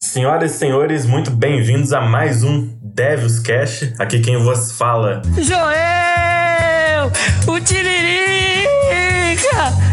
Senhoras 0.00 0.54
e 0.54 0.58
senhores, 0.58 1.04
muito 1.04 1.30
bem-vindos 1.30 1.92
a 1.92 2.00
mais 2.00 2.42
um 2.42 2.74
Devils 2.82 3.38
Cash. 3.38 3.92
Aqui 3.98 4.20
quem 4.20 4.42
vos 4.42 4.72
fala. 4.72 5.20
Eu, 5.36 7.12
o 7.52 7.60
Tiririca! 7.60 7.92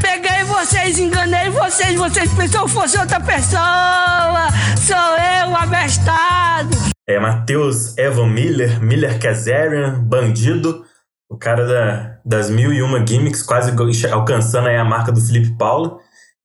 Peguei 0.01 0.43
vocês, 0.45 0.97
enganei 0.97 1.49
vocês, 1.49 1.93
vocês 1.95 2.33
pensam 2.33 2.65
que 2.65 2.71
fosse 2.71 2.97
outra 2.97 3.19
pessoa! 3.19 4.47
Sou 4.77 4.95
eu, 4.95 5.55
abestado! 5.55 6.77
É 7.05 7.19
Matheus 7.19 7.97
Evan 7.97 8.27
Miller, 8.27 8.81
Miller 8.81 9.19
Kazarian, 9.19 9.99
bandido, 10.01 10.85
o 11.29 11.37
cara 11.37 11.65
da, 11.65 12.17
das 12.25 12.49
mil 12.49 12.71
e 12.71 12.81
uma 12.81 13.05
gimmicks, 13.05 13.43
quase 13.43 13.73
alcançando 14.09 14.69
aí 14.69 14.77
a 14.77 14.85
marca 14.85 15.11
do 15.11 15.19
Felipe 15.19 15.57
Paulo. 15.57 15.99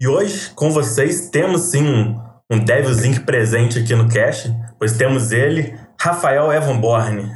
E 0.04 0.06
hoje, 0.06 0.50
com 0.50 0.70
vocês, 0.70 1.30
temos 1.30 1.70
sim 1.70 1.82
um, 1.82 2.20
um 2.52 2.62
Devil's 2.62 3.06
Inc. 3.06 3.24
presente 3.24 3.78
aqui 3.78 3.94
no 3.94 4.06
Cash, 4.06 4.50
pois 4.78 4.98
temos 4.98 5.32
ele, 5.32 5.80
Rafael 5.98 6.52
Evan 6.52 6.78
Borne. 6.78 7.32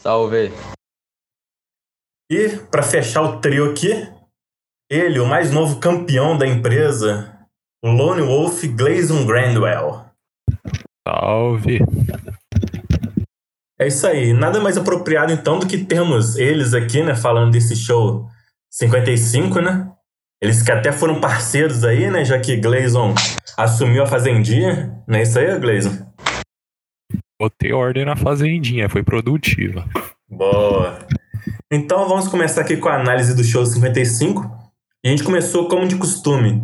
Salve! 0.00 0.50
E, 2.32 2.56
para 2.70 2.82
fechar 2.82 3.20
o 3.20 3.38
trio 3.38 3.70
aqui, 3.70 3.90
ele, 4.90 5.20
o 5.20 5.26
mais 5.26 5.50
novo 5.50 5.78
campeão 5.78 6.38
da 6.38 6.46
empresa, 6.46 7.38
o 7.84 7.90
Lone 7.90 8.22
Wolf 8.22 8.64
Gleison 8.64 9.26
Grandwell. 9.26 10.06
Salve! 11.06 11.80
É 13.78 13.88
isso 13.88 14.06
aí. 14.06 14.32
Nada 14.32 14.58
mais 14.58 14.78
apropriado 14.78 15.32
então 15.32 15.58
do 15.58 15.66
que 15.66 15.84
termos 15.84 16.36
eles 16.36 16.72
aqui, 16.72 17.02
né, 17.02 17.14
falando 17.14 17.52
desse 17.52 17.76
show 17.76 18.26
55, 18.72 19.60
né? 19.60 19.93
Eles 20.44 20.62
que 20.62 20.70
até 20.70 20.92
foram 20.92 21.22
parceiros 21.22 21.84
aí, 21.84 22.10
né, 22.10 22.22
já 22.22 22.38
que 22.38 22.54
Gleison 22.58 23.14
assumiu 23.56 24.02
a 24.02 24.06
fazendinha. 24.06 24.94
Não 25.08 25.18
é 25.18 25.22
isso 25.22 25.38
aí, 25.38 25.58
Gleison? 25.58 26.06
Botei 27.40 27.72
ordem 27.72 28.04
na 28.04 28.14
fazendinha, 28.14 28.86
foi 28.90 29.02
produtiva. 29.02 29.88
Boa. 30.28 30.98
Então 31.72 32.06
vamos 32.06 32.28
começar 32.28 32.60
aqui 32.60 32.76
com 32.76 32.90
a 32.90 33.00
análise 33.00 33.34
do 33.34 33.42
show 33.42 33.64
55. 33.64 34.44
E 35.02 35.08
a 35.08 35.10
gente 35.12 35.24
começou 35.24 35.66
como 35.66 35.88
de 35.88 35.96
costume, 35.96 36.62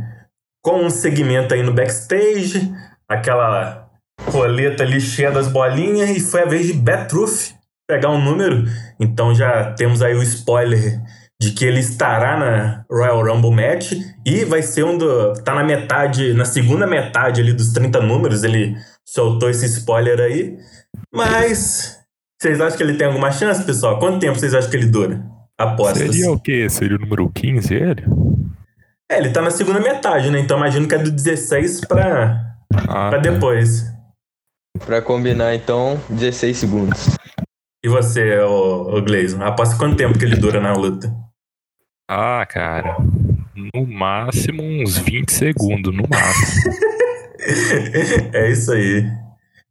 com 0.62 0.84
um 0.84 0.91
segmento 0.91 1.55
aí 1.55 1.62
no 1.62 1.72
backstage, 1.72 2.70
aquela 3.09 3.89
roleta 4.28 4.83
ali 4.83 5.00
cheia 5.00 5.31
das 5.31 5.48
bolinhas, 5.48 6.11
e 6.11 6.20
foi 6.20 6.42
a 6.42 6.47
vez 6.47 6.67
de 6.67 6.75
Betruth 6.75 7.55
pegar 7.89 8.11
um 8.11 8.22
número. 8.22 8.65
Então 9.00 9.34
já 9.34 9.72
temos 9.72 10.03
aí 10.03 10.15
o 10.15 10.22
spoiler 10.22 11.00
de 11.41 11.53
que 11.53 11.65
ele 11.65 11.81
estará 11.81 12.37
na 12.37 12.85
Royal 12.91 13.25
Rumble 13.25 13.51
Match 13.51 13.93
e 14.27 14.45
vai 14.45 14.63
ser 14.63 14.85
um 14.85 14.99
do. 14.99 15.33
tá 15.43 15.55
na 15.55 15.65
metade, 15.65 16.35
na 16.35 16.45
segunda 16.45 16.87
metade 16.87 17.41
ali 17.41 17.55
dos 17.55 17.73
30 17.73 17.99
números, 18.03 18.45
ele 18.45 18.77
soltou 19.07 19.49
esse 19.49 19.65
spoiler 19.65 20.21
aí. 20.21 20.59
Mas. 21.13 21.99
Vocês 22.41 22.61
acham 22.61 22.77
que 22.77 22.83
ele 22.83 22.97
tem 22.97 23.07
alguma 23.07 23.31
chance, 23.31 23.65
pessoal? 23.65 23.99
Quanto 23.99 24.19
tempo 24.19 24.39
vocês 24.39 24.55
acham 24.55 24.71
que 24.71 24.77
ele 24.77 24.87
dura? 24.87 25.23
Apostas. 25.59 25.99
Seria 25.99 26.31
o 26.31 26.41
quê? 26.41 26.69
Seria 26.71 26.97
o 26.97 27.01
número 27.01 27.31
15 27.31 27.75
ele? 27.75 28.05
É, 29.11 29.19
ele 29.19 29.31
tá 29.31 29.43
na 29.43 29.51
segunda 29.51 29.81
metade, 29.81 30.31
né? 30.31 30.41
Então 30.41 30.57
imagino 30.57 30.89
que 30.89 30.95
é 30.95 30.99
do 30.99 31.11
16 31.11 31.83
pra, 31.83 32.55
ah, 32.75 33.11
pra 33.11 33.11
tá. 33.11 33.19
depois. 33.19 33.85
Pra 34.87 35.03
combinar, 35.03 35.55
então, 35.55 36.01
16 36.09 36.57
segundos. 36.57 37.09
E 37.85 37.89
você, 37.89 38.39
o, 38.39 38.97
o 38.97 39.03
Gleison? 39.03 39.43
Aposta 39.43 39.77
quanto 39.77 39.97
tempo 39.97 40.19
que 40.19 40.25
ele 40.25 40.37
dura 40.37 40.61
na 40.61 40.73
luta? 40.73 41.13
Ah, 42.12 42.44
cara. 42.44 42.97
No 43.72 43.86
máximo 43.86 44.64
uns 44.64 44.98
20 44.98 45.30
segundos, 45.30 45.94
no 45.94 46.03
máximo. 46.08 46.75
é 48.34 48.50
isso 48.50 48.72
aí. 48.72 49.08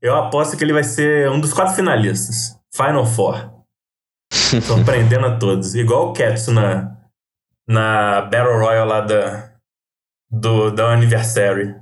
Eu 0.02 0.16
aposto 0.16 0.56
que 0.56 0.64
ele 0.64 0.72
vai 0.72 0.86
ser 0.86 1.30
um 1.30 1.38
dos 1.38 1.52
quatro 1.52 1.76
finalistas. 1.76 2.58
Final 2.74 3.06
Four. 3.06 3.52
Surpreendendo 4.32 5.26
a 5.28 5.38
todos. 5.38 5.76
Igual 5.76 6.12
o 6.12 6.14
Ketsu 6.14 6.54
na, 6.54 6.96
na 7.68 8.22
Battle 8.22 8.58
Royale 8.58 8.90
lá 8.90 9.02
da, 9.02 9.52
do, 10.32 10.72
da 10.72 10.94
Anniversary. 10.94 11.76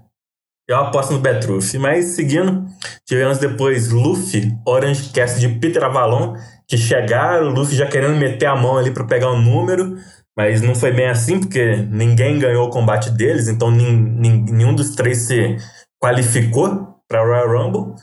Eu 0.67 0.77
aposto 0.77 1.13
no 1.13 1.19
Betruff. 1.19 1.77
Mas 1.77 2.15
seguindo, 2.15 2.65
tivemos 3.05 3.37
depois 3.37 3.91
Luffy, 3.91 4.57
Orange 4.65 5.11
Cast 5.11 5.39
de 5.39 5.49
Peter 5.59 5.83
Avalon, 5.83 6.35
que 6.67 6.77
chegaram, 6.77 7.49
o 7.49 7.53
Luffy 7.53 7.75
já 7.77 7.85
querendo 7.85 8.17
meter 8.17 8.47
a 8.47 8.55
mão 8.55 8.75
ali 8.75 8.89
para 8.89 9.05
pegar 9.05 9.29
o 9.29 9.39
número. 9.39 9.95
Mas 10.37 10.61
não 10.61 10.75
foi 10.75 10.91
bem 10.91 11.07
assim, 11.07 11.39
porque 11.39 11.77
ninguém 11.89 12.37
ganhou 12.37 12.67
o 12.67 12.69
combate 12.69 13.09
deles, 13.09 13.47
então 13.47 13.71
nenhum 13.71 14.75
dos 14.75 14.91
três 14.91 15.23
se 15.23 15.57
qualificou 15.99 16.95
para 17.07 17.23
Royal 17.23 17.49
Rumble. 17.49 17.95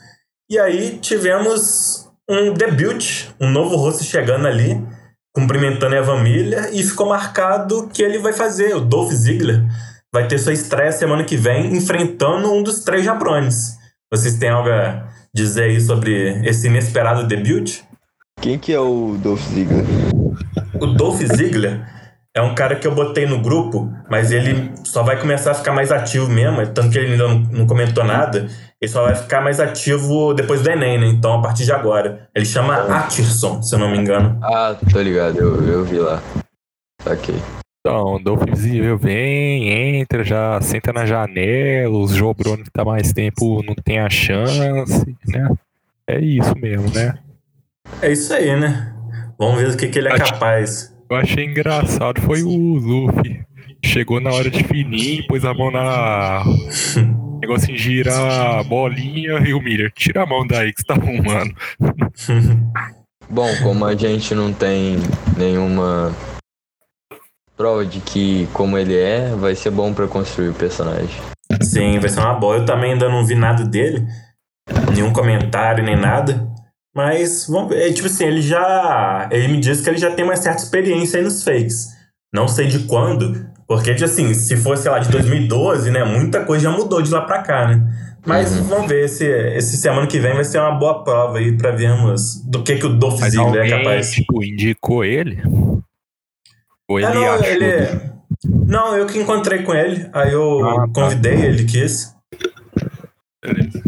E 0.49 0.59
aí 0.59 0.97
tivemos 0.99 2.09
um 2.29 2.53
debut, 2.53 3.27
um 3.39 3.49
novo 3.49 3.77
rosto 3.77 4.03
chegando 4.03 4.47
ali, 4.47 4.85
cumprimentando 5.33 5.95
a 5.95 5.99
Evan 5.99 6.21
Miller, 6.23 6.69
e 6.73 6.83
ficou 6.83 7.07
marcado 7.07 7.87
que 7.87 8.03
ele 8.03 8.17
vai 8.17 8.33
fazer, 8.33 8.75
o 8.75 8.81
Dolph 8.81 9.13
Ziggler, 9.13 9.63
vai 10.13 10.27
ter 10.27 10.37
sua 10.37 10.51
estreia 10.51 10.91
semana 10.91 11.23
que 11.23 11.37
vem, 11.37 11.73
enfrentando 11.73 12.51
um 12.51 12.61
dos 12.61 12.83
três 12.83 13.05
Jabrones. 13.05 13.77
Vocês 14.11 14.37
têm 14.37 14.49
algo 14.49 14.69
a 14.69 15.07
dizer 15.33 15.63
aí 15.63 15.79
sobre 15.79 16.45
esse 16.45 16.67
inesperado 16.67 17.27
debut? 17.27 17.79
Quem 18.41 18.59
que 18.59 18.73
é 18.73 18.79
o 18.79 19.17
Dolph 19.21 19.41
Ziggler? 19.41 19.85
O 20.81 20.87
Dolph 20.87 21.21
Ziggler 21.21 21.94
é 22.35 22.41
um 22.41 22.53
cara 22.53 22.75
que 22.75 22.85
eu 22.85 22.93
botei 22.93 23.25
no 23.25 23.41
grupo, 23.41 23.89
mas 24.09 24.29
ele 24.29 24.69
só 24.83 25.03
vai 25.03 25.17
começar 25.17 25.51
a 25.51 25.55
ficar 25.55 25.71
mais 25.71 25.89
ativo 25.89 26.27
mesmo, 26.29 26.67
tanto 26.67 26.89
que 26.89 26.97
ele 26.97 27.13
ainda 27.13 27.29
não, 27.29 27.39
não 27.39 27.65
comentou 27.65 28.03
nada. 28.03 28.47
Ele 28.81 28.91
só 28.91 29.03
vai 29.03 29.15
ficar 29.15 29.39
mais 29.39 29.61
ativo 29.61 30.33
depois 30.33 30.61
do 30.61 30.69
Enem, 30.69 30.99
né? 30.99 31.07
Então, 31.07 31.39
a 31.39 31.41
partir 31.41 31.63
de 31.63 31.71
agora. 31.71 32.27
Ele 32.35 32.45
chama 32.45 32.75
Atirson, 32.75 33.63
se 33.63 33.73
eu 33.73 33.79
não 33.79 33.89
me 33.89 33.97
engano. 33.97 34.37
Ah, 34.43 34.75
tô 34.91 35.01
ligado, 35.01 35.39
eu, 35.39 35.65
eu 35.65 35.85
vi 35.85 35.97
lá. 35.97 36.21
Ok. 37.05 37.33
Então, 37.79 38.21
Dolphzinho 38.21 38.97
vem, 38.97 39.99
entra, 40.01 40.23
já 40.23 40.59
senta 40.59 40.91
na 40.91 41.05
janela, 41.05 41.97
os 41.97 42.11
Jobrone 42.11 42.63
que 42.63 42.71
tá 42.71 42.83
mais 42.83 43.13
tempo 43.13 43.63
não 43.63 43.75
tem 43.75 43.99
a 43.99 44.09
chance, 44.09 45.15
né? 45.25 45.49
É 46.05 46.19
isso 46.19 46.53
mesmo, 46.57 46.91
né? 46.93 47.17
É 48.01 48.11
isso 48.11 48.33
aí, 48.33 48.59
né? 48.59 48.93
Vamos 49.39 49.61
ver 49.61 49.69
o 49.69 49.77
que, 49.77 49.87
que 49.87 49.99
ele 49.99 50.09
é 50.09 50.17
capaz 50.17 50.94
eu 51.09 51.15
achei 51.17 51.45
engraçado 51.45 52.21
foi 52.21 52.43
o 52.43 52.49
Luffy. 52.49 53.43
Chegou 53.83 54.19
na 54.19 54.31
hora 54.31 54.49
de 54.49 54.63
fininho, 54.63 55.25
pôs 55.27 55.45
a 55.45 55.53
mão 55.53 55.71
na. 55.71 56.43
negócio 57.39 57.71
em 57.71 57.77
girar 57.77 58.59
a 58.59 58.63
bolinha 58.63 59.39
e 59.45 59.53
o 59.53 59.61
Miller, 59.61 59.91
tira 59.93 60.23
a 60.23 60.25
mão 60.25 60.47
daí 60.47 60.73
que 60.73 60.81
você 60.81 60.87
tá 60.87 60.95
arrumando. 60.95 61.53
Bom, 63.29 63.49
como 63.61 63.85
a 63.85 63.95
gente 63.95 64.33
não 64.33 64.53
tem 64.53 64.97
nenhuma 65.37 66.15
prova 67.57 67.85
de 67.85 67.99
que 67.99 68.47
como 68.53 68.77
ele 68.77 68.95
é, 68.95 69.29
vai 69.29 69.55
ser 69.55 69.71
bom 69.71 69.93
para 69.93 70.07
construir 70.07 70.49
o 70.49 70.53
personagem. 70.53 71.21
Sim, 71.61 71.97
vai 71.99 72.09
ser 72.09 72.19
uma 72.19 72.35
boa. 72.35 72.57
Eu 72.57 72.65
também 72.65 72.93
ainda 72.93 73.09
não 73.09 73.25
vi 73.25 73.33
nada 73.33 73.63
dele, 73.63 74.05
nenhum 74.93 75.11
comentário 75.11 75.83
nem 75.83 75.95
nada. 75.95 76.47
Mas, 76.95 77.45
vamos 77.47 77.69
ver. 77.69 77.89
É, 77.89 77.93
tipo 77.93 78.07
assim, 78.07 78.25
ele 78.25 78.41
já. 78.41 79.27
Ele 79.29 79.49
me 79.49 79.59
diz 79.59 79.81
que 79.81 79.89
ele 79.89 79.97
já 79.97 80.11
tem 80.11 80.23
uma 80.23 80.35
certa 80.37 80.63
experiência 80.63 81.19
aí 81.19 81.23
nos 81.23 81.43
fakes. 81.43 81.89
Não 82.33 82.47
sei 82.47 82.67
de 82.67 82.79
quando, 82.79 83.45
porque, 83.67 83.93
tipo 83.93 84.05
assim, 84.05 84.33
se 84.33 84.55
fosse, 84.55 84.83
sei 84.83 84.91
lá, 84.91 84.99
de 84.99 85.09
2012, 85.09 85.91
né? 85.91 86.03
Muita 86.03 86.45
coisa 86.45 86.63
já 86.63 86.71
mudou 86.71 87.01
de 87.01 87.11
lá 87.11 87.21
pra 87.21 87.43
cá, 87.43 87.67
né? 87.67 88.15
Mas 88.25 88.57
uhum. 88.57 88.63
vamos 88.63 88.87
ver 88.87 89.07
se 89.07 89.25
esse 89.25 89.77
semana 89.77 90.07
que 90.07 90.19
vem 90.19 90.33
vai 90.33 90.43
ser 90.43 90.59
uma 90.59 90.71
boa 90.71 91.03
prova 91.03 91.37
aí 91.37 91.55
pra 91.55 91.71
vermos 91.71 92.41
do 92.45 92.63
que, 92.63 92.77
que 92.77 92.85
o 92.85 92.97
Dolph 92.97 93.21
Ziggler 93.21 93.65
é 93.65 93.77
capaz. 93.77 94.11
Tipo, 94.11 94.43
indicou 94.43 95.03
ele? 95.03 95.41
Ou 96.87 96.99
ele, 96.99 97.07
é, 97.07 97.13
não, 97.13 97.33
achou? 97.33 97.45
ele 97.45 98.01
Não, 98.65 98.97
eu 98.97 99.05
que 99.05 99.19
encontrei 99.19 99.63
com 99.63 99.73
ele. 99.75 100.09
Aí 100.11 100.33
eu 100.33 100.65
ah, 100.65 100.87
tá. 100.87 100.87
convidei, 100.93 101.37
tá. 101.37 101.45
ele 101.45 101.65
quis. 101.65 102.15
Beleza. 103.43 103.83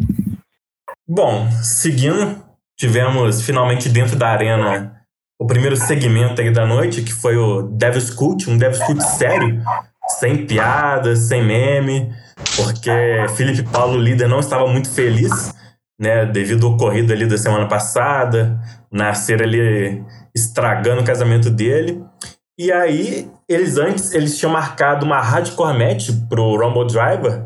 Bom, 1.07 1.49
seguindo, 1.63 2.43
tivemos 2.77 3.41
finalmente 3.41 3.89
dentro 3.89 4.15
da 4.15 4.29
arena 4.29 4.95
o 5.39 5.45
primeiro 5.45 5.75
segmento 5.75 6.41
aí 6.41 6.51
da 6.51 6.65
noite, 6.65 7.01
que 7.01 7.13
foi 7.13 7.37
o 7.37 7.63
Devil's 7.63 8.09
Cult, 8.09 8.49
um 8.49 8.57
Devil's 8.57 8.83
Cult 8.83 9.01
sério, 9.03 9.61
sem 10.19 10.45
piadas, 10.47 11.19
sem 11.19 11.43
meme, 11.43 12.11
porque 12.55 12.91
Felipe 13.35 13.63
Paulo, 13.69 13.97
líder, 13.97 14.27
não 14.27 14.39
estava 14.39 14.65
muito 14.67 14.89
feliz, 14.89 15.53
né, 15.99 16.25
devido 16.25 16.65
ao 16.65 16.73
ocorrido 16.73 17.13
ali 17.13 17.27
da 17.27 17.37
semana 17.37 17.67
passada, 17.67 18.59
nascer 18.91 19.41
ali 19.41 20.03
estragando 20.35 21.01
o 21.01 21.05
casamento 21.05 21.49
dele. 21.49 22.03
E 22.59 22.71
aí, 22.71 23.29
eles 23.47 23.77
antes, 23.77 24.13
eles 24.13 24.37
tinham 24.39 24.51
marcado 24.51 25.05
uma 25.05 25.21
hardcore 25.21 25.77
match 25.77 26.09
pro 26.27 26.57
Rumble 26.57 26.87
Driver, 26.87 27.45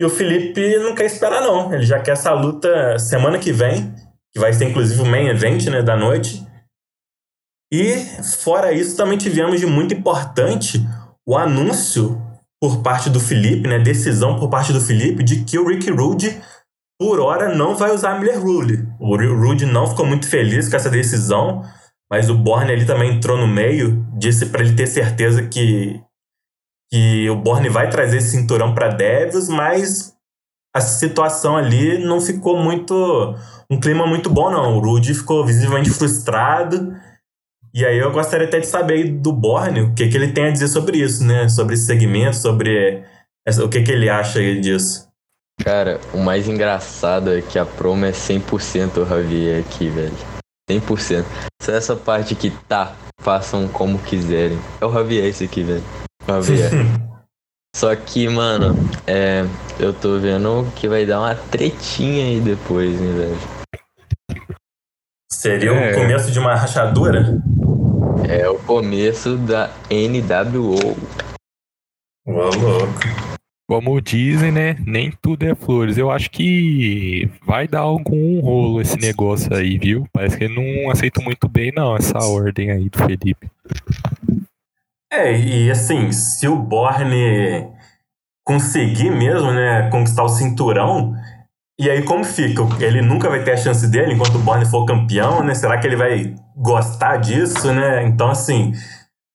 e 0.00 0.04
o 0.04 0.10
Felipe 0.10 0.76
não 0.78 0.94
quer 0.94 1.06
esperar 1.06 1.40
não, 1.40 1.72
ele 1.72 1.84
já 1.84 2.00
quer 2.00 2.12
essa 2.12 2.32
luta 2.32 2.98
semana 2.98 3.38
que 3.38 3.52
vem, 3.52 3.92
que 4.38 4.40
vai 4.40 4.52
ser 4.52 4.66
inclusive 4.70 5.02
o 5.02 5.06
main 5.06 5.26
event 5.26 5.66
né, 5.66 5.82
da 5.82 5.96
noite. 5.96 6.46
E, 7.72 7.96
fora 8.42 8.72
isso, 8.72 8.96
também 8.96 9.18
tivemos 9.18 9.60
de 9.60 9.66
muito 9.66 9.92
importante 9.92 10.80
o 11.26 11.36
anúncio 11.36 12.22
por 12.62 12.82
parte 12.82 13.10
do 13.10 13.20
Felipe, 13.20 13.68
né? 13.68 13.78
Decisão 13.78 14.38
por 14.38 14.48
parte 14.48 14.72
do 14.72 14.80
Felipe 14.80 15.22
de 15.22 15.44
que 15.44 15.58
o 15.58 15.66
Rick 15.66 15.90
Rude, 15.90 16.40
por 16.98 17.20
hora, 17.20 17.54
não 17.54 17.76
vai 17.76 17.92
usar 17.92 18.12
a 18.12 18.18
Miller 18.18 18.40
Rule. 18.40 18.88
O 18.98 19.16
Rude 19.16 19.66
não 19.66 19.86
ficou 19.86 20.06
muito 20.06 20.28
feliz 20.28 20.68
com 20.68 20.76
essa 20.76 20.88
decisão, 20.88 21.62
mas 22.10 22.30
o 22.30 22.34
Borne 22.34 22.72
ali 22.72 22.86
também 22.86 23.16
entrou 23.16 23.36
no 23.36 23.46
meio, 23.46 24.06
disse 24.16 24.46
para 24.46 24.62
ele 24.62 24.74
ter 24.74 24.86
certeza 24.86 25.46
que, 25.46 26.00
que 26.90 27.28
o 27.28 27.36
Borne 27.36 27.68
vai 27.68 27.90
trazer 27.90 28.16
esse 28.16 28.30
cinturão 28.30 28.74
para 28.74 28.88
Devils, 28.88 29.48
mas 29.48 30.16
a 30.78 30.80
situação 30.80 31.56
ali 31.56 31.98
não 31.98 32.20
ficou 32.20 32.56
muito. 32.56 33.34
um 33.70 33.78
clima 33.78 34.06
muito 34.06 34.30
bom, 34.30 34.50
não. 34.50 34.76
O 34.76 34.80
Rude 34.80 35.12
ficou 35.12 35.44
visivelmente 35.44 35.90
frustrado. 35.90 36.94
E 37.74 37.84
aí 37.84 37.98
eu 37.98 38.10
gostaria 38.12 38.46
até 38.46 38.60
de 38.60 38.66
saber 38.66 39.08
do 39.08 39.32
Borne 39.32 39.82
o 39.82 39.94
que, 39.94 40.08
que 40.08 40.16
ele 40.16 40.32
tem 40.32 40.46
a 40.46 40.50
dizer 40.50 40.68
sobre 40.68 40.98
isso, 40.98 41.24
né? 41.24 41.48
Sobre 41.48 41.74
esse 41.74 41.84
segmento, 41.84 42.36
sobre 42.36 43.04
essa, 43.46 43.64
o 43.64 43.68
que, 43.68 43.82
que 43.82 43.92
ele 43.92 44.08
acha 44.08 44.40
disso. 44.54 45.06
Cara, 45.62 46.00
o 46.14 46.18
mais 46.18 46.48
engraçado 46.48 47.36
é 47.36 47.42
que 47.42 47.58
a 47.58 47.66
promo 47.66 48.04
é 48.06 48.12
100% 48.12 48.98
o 48.98 49.06
Javier 49.06 49.60
aqui, 49.60 49.88
velho. 49.88 50.14
100%. 50.70 51.24
Só 51.60 51.72
essa 51.72 51.96
parte 51.96 52.34
que 52.34 52.50
tá, 52.68 52.94
façam 53.20 53.66
como 53.68 53.98
quiserem. 53.98 54.58
É 54.80 54.86
o 54.86 54.92
Javier 54.92 55.24
esse 55.24 55.44
aqui, 55.44 55.62
velho. 55.62 55.84
O 56.22 56.26
Javier. 56.26 56.70
Só 57.74 57.94
que, 57.94 58.28
mano, 58.28 58.74
é, 59.06 59.44
eu 59.78 59.92
tô 59.92 60.18
vendo 60.18 60.70
que 60.74 60.88
vai 60.88 61.06
dar 61.06 61.20
uma 61.20 61.34
tretinha 61.34 62.24
aí 62.26 62.40
depois, 62.40 63.00
né, 63.00 63.12
velho? 63.12 63.38
Seria 65.30 65.70
é. 65.70 65.92
o 65.92 65.94
começo 65.94 66.32
de 66.32 66.38
uma 66.38 66.54
rachadura? 66.54 67.40
É 68.28 68.48
o 68.48 68.58
começo 68.58 69.36
da 69.36 69.70
NWO. 69.90 70.96
Ô, 72.26 72.32
louco. 72.32 73.28
Como 73.68 74.00
dizem, 74.00 74.50
né? 74.50 74.76
Nem 74.86 75.12
tudo 75.20 75.44
é 75.44 75.54
flores. 75.54 75.98
Eu 75.98 76.10
acho 76.10 76.30
que 76.30 77.30
vai 77.46 77.68
dar 77.68 77.80
algum 77.80 78.40
rolo 78.40 78.80
esse 78.80 78.98
negócio 78.98 79.54
aí, 79.54 79.76
viu? 79.76 80.06
Parece 80.10 80.38
que 80.38 80.44
ele 80.44 80.54
não 80.54 80.90
aceita 80.90 81.20
muito 81.20 81.46
bem, 81.46 81.70
não, 81.76 81.94
essa 81.94 82.18
ordem 82.18 82.70
aí 82.70 82.88
do 82.88 82.98
Felipe. 82.98 83.46
É, 85.12 85.36
e 85.38 85.70
assim, 85.70 86.12
se 86.12 86.46
o 86.46 86.56
Borne 86.56 87.70
conseguir 88.44 89.10
mesmo, 89.10 89.52
né, 89.52 89.88
conquistar 89.90 90.22
o 90.22 90.28
cinturão, 90.28 91.14
e 91.78 91.88
aí 91.88 92.02
como 92.02 92.24
fica? 92.24 92.62
Ele 92.80 93.00
nunca 93.00 93.28
vai 93.28 93.42
ter 93.44 93.52
a 93.52 93.56
chance 93.56 93.86
dele 93.88 94.14
enquanto 94.14 94.34
o 94.34 94.40
Borne 94.40 94.66
for 94.66 94.84
campeão, 94.84 95.44
né? 95.44 95.54
Será 95.54 95.78
que 95.78 95.86
ele 95.86 95.96
vai 95.96 96.34
gostar 96.56 97.18
disso, 97.18 97.72
né? 97.72 98.04
Então, 98.04 98.30
assim, 98.30 98.72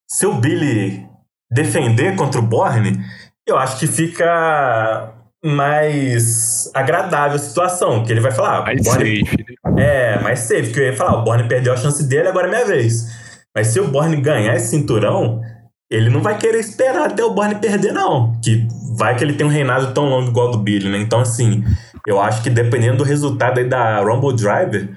se 0.09 0.25
o 0.25 0.33
Billy 0.33 1.07
defender 1.49 2.15
contra 2.15 2.39
o 2.39 2.43
Borne, 2.43 2.99
eu 3.47 3.57
acho 3.57 3.79
que 3.79 3.87
fica 3.87 5.13
mais 5.43 6.69
agradável 6.73 7.35
a 7.35 7.39
situação, 7.39 8.03
que 8.03 8.11
ele 8.11 8.21
vai 8.21 8.31
falar... 8.31 8.59
Ah, 8.59 8.61
mais 8.63 8.83
Borne... 8.83 9.25
safe. 9.25 9.45
Né? 9.73 10.15
É, 10.15 10.19
mais 10.19 10.39
safe, 10.39 10.71
que 10.71 10.79
eu 10.79 10.85
ia 10.85 10.95
falar, 10.95 11.19
o 11.19 11.23
Borne 11.23 11.47
perdeu 11.47 11.73
a 11.73 11.77
chance 11.77 12.07
dele, 12.07 12.27
agora 12.29 12.47
é 12.47 12.49
minha 12.49 12.65
vez. 12.65 13.07
Mas 13.55 13.67
se 13.67 13.79
o 13.79 13.87
Borne 13.87 14.17
ganhar 14.21 14.55
esse 14.55 14.69
cinturão, 14.69 15.41
ele 15.93 16.09
não 16.09 16.21
vai 16.21 16.37
querer 16.39 16.59
esperar 16.59 17.05
até 17.05 17.23
o 17.23 17.33
Barney 17.33 17.59
perder, 17.59 17.93
não. 17.93 18.33
Que 18.41 18.67
vai 18.97 19.15
que 19.15 19.23
ele 19.23 19.33
tem 19.33 19.45
um 19.45 19.49
reinado 19.49 19.93
tão 19.93 20.09
longo 20.09 20.31
igual 20.31 20.49
do 20.49 20.57
Billy, 20.57 20.89
né? 20.89 20.97
Então, 20.97 21.19
assim, 21.19 21.63
eu 22.07 22.19
acho 22.19 22.41
que 22.41 22.49
dependendo 22.49 22.97
do 22.97 23.03
resultado 23.03 23.59
aí 23.59 23.65
da 23.65 23.99
Rumble 23.99 24.35
Driver, 24.35 24.89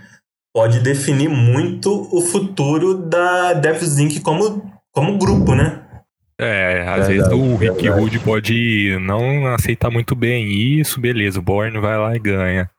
pode 0.55 0.81
definir 0.81 1.29
muito 1.29 2.09
o 2.11 2.23
futuro 2.23 2.95
da 2.95 3.53
Devils 3.53 3.99
Inc. 3.99 4.21
como, 4.21 4.73
como 4.91 5.19
grupo, 5.19 5.55
né? 5.55 5.83
É, 6.41 6.87
às 6.89 7.09
vezes 7.09 7.29
o 7.29 7.57
Rick 7.57 7.89
Hood 7.89 8.19
pode 8.21 8.99
não 9.01 9.47
aceitar 9.49 9.91
muito 9.91 10.15
bem 10.15 10.51
isso, 10.51 11.01
beleza, 11.01 11.39
o 11.39 11.43
Borne 11.43 11.79
vai 11.79 11.99
lá 11.99 12.17
e 12.17 12.19
ganha. 12.19 12.71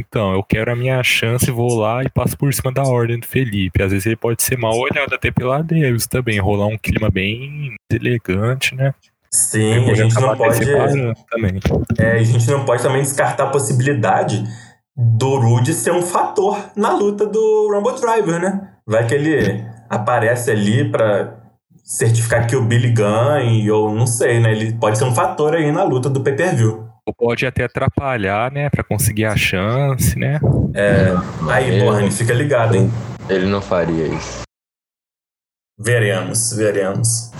Então, 0.00 0.32
eu 0.34 0.42
quero 0.42 0.72
a 0.72 0.76
minha 0.76 1.02
chance, 1.02 1.50
vou 1.50 1.78
lá 1.78 2.02
e 2.02 2.08
passo 2.08 2.36
por 2.36 2.52
cima 2.52 2.72
da 2.72 2.82
ordem 2.82 3.18
do 3.18 3.26
Felipe. 3.26 3.82
Às 3.82 3.92
vezes 3.92 4.06
ele 4.06 4.16
pode 4.16 4.42
ser 4.42 4.58
mal 4.58 4.76
olhado 4.76 5.14
até 5.14 5.30
pela 5.30 5.62
Davis 5.62 6.06
também, 6.06 6.38
rolar 6.38 6.66
um 6.66 6.78
clima 6.78 7.10
bem 7.10 7.76
elegante, 7.90 8.74
né? 8.74 8.92
Sim, 9.30 9.90
a 9.90 9.94
gente 9.94 10.14
não 10.14 10.36
pode. 10.36 10.60
Também. 11.30 11.60
É, 11.98 12.12
a 12.12 12.22
gente 12.22 12.48
não 12.48 12.64
pode 12.64 12.82
também 12.82 13.02
descartar 13.02 13.44
a 13.44 13.50
possibilidade 13.50 14.44
do 14.96 15.36
Rude 15.38 15.74
ser 15.74 15.92
um 15.92 16.02
fator 16.02 16.56
na 16.76 16.92
luta 16.92 17.26
do 17.26 17.68
Rumble 17.72 18.00
Driver, 18.00 18.40
né? 18.40 18.68
Vai 18.86 19.06
que 19.06 19.14
ele 19.14 19.64
aparece 19.90 20.50
ali 20.50 20.88
para 20.88 21.36
certificar 21.82 22.46
que 22.46 22.54
o 22.54 22.62
Billy 22.62 22.90
ganhe, 22.90 23.68
ou 23.70 23.92
não 23.92 24.06
sei, 24.06 24.38
né? 24.38 24.52
Ele 24.52 24.72
pode 24.74 24.98
ser 24.98 25.04
um 25.04 25.14
fator 25.14 25.54
aí 25.54 25.72
na 25.72 25.82
luta 25.82 26.08
do 26.08 26.20
pay-per-view. 26.20 26.83
Ou 27.06 27.14
pode 27.14 27.46
até 27.46 27.64
atrapalhar, 27.64 28.50
né? 28.50 28.70
Pra 28.70 28.82
conseguir 28.82 29.26
a 29.26 29.36
chance, 29.36 30.18
né? 30.18 30.40
É. 30.74 31.08
Aí, 31.50 31.80
Borne, 31.80 32.10
fica 32.10 32.32
ligado, 32.32 32.76
hein? 32.76 32.90
Ele 33.28 33.46
não 33.46 33.60
faria 33.60 34.06
isso. 34.06 34.42
Veremos, 35.78 36.52
veremos. 36.52 37.30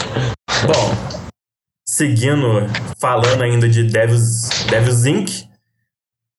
Bom, 0.66 1.30
seguindo, 1.88 2.66
falando 2.98 3.42
ainda 3.42 3.68
de 3.68 3.84
Devils, 3.84 4.66
Devils 4.68 5.06
Inc., 5.06 5.48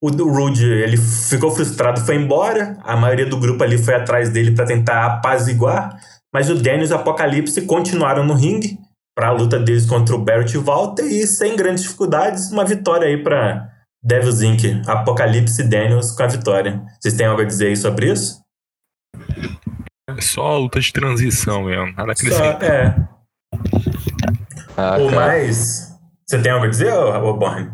o 0.01 0.10
Rude, 0.10 0.66
ele 0.66 0.98
ficou 0.98 1.50
frustrado, 1.50 2.00
foi 2.01 2.16
embora. 2.16 2.77
A 2.83 2.95
maioria 2.95 3.25
do 3.25 3.39
grupo 3.39 3.63
ali 3.63 3.77
foi 3.77 3.95
atrás 3.95 4.30
dele 4.30 4.51
para 4.51 4.66
tentar 4.66 5.04
apaziguar. 5.06 6.00
Mas 6.31 6.50
o 6.50 6.56
Daniels 6.56 6.92
e 6.92 6.94
o 6.94 6.98
Apocalipse 6.98 7.62
continuaram 7.63 8.24
no 8.24 8.36
ringue 8.36 8.77
para 9.15 9.29
a 9.29 9.31
luta 9.31 9.57
deles 9.57 9.85
contra 9.85 10.13
o 10.13 10.19
Barrett 10.19 10.53
e 10.53 10.57
o 10.57 10.63
Walter 10.63 11.06
e 11.06 11.25
sem 11.25 11.56
grandes 11.56 11.83
dificuldades, 11.83 12.51
uma 12.51 12.65
vitória 12.65 13.07
aí 13.07 13.23
para 13.23 13.69
Devils 14.03 14.41
Inc. 14.41 14.81
Apocalipse 14.85 15.63
Daniels 15.63 16.12
com 16.12 16.23
a 16.23 16.27
vitória. 16.27 16.83
Vocês 17.00 17.13
têm 17.15 17.25
algo 17.25 17.41
a 17.41 17.45
dizer 17.45 17.67
aí 17.67 17.77
sobre 17.77 18.12
isso? 18.12 18.41
É 20.09 20.21
só 20.21 20.57
luta 20.57 20.79
de 20.79 20.91
transição 20.91 21.63
mesmo, 21.63 21.94
nada 21.95 22.12
acrescenta. 22.12 22.65
Só, 22.65 22.71
é. 22.73 22.95
Ah, 24.77 24.97
Ou 25.00 25.09
mais. 25.09 25.94
Você 26.27 26.39
tem 26.39 26.51
algo 26.51 26.65
a 26.65 26.69
dizer, 26.69 26.91
Borne? 27.38 27.71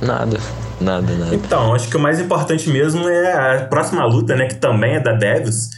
Nada, 0.00 0.38
nada, 0.80 1.12
nada. 1.14 1.34
Então, 1.34 1.74
acho 1.74 1.88
que 1.88 1.96
o 1.96 2.00
mais 2.00 2.20
importante 2.20 2.70
mesmo 2.70 3.06
é 3.08 3.56
a 3.56 3.66
próxima 3.66 4.04
luta, 4.06 4.34
né? 4.34 4.46
Que 4.46 4.54
também 4.54 4.94
é 4.94 5.00
da 5.00 5.12
Devils 5.12 5.68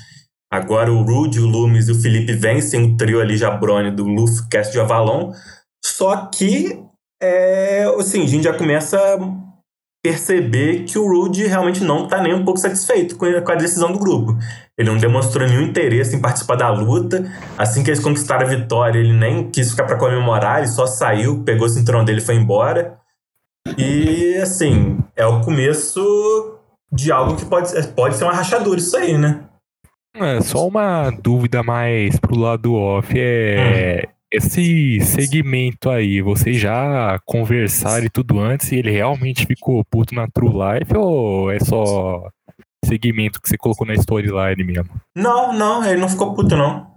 Agora 0.52 0.92
o 0.92 1.02
Rude, 1.02 1.38
o 1.38 1.46
Loomis 1.46 1.88
e 1.88 1.92
o 1.92 2.00
Felipe 2.00 2.32
vencem 2.32 2.84
o 2.84 2.96
trio 2.96 3.20
ali 3.20 3.36
jabrone 3.36 3.92
do 3.92 4.04
Luffy, 4.04 4.48
Cast 4.48 4.72
de 4.72 4.80
Avalon. 4.80 5.32
Só 5.84 6.26
que, 6.26 6.82
é, 7.22 7.84
assim, 7.98 8.24
a 8.24 8.26
gente 8.26 8.44
já 8.44 8.52
começa 8.52 8.98
a 8.98 9.18
perceber 10.02 10.84
que 10.84 10.98
o 10.98 11.06
Rude 11.06 11.46
realmente 11.46 11.84
não 11.84 12.04
está 12.04 12.20
nem 12.20 12.34
um 12.34 12.44
pouco 12.44 12.58
satisfeito 12.58 13.16
com 13.16 13.26
a 13.26 13.54
decisão 13.54 13.92
do 13.92 13.98
grupo. 13.98 14.36
Ele 14.76 14.90
não 14.90 14.98
demonstrou 14.98 15.46
nenhum 15.46 15.62
interesse 15.62 16.16
em 16.16 16.20
participar 16.20 16.56
da 16.56 16.68
luta. 16.70 17.30
Assim 17.56 17.84
que 17.84 17.90
eles 17.90 18.02
conquistaram 18.02 18.44
a 18.44 18.48
vitória, 18.48 18.98
ele 18.98 19.12
nem 19.12 19.50
quis 19.50 19.70
ficar 19.70 19.84
para 19.84 19.98
comemorar, 19.98 20.58
ele 20.58 20.68
só 20.68 20.86
saiu, 20.86 21.44
pegou 21.44 21.66
o 21.66 21.70
cinturão 21.70 22.04
dele 22.04 22.18
e 22.18 22.24
foi 22.24 22.34
embora. 22.34 22.98
E, 23.78 24.36
assim, 24.42 24.98
é 25.14 25.26
o 25.26 25.42
começo 25.42 26.58
de 26.90 27.12
algo 27.12 27.36
que 27.36 27.44
pode, 27.44 27.70
pode 27.88 28.16
ser 28.16 28.24
uma 28.24 28.32
rachadura 28.32 28.80
isso 28.80 28.96
aí, 28.96 29.16
né? 29.16 29.44
É, 30.14 30.40
só 30.40 30.66
uma 30.66 31.10
dúvida 31.10 31.62
mais 31.62 32.18
pro 32.18 32.38
lado 32.38 32.74
off 32.74 33.12
é. 33.16 34.04
Hum. 34.06 34.10
Esse 34.32 35.00
segmento 35.00 35.90
aí, 35.90 36.22
vocês 36.22 36.56
já 36.56 37.18
conversaram 37.24 38.06
e 38.06 38.08
tudo 38.08 38.38
antes 38.38 38.70
e 38.70 38.76
ele 38.76 38.92
realmente 38.92 39.44
ficou 39.44 39.84
puto 39.84 40.14
na 40.14 40.28
True 40.28 40.52
Life 40.52 40.96
ou 40.96 41.50
é 41.50 41.58
só 41.58 42.30
segmento 42.84 43.42
que 43.42 43.48
você 43.48 43.56
colocou 43.56 43.84
na 43.84 43.94
storyline 43.94 44.62
mesmo? 44.62 44.90
Não, 45.16 45.52
não, 45.52 45.84
ele 45.84 46.00
não 46.00 46.08
ficou 46.08 46.32
puto 46.32 46.56
não. 46.56 46.88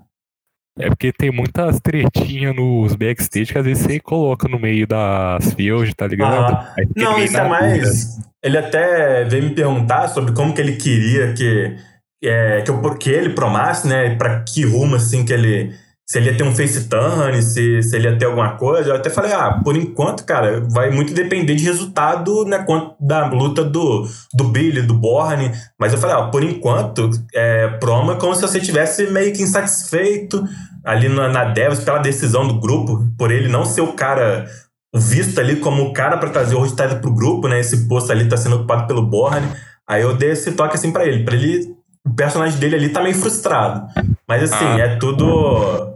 É 0.78 0.90
porque 0.90 1.12
tem 1.12 1.32
muitas 1.32 1.80
tretinhas 1.80 2.56
nos 2.56 2.96
backstage 2.96 3.52
que 3.52 3.58
às 3.60 3.66
vezes 3.66 3.84
você 3.84 4.00
coloca 4.00 4.48
no 4.48 4.60
meio 4.60 4.88
das 4.88 5.54
fields, 5.54 5.94
tá 5.96 6.08
ligado? 6.08 6.54
Ah, 6.54 6.76
não, 6.96 7.20
isso 7.20 7.38
é 7.38 7.48
mais. 7.48 8.20
Ele 8.44 8.58
até 8.58 9.24
veio 9.24 9.44
me 9.44 9.56
perguntar 9.56 10.08
sobre 10.10 10.34
como 10.34 10.54
que 10.54 10.62
ele 10.62 10.76
queria 10.76 11.34
que 11.34 11.78
é, 12.24 12.62
que, 12.62 12.72
eu, 12.72 12.82
que 12.96 13.10
ele 13.10 13.30
promasse, 13.30 13.88
né? 13.88 14.16
Pra 14.16 14.42
que 14.42 14.66
rumo, 14.66 14.96
assim, 14.96 15.26
que 15.26 15.34
ele. 15.34 15.74
Se 16.06 16.18
ele 16.18 16.30
ia 16.30 16.38
ter 16.38 16.44
um 16.44 16.54
face 16.54 16.90
turn, 16.90 17.42
se, 17.42 17.82
se 17.82 17.96
ele 17.96 18.10
ia 18.10 18.18
ter 18.18 18.26
alguma 18.26 18.58
coisa. 18.58 18.90
Eu 18.90 18.96
até 18.96 19.10
falei, 19.10 19.32
ah, 19.32 19.62
por 19.64 19.76
enquanto, 19.78 20.26
cara, 20.26 20.62
vai 20.70 20.90
muito 20.92 21.14
depender 21.14 21.56
de 21.56 21.64
resultado, 21.64 22.44
né? 22.46 22.64
Da 23.00 23.28
luta 23.28 23.64
do, 23.64 24.06
do 24.34 24.44
Billy, 24.46 24.82
do 24.82 24.94
Borne. 24.94 25.52
Mas 25.80 25.94
eu 25.94 26.00
falei, 26.00 26.16
ah, 26.18 26.24
por 26.24 26.44
enquanto, 26.44 27.10
é, 27.34 27.70
promo 27.80 28.12
é 28.12 28.16
como 28.16 28.36
se 28.36 28.42
você 28.42 28.60
tivesse 28.60 29.08
meio 29.12 29.34
que 29.34 29.42
insatisfeito 29.42 30.44
ali 30.84 31.08
na, 31.08 31.30
na 31.30 31.54
pela 31.54 32.00
decisão 32.00 32.46
do 32.46 32.60
grupo, 32.60 33.08
por 33.18 33.32
ele 33.32 33.48
não 33.48 33.64
ser 33.64 33.82
o 33.82 33.94
cara 33.94 34.46
visto 34.94 35.40
ali 35.40 35.56
como 35.56 35.84
o 35.84 35.94
cara 35.94 36.18
para 36.18 36.30
trazer 36.30 36.56
o 36.56 36.60
Rostad 36.60 37.00
pro 37.00 37.14
grupo, 37.14 37.48
né? 37.48 37.60
Esse 37.60 37.88
posto 37.88 38.12
ali 38.12 38.28
tá 38.28 38.38
sendo 38.38 38.58
ocupado 38.58 38.88
pelo 38.88 39.06
Borne. 39.06 39.48
Aí 39.88 40.02
eu 40.02 40.16
dei 40.16 40.32
esse 40.32 40.52
toque 40.52 40.76
assim 40.76 40.92
para 40.92 41.06
ele, 41.06 41.24
para 41.24 41.36
ele 41.36 41.76
o 42.06 42.14
personagem 42.14 42.60
dele 42.60 42.76
ali 42.76 42.90
tá 42.90 43.02
meio 43.02 43.16
frustrado. 43.16 43.88
Mas 44.28 44.44
assim, 44.44 44.66
ah. 44.66 44.80
é 44.80 44.96
tudo. 44.98 45.94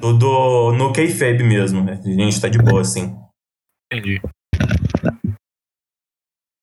Tudo 0.00 0.72
no 0.72 0.92
kayfabe 0.92 1.42
mesmo. 1.42 1.88
A 1.88 1.94
gente 1.94 2.40
tá 2.40 2.48
de 2.48 2.58
boa, 2.58 2.82
assim. 2.82 3.16
Entendi. 3.90 4.20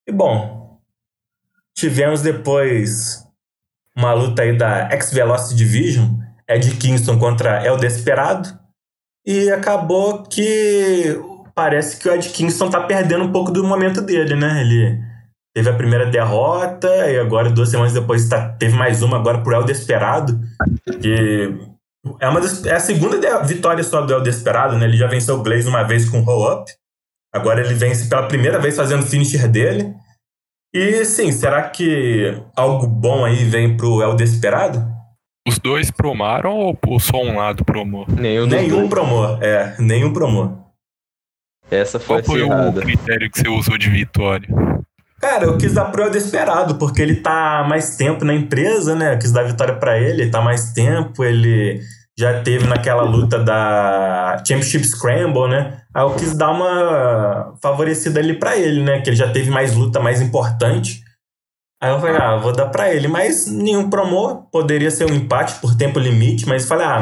E 0.07 0.11
bom, 0.11 0.79
tivemos 1.75 2.21
depois 2.21 3.25
uma 3.95 4.13
luta 4.13 4.43
aí 4.43 4.55
da 4.55 4.91
X-Velocity 4.91 5.55
Division, 5.55 6.19
Ed 6.47 6.77
Kingston 6.77 7.17
contra 7.17 7.65
El 7.65 7.77
Desperado, 7.77 8.49
e 9.25 9.49
acabou 9.49 10.23
que 10.23 11.19
parece 11.53 11.97
que 11.97 12.07
o 12.07 12.13
Ed 12.13 12.29
Kingston 12.29 12.69
tá 12.69 12.81
perdendo 12.81 13.25
um 13.25 13.31
pouco 13.31 13.51
do 13.51 13.63
momento 13.63 14.01
dele, 14.01 14.35
né? 14.35 14.61
Ele 14.61 15.08
teve 15.53 15.69
a 15.69 15.75
primeira 15.75 16.05
derrota 16.05 16.87
e 17.09 17.19
agora, 17.19 17.49
duas 17.49 17.69
semanas 17.69 17.93
depois, 17.93 18.27
tá, 18.27 18.49
teve 18.49 18.75
mais 18.75 19.01
uma 19.01 19.17
agora 19.17 19.41
pro 19.41 19.53
El 19.53 19.63
Desperado, 19.63 20.39
que 21.01 21.57
é, 22.19 22.29
uma 22.29 22.39
das, 22.39 22.65
é 22.65 22.75
a 22.75 22.79
segunda 22.79 23.43
vitória 23.43 23.83
só 23.83 24.01
do 24.01 24.13
El 24.13 24.21
Desperado, 24.21 24.77
né? 24.77 24.85
Ele 24.85 24.97
já 24.97 25.07
venceu 25.07 25.35
o 25.35 25.43
Glaze 25.43 25.67
uma 25.67 25.83
vez 25.83 26.09
com 26.09 26.21
roll-up, 26.21 26.71
Agora 27.33 27.61
ele 27.61 27.75
vence 27.75 28.09
pela 28.09 28.27
primeira 28.27 28.59
vez 28.59 28.75
fazendo 28.75 29.03
o 29.03 29.05
finisher 29.05 29.47
dele. 29.47 29.93
E 30.73 31.05
sim, 31.05 31.31
será 31.31 31.69
que 31.69 32.41
algo 32.55 32.87
bom 32.87 33.23
aí 33.23 33.43
vem 33.43 33.77
pro 33.77 34.01
El 34.01 34.15
Desperado? 34.15 34.87
Os 35.47 35.57
dois 35.57 35.89
promaram 35.89 36.75
ou 36.85 36.99
só 36.99 37.21
um 37.21 37.37
lado 37.37 37.63
promou? 37.63 38.05
Nenhum, 38.07 38.45
nenhum 38.45 38.89
promou, 38.89 39.41
é, 39.41 39.75
nenhum 39.79 40.13
promou. 40.13 40.59
Essa 41.71 41.99
foi 41.99 42.21
Qual 42.21 42.37
foi 42.37 42.43
o 42.43 42.73
critério 42.73 43.29
que 43.31 43.39
você 43.39 43.47
usou 43.47 43.77
de 43.77 43.89
vitória? 43.89 44.49
Cara, 45.19 45.45
eu 45.45 45.57
quis 45.57 45.73
dar 45.73 45.85
pro 45.85 46.03
El 46.03 46.11
Desperado, 46.11 46.75
porque 46.75 47.01
ele 47.01 47.17
tá 47.17 47.65
mais 47.67 47.97
tempo 47.97 48.23
na 48.23 48.33
empresa, 48.33 48.95
né? 48.95 49.13
Eu 49.13 49.19
quis 49.19 49.31
dar 49.31 49.43
vitória 49.43 49.75
para 49.75 49.99
ele, 49.99 50.23
ele 50.23 50.31
tá 50.31 50.41
mais 50.41 50.71
tempo, 50.71 51.23
ele 51.23 51.81
já 52.17 52.41
teve 52.41 52.67
naquela 52.67 53.03
luta 53.03 53.37
da 53.37 54.37
Championship 54.47 54.85
Scramble, 54.85 55.49
né? 55.49 55.81
Aí 55.93 56.03
eu 56.03 56.15
quis 56.15 56.35
dar 56.37 56.51
uma 56.51 57.53
favorecida 57.61 58.19
ali 58.19 58.39
para 58.39 58.57
ele, 58.57 58.81
né? 58.81 59.01
Que 59.01 59.09
ele 59.09 59.17
já 59.17 59.29
teve 59.29 59.49
mais 59.49 59.75
luta 59.75 59.99
mais 59.99 60.21
importante. 60.21 61.01
Aí 61.81 61.91
eu 61.91 61.99
falei, 61.99 62.17
ah, 62.17 62.37
vou 62.37 62.53
dar 62.53 62.67
para 62.67 62.93
ele. 62.93 63.07
Mas 63.07 63.45
nenhum 63.47 63.89
promo, 63.89 64.47
poderia 64.51 64.91
ser 64.91 65.09
um 65.09 65.15
empate 65.15 65.55
por 65.59 65.75
tempo 65.75 65.99
limite, 65.99 66.47
mas 66.47 66.65
falei, 66.65 66.85
ah, 66.85 67.01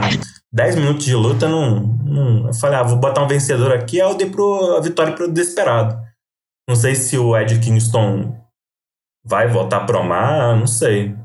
10 0.52 0.76
minutos 0.76 1.06
de 1.06 1.16
luta 1.16 1.48
não, 1.48 1.82
não. 2.04 2.48
Eu 2.48 2.54
falei, 2.54 2.80
ah, 2.80 2.84
vou 2.84 2.98
botar 2.98 3.24
um 3.24 3.28
vencedor 3.28 3.72
aqui, 3.72 4.02
aí 4.02 4.10
eu 4.10 4.16
dei 4.16 4.30
pro, 4.30 4.76
a 4.78 4.82
vitória 4.82 5.14
pro 5.14 5.32
Desperado. 5.32 6.07
Não 6.68 6.76
sei 6.76 6.96
se 6.96 7.18
o 7.18 7.38
Ed 7.38 7.60
Kingston 7.60 8.36
vai 9.26 9.48
voltar 9.48 9.78
a 9.78 9.86
promar, 9.86 10.58
não 10.58 10.68
sei. 10.68 11.16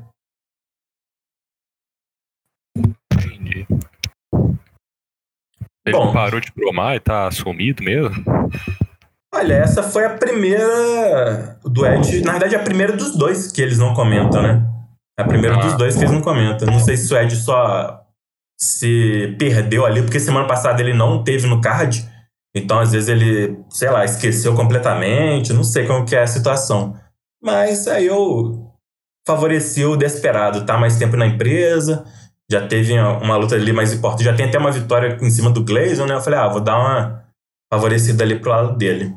Ele 5.85 5.97
Bom, 5.97 6.13
parou 6.13 6.39
de 6.39 6.51
bromar 6.55 6.95
e 6.95 6.99
tá 6.99 7.29
sumido 7.29 7.83
mesmo? 7.83 8.23
Olha, 9.35 9.55
essa 9.55 9.83
foi 9.83 10.05
a 10.05 10.17
primeira 10.17 11.59
do 11.63 11.85
Ed. 11.85 12.21
Na 12.21 12.33
verdade, 12.33 12.55
é 12.55 12.59
a 12.59 12.63
primeira 12.63 12.95
dos 12.95 13.17
dois 13.17 13.51
que 13.51 13.61
eles 13.61 13.77
não 13.77 13.93
comentam, 13.93 14.41
né? 14.41 14.65
É 15.19 15.23
a 15.23 15.27
primeira 15.27 15.57
ah. 15.57 15.59
dos 15.59 15.73
dois 15.77 15.95
que 15.95 16.01
eles 16.01 16.11
não 16.11 16.21
comentam. 16.21 16.67
Não 16.67 16.79
sei 16.79 16.95
se 16.95 17.13
o 17.13 17.17
Ed 17.17 17.35
só 17.35 18.01
se 18.57 19.35
perdeu 19.37 19.85
ali, 19.85 20.01
porque 20.01 20.19
semana 20.19 20.47
passada 20.47 20.81
ele 20.81 20.93
não 20.93 21.21
teve 21.21 21.47
no 21.47 21.59
card. 21.59 22.07
Então, 22.55 22.79
às 22.79 22.91
vezes, 22.91 23.09
ele, 23.09 23.59
sei 23.69 23.89
lá, 23.89 24.05
esqueceu 24.05 24.55
completamente. 24.55 25.53
Não 25.53 25.63
sei 25.63 25.87
como 25.87 26.05
que 26.05 26.15
é 26.15 26.21
a 26.21 26.27
situação. 26.27 26.95
Mas 27.41 27.87
aí 27.87 28.07
eu 28.07 28.71
favoreci 29.25 29.83
o 29.83 29.95
Desperado, 29.95 30.65
tá 30.65 30.77
mais 30.77 30.97
tempo 30.97 31.15
na 31.15 31.25
empresa 31.25 32.05
já 32.53 32.67
teve 32.67 32.93
uma 32.99 33.35
luta 33.35 33.55
ali 33.55 33.73
mais 33.73 33.93
importante, 33.93 34.25
já 34.25 34.35
tem 34.35 34.45
até 34.45 34.57
uma 34.57 34.71
vitória 34.71 35.17
em 35.21 35.29
cima 35.29 35.49
do 35.49 35.63
Gleison, 35.63 36.05
né? 36.05 36.13
Eu 36.13 36.21
falei, 36.21 36.39
ah, 36.39 36.47
vou 36.47 36.61
dar 36.61 36.77
uma 36.77 37.23
favorecida 37.71 38.23
ali 38.23 38.39
pro 38.39 38.51
lado 38.51 38.77
dele. 38.77 39.13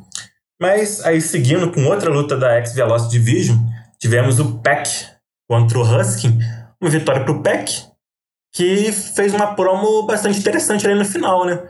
Mas 0.61 1.05
aí 1.05 1.21
seguindo 1.21 1.71
com 1.71 1.85
outra 1.85 2.11
luta 2.11 2.37
da 2.37 2.55
X-Velocity 2.57 3.19
Division, 3.19 3.59
tivemos 3.99 4.39
o 4.39 4.59
Peck 4.61 4.89
contra 5.49 5.79
o 5.79 5.83
Husky, 5.83 6.29
uma 6.81 6.91
vitória 6.91 7.25
pro 7.25 7.43
Peck, 7.43 7.71
que 8.55 8.91
fez 8.91 9.35
uma 9.35 9.55
promo 9.55 10.07
bastante 10.07 10.39
interessante 10.39 10.87
ali 10.87 10.99
no 10.99 11.05
final, 11.05 11.45
né? 11.45 11.63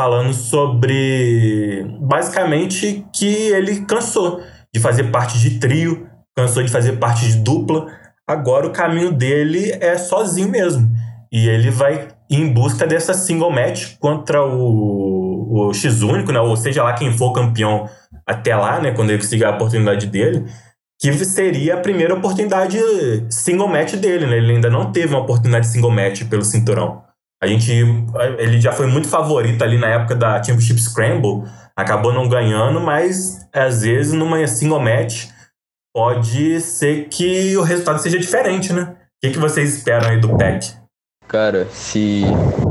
Falando 0.00 0.32
sobre 0.32 1.84
basicamente 2.00 3.04
que 3.12 3.48
ele 3.48 3.82
cansou 3.82 4.40
de 4.72 4.80
fazer 4.80 5.10
parte 5.10 5.38
de 5.38 5.58
trio, 5.58 6.08
cansou 6.34 6.62
de 6.62 6.70
fazer 6.70 6.92
parte 6.92 7.26
de 7.26 7.36
dupla. 7.40 7.86
Agora 8.26 8.66
o 8.66 8.72
caminho 8.72 9.12
dele 9.12 9.70
é 9.78 9.98
sozinho 9.98 10.48
mesmo. 10.48 10.90
E 11.30 11.46
ele 11.46 11.70
vai 11.70 12.08
em 12.30 12.50
busca 12.50 12.86
dessa 12.86 13.12
single 13.12 13.50
match 13.50 13.98
contra 14.00 14.42
o, 14.42 15.68
o 15.68 15.74
X 15.74 16.00
único, 16.00 16.32
né? 16.32 16.40
Ou 16.40 16.56
seja 16.56 16.82
lá 16.82 16.94
quem 16.94 17.12
for 17.12 17.34
campeão 17.34 17.86
até 18.26 18.56
lá, 18.56 18.80
né? 18.80 18.92
Quando 18.92 19.10
ele 19.10 19.18
conseguir 19.18 19.44
a 19.44 19.50
oportunidade 19.50 20.06
dele. 20.06 20.46
Que 20.98 21.12
seria 21.26 21.74
a 21.74 21.80
primeira 21.80 22.14
oportunidade 22.14 22.78
single 23.28 23.68
match 23.68 23.96
dele, 23.96 24.24
né? 24.24 24.38
Ele 24.38 24.52
ainda 24.54 24.70
não 24.70 24.92
teve 24.92 25.12
uma 25.12 25.20
oportunidade 25.20 25.66
single 25.66 25.90
match 25.90 26.24
pelo 26.24 26.42
cinturão. 26.42 27.09
A 27.42 27.46
gente. 27.46 27.72
Ele 28.38 28.60
já 28.60 28.72
foi 28.72 28.86
muito 28.86 29.08
favorito 29.08 29.62
ali 29.62 29.78
na 29.78 29.88
época 29.88 30.14
da 30.14 30.42
Championship 30.42 30.80
Scramble. 30.80 31.50
Acabou 31.74 32.12
não 32.12 32.28
ganhando, 32.28 32.80
mas 32.80 33.48
às 33.52 33.82
vezes 33.82 34.12
numa 34.12 34.46
single 34.46 34.80
match 34.80 35.28
pode 35.94 36.60
ser 36.60 37.08
que 37.08 37.56
o 37.56 37.62
resultado 37.62 37.98
seja 37.98 38.18
diferente, 38.18 38.72
né? 38.72 38.82
O 38.82 39.26
que, 39.26 39.32
que 39.32 39.38
vocês 39.38 39.76
esperam 39.76 40.10
aí 40.10 40.20
do 40.20 40.36
Peck? 40.36 40.74
Cara, 41.26 41.66
se, 41.70 42.22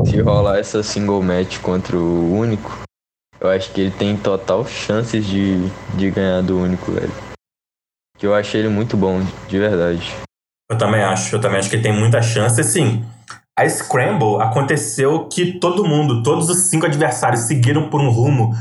se 0.05 0.21
rolar 0.21 0.59
essa 0.59 0.83
single 0.83 1.21
match 1.23 1.59
contra 1.59 1.95
o 1.95 2.33
único, 2.37 2.81
eu 3.39 3.49
acho 3.49 3.71
que 3.71 3.81
ele 3.81 3.91
tem 3.91 4.17
total 4.17 4.65
chances 4.67 5.25
de, 5.25 5.57
de 5.95 6.11
ganhar 6.11 6.41
do 6.41 6.59
único, 6.59 6.91
velho. 6.91 7.11
Que 8.17 8.27
eu 8.27 8.35
achei 8.35 8.59
ele 8.59 8.69
muito 8.69 8.97
bom, 8.97 9.21
de 9.47 9.57
verdade. 9.57 10.13
Eu 10.69 10.77
também 10.77 11.01
acho, 11.01 11.35
eu 11.35 11.41
também 11.41 11.59
acho 11.59 11.69
que 11.69 11.77
ele 11.77 11.83
tem 11.83 11.93
muita 11.93 12.21
chance, 12.21 12.59
assim. 12.59 13.05
A 13.59 13.67
Scramble 13.67 14.41
aconteceu 14.41 15.27
que 15.27 15.59
todo 15.59 15.83
mundo, 15.83 16.23
todos 16.23 16.49
os 16.49 16.69
cinco 16.69 16.85
adversários 16.85 17.41
seguiram 17.41 17.89
por 17.89 17.99
um 17.99 18.09
rumo 18.09 18.53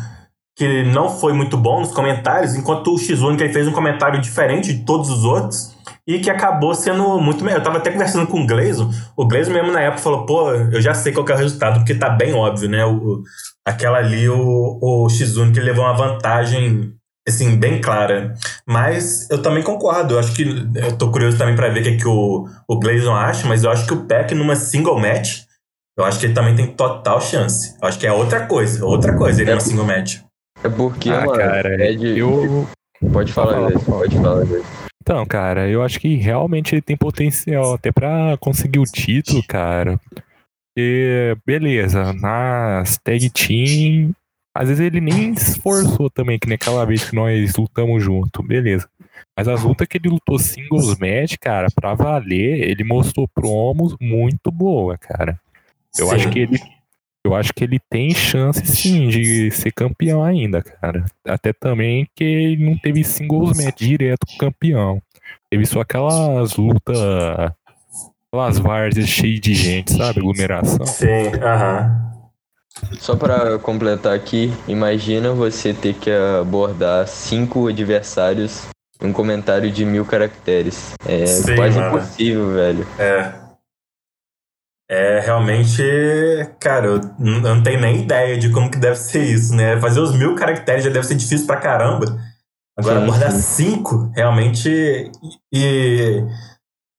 que 0.56 0.82
não 0.82 1.08
foi 1.08 1.32
muito 1.32 1.56
bom 1.56 1.78
nos 1.78 1.92
comentários, 1.92 2.56
enquanto 2.56 2.92
o 2.92 2.96
X1 2.96 3.52
fez 3.52 3.68
um 3.68 3.72
comentário 3.72 4.20
diferente 4.20 4.74
de 4.74 4.84
todos 4.84 5.08
os 5.08 5.24
outros 5.24 5.72
e 6.04 6.18
que 6.18 6.28
acabou 6.28 6.74
sendo 6.74 7.16
muito 7.20 7.44
melhor. 7.44 7.58
Eu 7.58 7.62
tava 7.62 7.78
até 7.78 7.92
conversando 7.92 8.26
com 8.26 8.42
o 8.42 8.46
Gleison, 8.46 8.90
o 9.16 9.24
Gleison 9.24 9.52
mesmo 9.52 9.70
na 9.70 9.82
época 9.82 10.02
falou, 10.02 10.26
pô, 10.26 10.50
eu 10.50 10.80
já 10.80 10.92
sei 10.94 11.12
qual 11.12 11.24
é 11.28 11.32
o 11.32 11.36
resultado, 11.36 11.78
porque 11.78 11.94
tá 11.94 12.10
bem 12.10 12.34
óbvio, 12.34 12.68
né? 12.68 12.84
O, 12.84 13.22
aquela 13.64 13.98
ali, 13.98 14.28
o, 14.28 14.80
o 14.82 15.06
X1 15.06 15.54
que 15.54 15.60
levou 15.60 15.84
uma 15.84 15.96
vantagem, 15.96 16.92
assim, 17.28 17.56
bem 17.56 17.80
clara. 17.80 18.34
Mas 18.66 19.28
eu 19.30 19.40
também 19.40 19.62
concordo, 19.62 20.14
eu 20.14 20.18
acho 20.18 20.34
que, 20.34 20.42
eu 20.74 20.96
tô 20.96 21.10
curioso 21.10 21.38
também 21.38 21.54
para 21.54 21.68
ver 21.68 21.80
o 21.80 21.82
que, 21.82 21.88
é 21.90 21.96
que 21.96 22.08
o, 22.08 22.48
o 22.68 22.78
Gleison 22.78 23.14
acha, 23.14 23.46
mas 23.46 23.64
eu 23.64 23.70
acho 23.70 23.86
que 23.86 23.94
o 23.94 24.04
Peck 24.04 24.34
numa 24.34 24.56
single 24.56 24.98
match, 24.98 25.42
eu 25.96 26.04
acho 26.04 26.18
que 26.20 26.26
ele 26.26 26.34
também 26.34 26.54
tem 26.54 26.66
total 26.68 27.20
chance. 27.20 27.76
Eu 27.80 27.88
acho 27.88 27.98
que 27.98 28.06
é 28.06 28.12
outra 28.12 28.46
coisa, 28.46 28.84
outra 28.84 29.16
coisa 29.16 29.40
ele 29.42 29.50
é, 29.50 29.54
numa 29.54 29.60
single 29.60 29.86
match. 29.86 30.20
É 30.62 30.68
porque, 30.68 31.10
ah, 31.10 31.26
mano, 31.26 31.38
cara, 31.38 31.84
é 31.84 31.92
de... 31.92 32.18
eu... 32.18 32.66
Pode 33.12 33.32
falar, 33.32 33.70
pode 33.70 33.84
falar, 33.84 33.98
pode 33.98 34.16
falar. 34.16 34.44
Então, 35.00 35.24
cara, 35.24 35.68
eu 35.68 35.82
acho 35.82 35.98
que 35.98 36.16
realmente 36.16 36.74
ele 36.74 36.82
tem 36.82 36.96
potencial 36.96 37.74
até 37.74 37.90
para 37.90 38.36
conseguir 38.38 38.78
o 38.78 38.84
título, 38.84 39.42
cara. 39.48 39.98
E 40.76 41.34
beleza, 41.46 42.12
nas 42.12 42.98
tag 42.98 43.30
team, 43.30 44.12
às 44.58 44.66
vezes 44.66 44.84
ele 44.84 45.00
nem 45.00 45.30
esforçou 45.34 46.10
também, 46.10 46.36
que 46.36 46.48
nem 46.48 46.56
aquela 46.56 46.84
vez 46.84 47.08
que 47.08 47.14
nós 47.14 47.54
lutamos 47.54 48.02
junto, 48.02 48.42
beleza. 48.42 48.88
Mas 49.36 49.46
as 49.46 49.62
lutas 49.62 49.86
que 49.86 49.98
ele 49.98 50.08
lutou 50.08 50.36
singles 50.36 50.98
match, 50.98 51.36
cara, 51.40 51.68
pra 51.72 51.94
valer, 51.94 52.68
ele 52.68 52.82
mostrou 52.82 53.28
promos 53.28 53.94
muito 54.00 54.50
boa, 54.50 54.98
cara. 54.98 55.40
Eu 55.96 56.08
Sim. 56.08 56.14
acho 56.16 56.30
que 56.30 56.40
ele 56.40 56.58
eu 57.24 57.36
acho 57.36 57.52
que 57.54 57.62
ele 57.62 57.78
tem 57.88 58.12
chance 58.12 58.66
sim 58.66 59.08
de 59.08 59.50
ser 59.52 59.70
campeão 59.70 60.24
ainda, 60.24 60.60
cara. 60.60 61.04
Até 61.24 61.52
também 61.52 62.08
que 62.16 62.24
ele 62.24 62.64
não 62.64 62.76
teve 62.76 63.04
singles 63.04 63.56
match 63.56 63.78
direto 63.78 64.26
com 64.26 64.38
campeão. 64.38 65.00
Teve 65.48 65.66
só 65.66 65.82
aquelas 65.82 66.56
lutas, 66.56 66.98
aquelas 68.26 68.58
várzeas 68.58 69.08
cheias 69.08 69.40
de 69.40 69.54
gente, 69.54 69.92
sabe? 69.92 70.18
Aglomeração. 70.18 70.84
Sim, 70.84 71.28
aham. 71.40 72.08
Só 73.00 73.16
para 73.16 73.58
completar 73.58 74.14
aqui, 74.14 74.52
imagina 74.66 75.32
você 75.32 75.72
ter 75.72 75.94
que 75.94 76.10
abordar 76.40 77.06
cinco 77.06 77.68
adversários 77.68 78.66
em 79.00 79.08
um 79.08 79.12
comentário 79.12 79.70
de 79.70 79.84
mil 79.84 80.04
caracteres. 80.04 80.94
É 81.06 81.26
Sim, 81.26 81.56
quase 81.56 81.78
mano. 81.78 81.96
impossível, 81.96 82.52
velho. 82.52 82.86
É. 82.98 83.48
É 84.90 85.20
realmente, 85.20 85.82
cara, 86.58 86.86
eu 86.86 87.00
não 87.18 87.62
tenho 87.62 87.78
nem 87.78 88.00
ideia 88.00 88.38
de 88.38 88.50
como 88.50 88.70
que 88.70 88.78
deve 88.78 88.96
ser 88.96 89.22
isso, 89.22 89.54
né? 89.54 89.78
Fazer 89.78 90.00
os 90.00 90.16
mil 90.16 90.34
caracteres 90.34 90.82
já 90.82 90.90
deve 90.90 91.06
ser 91.06 91.14
difícil 91.14 91.46
pra 91.46 91.58
caramba. 91.58 92.06
Agora, 92.74 93.02
abordar 93.02 93.32
cinco, 93.32 94.10
realmente. 94.14 95.10
E 95.52 96.24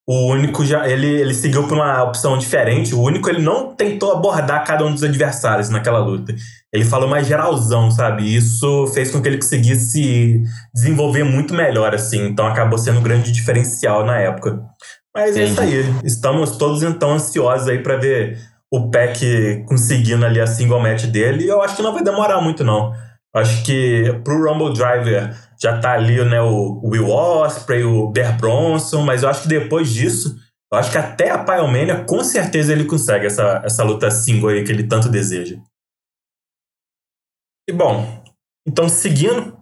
o 0.10 0.26
único 0.32 0.66
já. 0.66 0.90
Ele, 0.90 1.06
ele 1.06 1.36
seguiu 1.36 1.68
por 1.68 1.78
uma 1.78 2.02
opção 2.02 2.36
diferente. 2.36 2.96
O 2.96 3.00
único 3.00 3.30
ele 3.30 3.44
não 3.44 3.76
tentou 3.76 4.12
abordar 4.12 4.66
cada 4.66 4.84
um 4.84 4.92
dos 4.92 5.04
adversários 5.04 5.70
naquela 5.70 6.00
luta. 6.00 6.34
ele 6.74 6.84
falou 6.84 7.08
mais 7.08 7.28
geralzão, 7.28 7.92
sabe? 7.92 8.36
Isso 8.36 8.88
fez 8.88 9.12
com 9.12 9.22
que 9.22 9.28
ele 9.28 9.38
conseguisse 9.38 10.42
desenvolver 10.74 11.24
muito 11.24 11.54
melhor, 11.54 11.94
assim. 11.94 12.26
Então 12.26 12.48
acabou 12.48 12.80
sendo 12.80 13.00
um 13.00 13.04
grande 13.04 13.32
diferencial 13.32 14.04
na 14.04 14.18
época. 14.18 14.60
Mas 15.16 15.38
Entendi. 15.38 15.42
é 15.42 15.52
isso 15.52 15.62
aí. 15.62 15.96
Estamos 16.04 16.58
todos 16.58 16.82
então 16.82 17.14
ansiosos 17.14 17.68
aí 17.68 17.78
para 17.78 17.98
ver 17.98 18.40
o 18.72 18.90
Peck 18.90 19.64
conseguindo 19.68 20.26
ali 20.26 20.42
a 20.42 20.48
single 20.48 20.80
match 20.80 21.06
dele. 21.06 21.44
E 21.44 21.48
eu 21.48 21.62
acho 21.62 21.76
que 21.76 21.84
não 21.84 21.94
vai 21.94 22.04
demorar 22.04 22.42
muito, 22.42 22.64
não. 22.64 22.94
Acho 23.36 23.64
que 23.64 24.12
pro 24.24 24.44
Rumble 24.44 24.74
Driver 24.74 25.36
já 25.62 25.80
tá 25.80 25.94
ali 25.94 26.24
né, 26.26 26.42
o 26.42 26.82
Will 26.84 27.10
Ospreay, 27.10 27.84
o 27.84 28.10
Bear 28.10 28.38
Bronson, 28.38 29.04
mas 29.04 29.22
eu 29.22 29.30
acho 29.30 29.44
que 29.44 29.48
depois 29.48 29.94
disso, 29.94 30.36
eu 30.72 30.80
acho 30.80 30.92
que 30.92 30.98
até 30.98 31.30
a 31.30 31.44
Pyromania, 31.44 32.04
com 32.06 32.24
certeza 32.24 32.72
ele 32.72 32.86
consegue 32.86 33.28
essa, 33.28 33.62
essa 33.64 33.84
luta 33.84 34.10
single 34.10 34.50
aí 34.50 34.64
que 34.64 34.72
ele 34.72 34.88
tanto 34.88 35.10
deseja. 35.10 35.58
E 37.70 37.72
bom, 37.72 38.24
então 38.68 38.90
seguindo, 38.90 39.58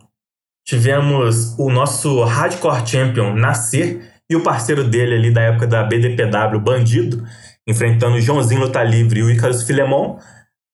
tivemos 0.66 1.58
o 1.58 1.70
nosso 1.70 2.24
Hardcore 2.24 2.88
Champion 2.88 3.34
Nascer 3.34 4.14
e 4.30 4.36
o 4.36 4.44
parceiro 4.44 4.84
dele 4.84 5.16
ali 5.16 5.34
da 5.34 5.42
época 5.42 5.68
da 5.68 5.84
BDPW, 5.84 6.60
Bandido, 6.60 7.26
enfrentando 7.68 8.16
o 8.16 8.22
Joãozinho 8.22 8.62
Luta 8.62 8.84
Livre 8.84 9.20
e 9.20 9.24
o 9.24 9.32
Icarus 9.32 9.64
Filemon. 9.64 10.20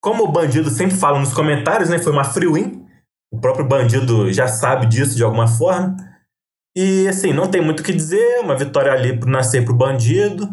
Como 0.02 0.24
o 0.24 0.32
Bandido 0.32 0.70
sempre 0.70 0.98
fala 0.98 1.20
nos 1.20 1.34
comentários, 1.34 1.90
né, 1.90 1.98
foi 1.98 2.12
uma 2.12 2.24
free 2.24 2.48
win. 2.48 2.83
O 3.34 3.42
próprio 3.42 3.68
Bandido 3.68 4.32
já 4.32 4.48
sabe 4.48 4.86
disso 4.86 5.16
de 5.16 5.24
alguma 5.24 5.48
forma. 5.48 5.98
E 6.78 7.08
assim, 7.08 7.34
não 7.34 7.50
tem 7.50 7.62
muito 7.62 7.80
o 7.80 7.84
que 7.84 7.92
dizer, 7.92 8.40
uma 8.42 8.56
vitória 8.56 8.92
ali 8.92 9.18
pro 9.18 9.30
Nascer 9.30 9.66
pro 9.66 9.74
Bandido. 9.74 10.48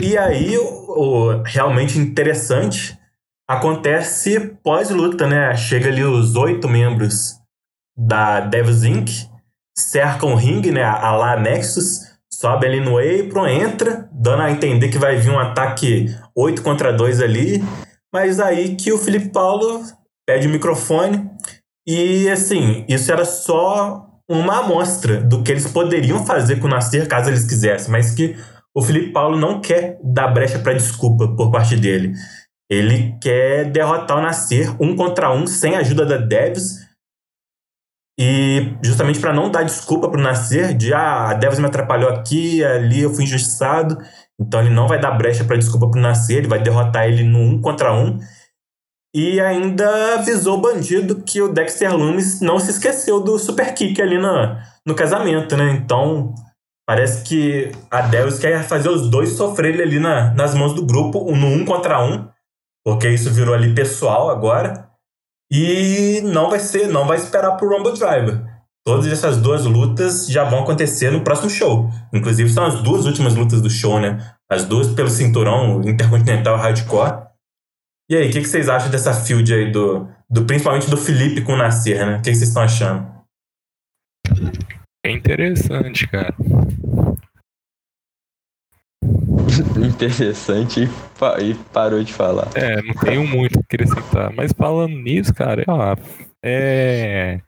E 0.00 0.16
aí, 0.16 0.56
o, 0.56 0.64
o 0.64 1.42
realmente 1.42 1.98
interessante 1.98 2.98
acontece 3.46 4.56
pós-luta, 4.62 5.26
né? 5.26 5.54
Chega 5.54 5.88
ali 5.88 6.02
os 6.02 6.34
oito 6.34 6.66
membros 6.66 7.38
da 7.96 8.40
Devils 8.40 8.84
Inc., 8.84 9.10
cercam 9.76 10.32
o 10.32 10.36
ringue, 10.36 10.70
né? 10.70 10.84
A 10.84 11.14
lá 11.14 11.38
Nexus, 11.38 12.00
sobe 12.32 12.66
ali 12.66 12.80
no 12.80 12.96
apron, 12.98 13.46
entra, 13.46 14.08
dando 14.12 14.42
a 14.42 14.50
entender 14.50 14.88
que 14.88 14.98
vai 14.98 15.16
vir 15.16 15.30
um 15.30 15.38
ataque 15.38 16.06
8 16.34 16.62
contra 16.62 16.90
2 16.90 17.20
ali. 17.20 17.62
Mas 18.10 18.40
aí 18.40 18.76
que 18.76 18.92
o 18.92 18.98
Felipe 18.98 19.28
Paulo 19.28 19.82
pede 20.26 20.46
o 20.46 20.50
microfone. 20.50 21.30
E 21.90 22.28
assim, 22.28 22.84
isso 22.86 23.10
era 23.10 23.24
só 23.24 24.06
uma 24.28 24.58
amostra 24.58 25.22
do 25.22 25.42
que 25.42 25.50
eles 25.50 25.72
poderiam 25.72 26.22
fazer 26.26 26.60
com 26.60 26.66
o 26.66 26.70
Nascer 26.70 27.08
caso 27.08 27.30
eles 27.30 27.46
quisessem, 27.46 27.90
mas 27.90 28.14
que 28.14 28.36
o 28.76 28.82
Felipe 28.82 29.10
Paulo 29.10 29.38
não 29.38 29.58
quer 29.58 29.98
dar 30.04 30.28
brecha 30.28 30.58
para 30.58 30.74
desculpa 30.74 31.34
por 31.34 31.50
parte 31.50 31.76
dele. 31.76 32.12
Ele 32.70 33.16
quer 33.22 33.70
derrotar 33.70 34.18
o 34.18 34.20
Nascer 34.20 34.70
um 34.78 34.94
contra 34.94 35.32
um, 35.32 35.46
sem 35.46 35.76
a 35.76 35.78
ajuda 35.78 36.04
da 36.04 36.18
Devs. 36.18 36.86
E 38.20 38.76
justamente 38.84 39.18
para 39.18 39.32
não 39.32 39.50
dar 39.50 39.62
desculpa 39.62 40.10
para 40.10 40.20
o 40.20 40.22
Nascer 40.22 40.76
de 40.76 40.92
ah, 40.92 41.30
a 41.30 41.34
Devs 41.34 41.58
me 41.58 41.64
atrapalhou 41.68 42.10
aqui, 42.10 42.62
ali 42.62 43.00
eu 43.00 43.14
fui 43.14 43.24
injustiçado. 43.24 43.96
Então 44.38 44.60
ele 44.60 44.74
não 44.74 44.86
vai 44.86 45.00
dar 45.00 45.12
brecha 45.12 45.42
para 45.42 45.56
desculpa 45.56 45.88
para 45.88 45.98
o 45.98 46.02
Nascer, 46.02 46.36
ele 46.36 46.48
vai 46.48 46.62
derrotar 46.62 47.06
ele 47.06 47.22
no 47.22 47.38
um 47.38 47.58
contra 47.62 47.94
um. 47.94 48.18
E 49.14 49.40
ainda 49.40 50.14
avisou 50.14 50.58
o 50.58 50.60
bandido 50.60 51.22
que 51.22 51.40
o 51.40 51.52
Dexter 51.52 51.96
Loomis 51.96 52.40
não 52.40 52.58
se 52.58 52.70
esqueceu 52.70 53.20
do 53.20 53.38
super 53.38 53.72
kick 53.74 54.00
ali 54.00 54.18
no, 54.18 54.56
no 54.86 54.94
casamento, 54.94 55.56
né? 55.56 55.70
Então 55.72 56.34
parece 56.86 57.24
que 57.24 57.72
a 57.90 58.02
Devs 58.02 58.38
quer 58.38 58.62
fazer 58.64 58.88
os 58.88 59.10
dois 59.10 59.30
sofrerem 59.30 59.82
ali 59.82 59.98
na, 59.98 60.32
nas 60.34 60.54
mãos 60.54 60.74
do 60.74 60.84
grupo, 60.84 61.24
no 61.34 61.46
um 61.46 61.64
contra 61.64 62.02
um 62.02 62.28
porque 62.88 63.06
isso 63.10 63.30
virou 63.30 63.54
ali 63.54 63.74
pessoal 63.74 64.30
agora. 64.30 64.88
E 65.52 66.22
não 66.24 66.48
vai 66.48 66.58
ser, 66.58 66.88
não 66.88 67.06
vai 67.06 67.18
esperar 67.18 67.52
pro 67.52 67.68
Rumble 67.68 67.92
Driver. 67.92 68.42
Todas 68.82 69.06
essas 69.06 69.36
duas 69.36 69.66
lutas 69.66 70.26
já 70.26 70.44
vão 70.44 70.60
acontecer 70.60 71.10
no 71.10 71.20
próximo 71.20 71.50
show. 71.50 71.90
Inclusive, 72.14 72.48
são 72.48 72.64
as 72.64 72.82
duas 72.82 73.04
últimas 73.04 73.34
lutas 73.34 73.60
do 73.60 73.68
show, 73.68 74.00
né? 74.00 74.18
As 74.50 74.64
duas 74.64 74.88
pelo 74.94 75.10
cinturão 75.10 75.82
Intercontinental 75.82 76.56
Hardcore. 76.56 77.27
E 78.10 78.16
aí, 78.16 78.28
o 78.28 78.32
que, 78.32 78.40
que, 78.40 78.48
vocês 78.48 78.68
acham 78.68 78.90
dessa 78.90 79.12
field 79.12 79.52
aí, 79.52 79.70
do, 79.70 80.08
do, 80.30 80.44
principalmente 80.46 80.88
do 80.88 80.96
Felipe 80.96 81.42
com 81.42 81.52
o 81.52 81.56
Nascer, 81.56 82.06
né? 82.06 82.16
O 82.16 82.22
que, 82.22 82.30
que 82.30 82.36
vocês 82.36 82.48
estão 82.48 82.62
achando? 82.62 83.06
É 85.04 85.10
interessante, 85.10 86.06
cara. 86.08 86.34
interessante 89.76 90.88
e, 91.40 91.54
parou 91.72 92.02
de 92.02 92.12
falar. 92.12 92.48
É, 92.54 92.80
não 92.82 92.94
tenho 92.94 93.26
muito 93.26 93.58
a 93.58 93.62
acrescentar. 93.62 94.32
Mas 94.34 94.52
falando 94.52 94.96
nisso, 94.96 95.34
cara, 95.34 95.64
é. 96.42 97.40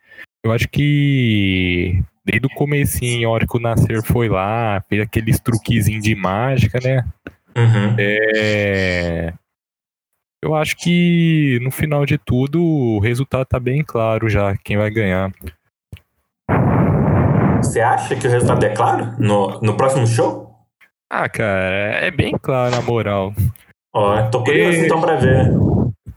Eu 0.45 0.53
acho 0.53 0.69
que 0.69 2.03
desde 2.25 2.47
o 2.47 2.51
comecinho, 2.51 3.29
a 3.29 3.33
hora 3.33 3.47
que 3.47 3.57
o 3.57 3.61
Nascer 3.61 4.03
foi 4.03 4.29
lá, 4.29 4.83
fez 4.89 5.03
aqueles 5.03 5.41
truquezinhos 5.41 6.03
de 6.03 6.15
mágica, 6.15 6.79
né? 6.83 7.05
Uhum. 7.57 7.97
É. 7.99 9.33
Eu 10.43 10.55
acho 10.55 10.77
que 10.77 11.59
no 11.63 11.71
final 11.71 12.07
de 12.07 12.17
tudo 12.17 12.63
o 12.63 12.99
resultado 12.99 13.45
tá 13.45 13.61
bem 13.61 13.85
claro 13.85 14.29
já, 14.29 14.57
quem 14.57 14.77
vai 14.77 14.91
ganhar. 14.91 15.31
Você 17.59 17.81
acha 17.81 18.17
que 18.17 18.27
o 18.27 18.31
resultado 18.31 18.65
é 18.65 18.71
claro 18.71 19.15
no, 19.19 19.61
no 19.61 19.77
próximo 19.77 20.07
show? 20.07 20.51
Ah, 21.11 21.29
cara, 21.29 21.99
é 22.01 22.11
bem 22.11 22.39
claro, 22.41 22.71
na 22.71 22.81
moral. 22.81 23.35
Ó, 23.93 24.23
tô 24.31 24.43
curioso 24.43 24.79
e... 24.79 24.87
então 24.87 25.01
pra 25.01 25.17
ver. 25.17 25.53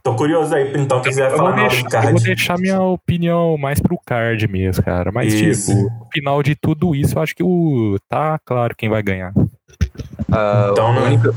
Tô 0.04 0.16
curioso 0.16 0.54
aí, 0.54 0.74
então, 0.76 1.02
que 1.02 1.10
quiser 1.10 1.32
falar 1.32 1.56
mal 1.56 1.70
do 1.70 1.84
card. 1.86 2.08
Eu 2.08 2.14
vou 2.14 2.22
deixar 2.22 2.58
minha 2.58 2.82
opinião 2.82 3.58
mais 3.58 3.80
pro 3.80 3.98
card 4.06 4.48
mesmo, 4.50 4.84
cara. 4.84 5.12
Mas, 5.14 5.34
isso. 5.34 5.72
tipo, 5.74 5.82
no 5.82 6.08
final 6.12 6.44
de 6.44 6.56
tudo 6.56 6.94
isso, 6.94 7.18
eu 7.18 7.22
acho 7.22 7.34
que 7.34 7.44
o 7.44 7.98
tá 8.10 8.38
claro 8.46 8.76
quem 8.76 8.90
vai 8.90 9.02
ganhar. 9.02 9.34
Ah, 10.30 10.70
então, 10.72 10.88
a, 10.88 11.04
única, 11.04 11.34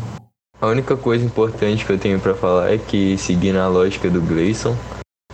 a 0.60 0.66
única 0.66 0.96
coisa 0.96 1.24
importante 1.24 1.84
que 1.84 1.92
eu 1.92 1.98
tenho 1.98 2.18
pra 2.18 2.34
falar 2.34 2.72
é 2.72 2.78
que, 2.78 3.16
seguindo 3.18 3.58
a 3.58 3.68
lógica 3.68 4.08
do 4.08 4.20
Gleison, 4.20 4.76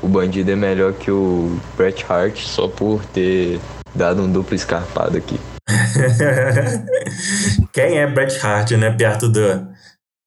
o 0.01 0.09
bandido 0.09 0.51
é 0.51 0.57
melhor 0.57 0.93
que 0.93 1.11
o 1.11 1.59
Bret 1.77 2.05
Hart 2.09 2.41
só 2.41 2.67
por 2.67 3.05
ter 3.07 3.61
dado 3.95 4.23
um 4.23 4.31
duplo 4.31 4.55
escarpado 4.55 5.17
aqui. 5.17 5.39
Quem 7.73 7.99
é 7.99 8.07
Bret 8.07 8.45
Hart, 8.45 8.73
né? 8.73 8.91
Perto 8.91 9.29
do, 9.29 9.69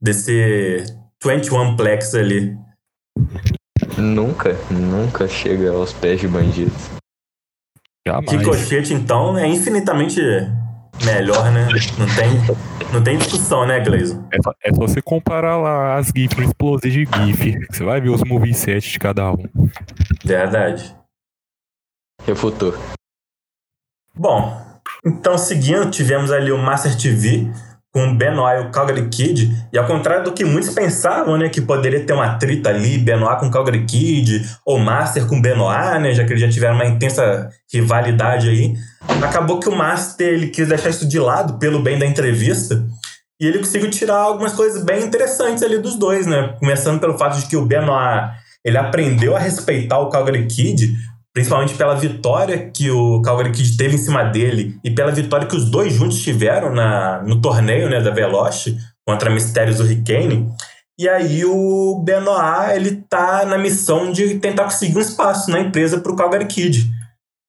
desse 0.01 0.83
21 1.23 1.75
Plex 1.75 2.15
ali. 2.15 2.57
Nunca, 3.97 4.55
nunca 4.71 5.27
chega 5.27 5.71
aos 5.71 5.91
pés 5.91 6.21
de 6.21 6.27
bandidos. 6.27 6.89
Jamais. 8.07 8.31
Ricochete, 8.31 8.93
então, 8.93 9.37
é 9.37 9.47
infinitamente 9.47 10.21
melhor, 11.03 11.51
né? 11.51 11.67
Não 11.97 12.07
tem, 12.15 12.91
não 12.93 13.03
tem 13.03 13.17
discussão, 13.17 13.65
né, 13.65 13.79
Gleison? 13.79 14.27
É, 14.31 14.37
é 14.69 14.73
só 14.73 14.79
você 14.79 15.01
comparar 15.01 15.57
lá 15.57 15.97
as 15.97 16.07
GIFs 16.15 16.47
explosivas 16.47 16.93
de 16.93 17.05
GIF. 17.05 17.67
Você 17.69 17.83
vai 17.83 17.99
ver 17.99 18.09
os 18.09 18.23
movesets 18.23 18.91
de 18.91 18.99
cada 18.99 19.31
um. 19.31 19.47
Verdade. 20.23 20.95
Refutou. 22.25 22.73
Bom, 24.15 24.65
então, 25.05 25.37
seguindo, 25.37 25.91
tivemos 25.91 26.31
ali 26.31 26.51
o 26.51 26.57
Master 26.57 26.95
TV 26.97 27.51
com 27.95 28.13
Benoit 28.13 28.61
e 28.61 28.67
o 28.67 28.71
Calgary 28.71 29.07
Kid. 29.07 29.55
E 29.71 29.77
ao 29.77 29.87
contrário 29.87 30.25
do 30.25 30.33
que 30.33 30.43
muitos 30.43 30.71
pensavam, 30.71 31.37
né, 31.37 31.47
que 31.47 31.61
poderia 31.61 32.05
ter 32.05 32.11
uma 32.11 32.37
trita 32.37 32.69
ali, 32.69 32.97
Benoit 32.97 33.39
com 33.39 33.49
Calgary 33.49 33.85
Kid, 33.85 34.45
ou 34.65 34.77
Master 34.77 35.25
com 35.25 35.41
Benoit, 35.41 36.01
né, 36.01 36.13
já 36.13 36.25
que 36.25 36.33
eles 36.33 36.41
já 36.41 36.49
tiveram 36.49 36.75
uma 36.75 36.85
intensa 36.85 37.49
rivalidade 37.73 38.49
aí. 38.49 38.73
Acabou 39.23 39.61
que 39.61 39.69
o 39.69 39.75
Master 39.75 40.27
ele 40.27 40.47
quis 40.47 40.67
deixar 40.67 40.89
isso 40.89 41.07
de 41.07 41.17
lado 41.17 41.57
pelo 41.57 41.81
bem 41.81 41.97
da 41.97 42.05
entrevista. 42.05 42.85
E 43.39 43.47
ele 43.47 43.59
conseguiu 43.59 43.89
tirar 43.89 44.17
algumas 44.17 44.51
coisas 44.51 44.83
bem 44.83 45.01
interessantes 45.01 45.63
ali 45.63 45.77
dos 45.77 45.95
dois, 45.95 46.27
né? 46.27 46.53
Começando 46.59 46.99
pelo 46.99 47.17
fato 47.17 47.39
de 47.39 47.47
que 47.47 47.55
o 47.55 47.65
Benoit 47.65 48.29
ele 48.65 48.77
aprendeu 48.77 49.37
a 49.37 49.39
respeitar 49.39 49.99
o 49.99 50.09
Calgary 50.09 50.45
Kid, 50.47 50.93
principalmente 51.35 51.75
pela 51.75 51.95
vitória 51.95 52.71
que 52.71 52.89
o 52.89 53.21
Calgary 53.21 53.51
Kid 53.51 53.75
teve 53.75 53.95
em 53.95 53.97
cima 53.97 54.23
dele 54.23 54.79
e 54.81 54.89
pela 54.89 55.11
vitória 55.11 55.45
que 55.45 55.55
os 55.55 55.69
dois 55.69 55.93
juntos 55.93 56.23
tiveram 56.23 56.73
na, 56.73 57.21
no 57.23 57.41
torneio 57.41 57.89
né, 57.89 57.99
da 57.99 58.09
Veloce 58.09 58.77
contra 59.05 59.29
Mistérios 59.29 59.81
Hurricane. 59.81 60.49
E 60.97 61.09
aí 61.09 61.43
o 61.43 62.01
Benoit 62.05 62.73
ele 62.77 63.03
tá 63.09 63.45
na 63.45 63.57
missão 63.57 64.13
de 64.13 64.39
tentar 64.39 64.63
conseguir 64.63 64.97
um 64.97 65.01
espaço 65.01 65.51
na 65.51 65.59
empresa 65.59 65.99
para 65.99 66.09
o 66.09 66.15
Calgary 66.15 66.45
Kid. 66.45 66.89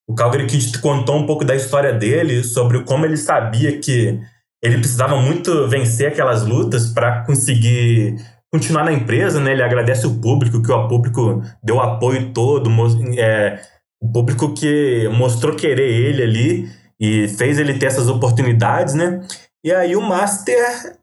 O 0.08 0.16
Calgary 0.16 0.46
Kid 0.46 0.80
contou 0.80 1.16
um 1.16 1.24
pouco 1.24 1.44
da 1.44 1.54
história 1.54 1.92
dele, 1.92 2.42
sobre 2.42 2.82
como 2.82 3.06
ele 3.06 3.16
sabia 3.16 3.78
que 3.78 4.18
ele 4.64 4.78
precisava 4.78 5.16
muito 5.20 5.68
vencer 5.68 6.08
aquelas 6.08 6.44
lutas 6.44 6.88
para 6.88 7.24
conseguir 7.24 8.16
continuar 8.52 8.84
na 8.84 8.92
empresa, 8.92 9.40
né? 9.40 9.52
Ele 9.52 9.62
agradece 9.62 10.08
o 10.08 10.20
público, 10.20 10.60
que 10.60 10.72
o 10.72 10.88
público 10.88 11.40
deu 11.62 11.80
apoio 11.80 12.32
todo, 12.32 12.68
é, 13.16 13.60
o 14.02 14.10
público 14.10 14.54
que 14.54 15.08
mostrou 15.08 15.56
querer 15.56 15.88
ele 15.88 16.22
ali 16.22 16.70
e 17.00 17.28
fez 17.28 17.58
ele 17.58 17.78
ter 17.78 17.86
essas 17.86 18.08
oportunidades, 18.08 18.94
né? 18.94 19.26
E 19.64 19.72
aí 19.72 19.96
o 19.96 20.02
Master 20.02 20.96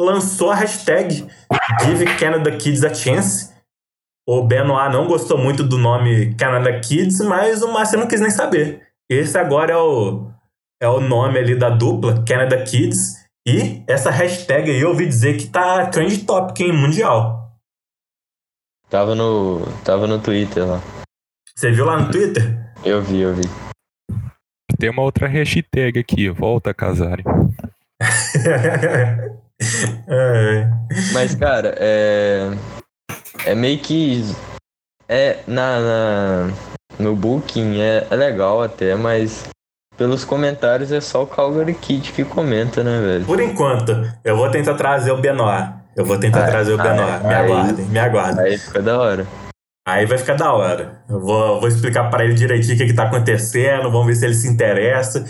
lançou 0.00 0.50
a 0.50 0.54
hashtag 0.54 1.26
Give 1.84 2.16
Canada 2.18 2.56
Kids 2.56 2.84
a 2.84 2.92
Chance, 2.92 3.52
o 4.28 4.42
Benoit 4.42 4.92
não 4.92 5.08
gostou 5.08 5.36
muito 5.36 5.64
do 5.64 5.76
nome 5.76 6.34
Canada 6.36 6.78
Kids, 6.80 7.20
mas 7.20 7.60
o 7.60 7.72
Márcio 7.72 7.98
não 7.98 8.06
quis 8.06 8.20
nem 8.20 8.30
saber. 8.30 8.86
Esse 9.10 9.36
agora 9.36 9.72
é 9.72 9.76
o, 9.76 10.30
é 10.80 10.88
o 10.88 11.00
nome 11.00 11.38
ali 11.38 11.58
da 11.58 11.68
dupla, 11.70 12.24
Canada 12.24 12.62
Kids. 12.62 13.20
E 13.46 13.82
essa 13.88 14.10
hashtag 14.10 14.70
aí 14.70 14.80
eu 14.80 14.90
ouvi 14.90 15.06
dizer 15.06 15.36
que 15.36 15.48
tá 15.48 15.86
trend 15.86 16.24
topic 16.24 16.60
em 16.60 16.72
mundial. 16.72 17.50
Tava 18.88 19.14
no, 19.16 19.66
tava 19.84 20.06
no 20.06 20.20
Twitter 20.20 20.64
lá. 20.64 20.80
Você 21.54 21.70
viu 21.70 21.84
lá 21.84 21.98
no 22.00 22.10
Twitter? 22.10 22.58
Eu 22.84 23.02
vi, 23.02 23.20
eu 23.20 23.34
vi. 23.34 23.42
Tem 24.78 24.90
uma 24.90 25.02
outra 25.02 25.28
hashtag 25.28 25.98
aqui, 25.98 26.28
volta 26.28 26.70
a 26.70 26.74
casarem. 26.74 27.24
é. 30.08 30.70
Mas, 31.12 31.34
cara, 31.34 31.74
é. 31.78 32.50
É 33.44 33.54
meio 33.54 33.78
que. 33.78 34.24
É. 35.08 35.38
Na. 35.46 35.80
na 35.80 36.50
no 36.98 37.16
Booking 37.16 37.80
é, 37.80 38.06
é 38.10 38.16
legal 38.16 38.62
até, 38.62 38.94
mas. 38.94 39.48
Pelos 39.96 40.24
comentários 40.24 40.90
é 40.90 41.00
só 41.02 41.22
o 41.22 41.26
Calgary 41.26 41.74
Kid 41.74 42.12
que 42.12 42.24
comenta, 42.24 42.82
né, 42.82 42.98
velho? 42.98 43.24
Por 43.26 43.40
enquanto, 43.40 44.10
eu 44.24 44.36
vou 44.36 44.50
tentar 44.50 44.74
trazer 44.74 45.12
o 45.12 45.18
Benoit. 45.18 45.70
Eu 45.94 46.04
vou 46.06 46.18
tentar 46.18 46.44
Ai, 46.44 46.50
trazer 46.50 46.72
o 46.72 46.80
ai, 46.80 46.88
Benoit. 46.88 47.24
me 47.24 47.34
aguardem, 47.34 47.84
me 47.86 47.98
aguardem. 47.98 48.44
Aí 48.44 48.58
fica 48.58 48.80
da 48.80 48.98
hora. 48.98 49.26
Aí 49.86 50.06
vai 50.06 50.16
ficar 50.18 50.34
da 50.34 50.52
hora. 50.52 51.02
Eu 51.08 51.20
vou, 51.20 51.58
vou 51.60 51.68
explicar 51.68 52.08
para 52.10 52.24
ele 52.24 52.34
direitinho 52.34 52.74
o 52.74 52.78
que, 52.78 52.86
que 52.86 52.94
tá 52.94 53.04
acontecendo, 53.04 53.90
vamos 53.90 54.06
ver 54.06 54.14
se 54.14 54.24
ele 54.24 54.34
se 54.34 54.48
interessa. 54.48 55.24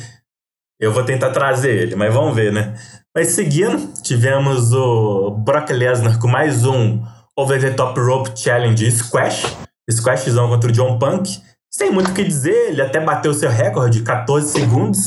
Eu 0.80 0.92
vou 0.92 1.04
tentar 1.04 1.30
trazer 1.30 1.74
ele, 1.74 1.94
mas 1.96 2.12
vamos 2.12 2.34
ver, 2.34 2.52
né? 2.52 2.74
Mas 3.16 3.28
seguindo, 3.28 3.92
tivemos 4.02 4.72
o 4.72 5.30
Brock 5.30 5.70
Lesnar 5.70 6.18
com 6.18 6.28
mais 6.28 6.64
um 6.66 7.02
Over 7.36 7.60
the 7.60 7.70
Top 7.70 7.98
Rope 8.00 8.38
Challenge 8.38 8.90
Squash. 8.90 9.56
Squashzão 9.90 10.48
contra 10.48 10.68
o 10.70 10.72
John 10.72 10.98
Punk. 10.98 11.30
Sem 11.72 11.90
muito 11.90 12.10
o 12.10 12.14
que 12.14 12.24
dizer, 12.24 12.68
ele 12.70 12.82
até 12.82 13.00
bateu 13.00 13.32
seu 13.32 13.48
recorde 13.48 13.98
de 14.00 14.04
14 14.04 14.48
segundos. 14.52 14.98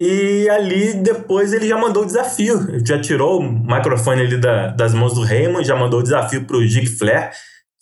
E 0.00 0.48
ali 0.48 0.94
depois 0.94 1.52
ele 1.52 1.66
já 1.68 1.76
mandou 1.76 2.04
o 2.04 2.06
desafio. 2.06 2.84
Já 2.86 3.00
tirou 3.00 3.40
o 3.40 3.42
microfone 3.42 4.22
ali 4.22 4.38
da- 4.40 4.68
das 4.68 4.94
mãos 4.94 5.14
do 5.14 5.22
Raymond, 5.24 5.66
já 5.66 5.74
mandou 5.76 6.00
o 6.00 6.02
desafio 6.02 6.44
pro 6.44 6.64
Jig 6.64 6.86
Flair, 6.86 7.32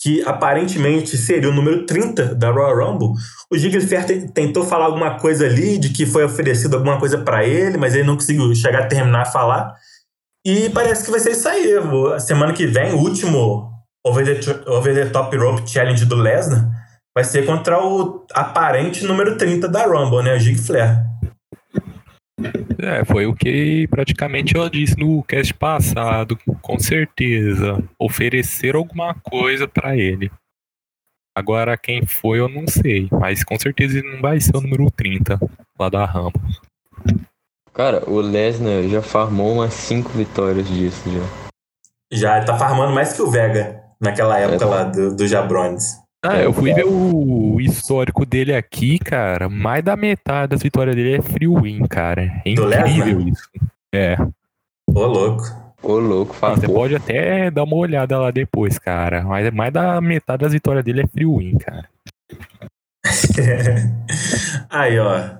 que 0.06 0.22
aparentemente 0.22 1.16
seria 1.16 1.50
o 1.50 1.52
número 1.52 1.84
30 1.84 2.32
da 2.36 2.48
Royal 2.52 2.76
Rumble. 2.76 3.08
O 3.52 3.56
te- 3.58 4.28
tentou 4.32 4.64
falar 4.64 4.84
alguma 4.84 5.18
coisa 5.18 5.44
ali, 5.44 5.78
de 5.78 5.88
que 5.88 6.06
foi 6.06 6.22
oferecido 6.24 6.76
alguma 6.76 6.96
coisa 7.00 7.18
pra 7.18 7.44
ele, 7.44 7.76
mas 7.76 7.92
ele 7.92 8.04
não 8.06 8.14
conseguiu 8.14 8.54
chegar 8.54 8.82
a 8.82 8.86
terminar 8.86 9.22
a 9.22 9.24
falar. 9.24 9.74
E 10.46 10.70
parece 10.70 11.04
que 11.04 11.10
vai 11.10 11.18
ser 11.18 11.32
isso 11.32 11.48
aí. 11.48 11.74
A 12.14 12.20
semana 12.20 12.52
que 12.52 12.68
vem, 12.68 12.92
o 12.92 12.98
último 12.98 13.68
Over 14.06 14.24
the, 14.40 14.70
Over 14.70 14.94
the 14.94 15.06
Top 15.06 15.36
Rope 15.36 15.68
Challenge 15.68 16.04
do 16.04 16.14
Lesnar 16.14 16.70
vai 17.12 17.24
ser 17.24 17.44
contra 17.44 17.84
o 17.84 18.24
aparente 18.32 19.04
número 19.04 19.36
30 19.36 19.66
da 19.66 19.86
Rumble, 19.86 20.22
né? 20.22 20.36
O 20.36 20.38
Jig 20.38 20.56
Flair. 20.56 21.02
É, 22.78 23.04
foi 23.04 23.26
o 23.26 23.34
que 23.34 23.86
praticamente 23.88 24.54
eu 24.54 24.68
disse 24.68 24.98
no 24.98 25.22
cast 25.22 25.54
passado, 25.54 26.38
com 26.60 26.78
certeza. 26.78 27.82
Oferecer 27.98 28.74
alguma 28.76 29.14
coisa 29.14 29.66
pra 29.66 29.96
ele. 29.96 30.30
Agora 31.34 31.76
quem 31.76 32.04
foi 32.06 32.38
eu 32.38 32.48
não 32.48 32.66
sei, 32.66 33.08
mas 33.10 33.44
com 33.44 33.58
certeza 33.58 33.98
ele 33.98 34.12
não 34.12 34.20
vai 34.22 34.40
ser 34.40 34.56
o 34.56 34.60
número 34.60 34.90
30 34.90 35.38
lá 35.78 35.88
da 35.88 36.04
Rambo. 36.04 36.40
Cara, 37.74 38.08
o 38.08 38.20
Lesnar 38.20 38.84
já 38.88 39.02
farmou 39.02 39.54
umas 39.54 39.74
5 39.74 40.10
vitórias 40.10 40.66
disso 40.66 41.02
já. 41.10 41.48
Já 42.10 42.44
tá 42.44 42.56
farmando 42.56 42.94
mais 42.94 43.12
que 43.12 43.20
o 43.20 43.30
Vega 43.30 43.82
naquela 44.00 44.38
época 44.38 44.64
É. 44.64 44.68
lá 44.68 44.84
do, 44.84 45.14
do 45.14 45.26
Jabrones. 45.26 45.98
Ah, 46.24 46.38
eu 46.40 46.52
fui 46.52 46.72
ver 46.74 46.84
o 46.86 47.60
histórico 47.60 48.26
dele 48.26 48.54
aqui, 48.54 48.98
cara. 48.98 49.48
Mais 49.48 49.84
da 49.84 49.96
metade 49.96 50.50
das 50.50 50.62
vitórias 50.62 50.96
dele 50.96 51.16
é 51.16 51.22
free 51.22 51.46
win, 51.46 51.86
cara. 51.86 52.42
É 52.44 52.50
incrível 52.50 53.20
isso. 53.20 53.48
É. 53.94 54.16
Ô, 54.88 55.06
louco. 55.06 55.44
Ô, 55.82 55.98
louco, 55.98 56.34
Não, 56.42 56.56
Você 56.56 56.66
pode 56.66 56.96
até 56.96 57.50
dar 57.50 57.62
uma 57.62 57.76
olhada 57.76 58.18
lá 58.18 58.30
depois, 58.30 58.78
cara. 58.78 59.22
Mas 59.22 59.52
mais 59.52 59.72
da 59.72 60.00
metade 60.00 60.42
das 60.42 60.52
vitórias 60.52 60.84
dele 60.84 61.02
é 61.02 61.06
free 61.06 61.26
win, 61.26 61.58
cara. 61.58 61.88
aí, 64.68 64.98
ó. 64.98 65.36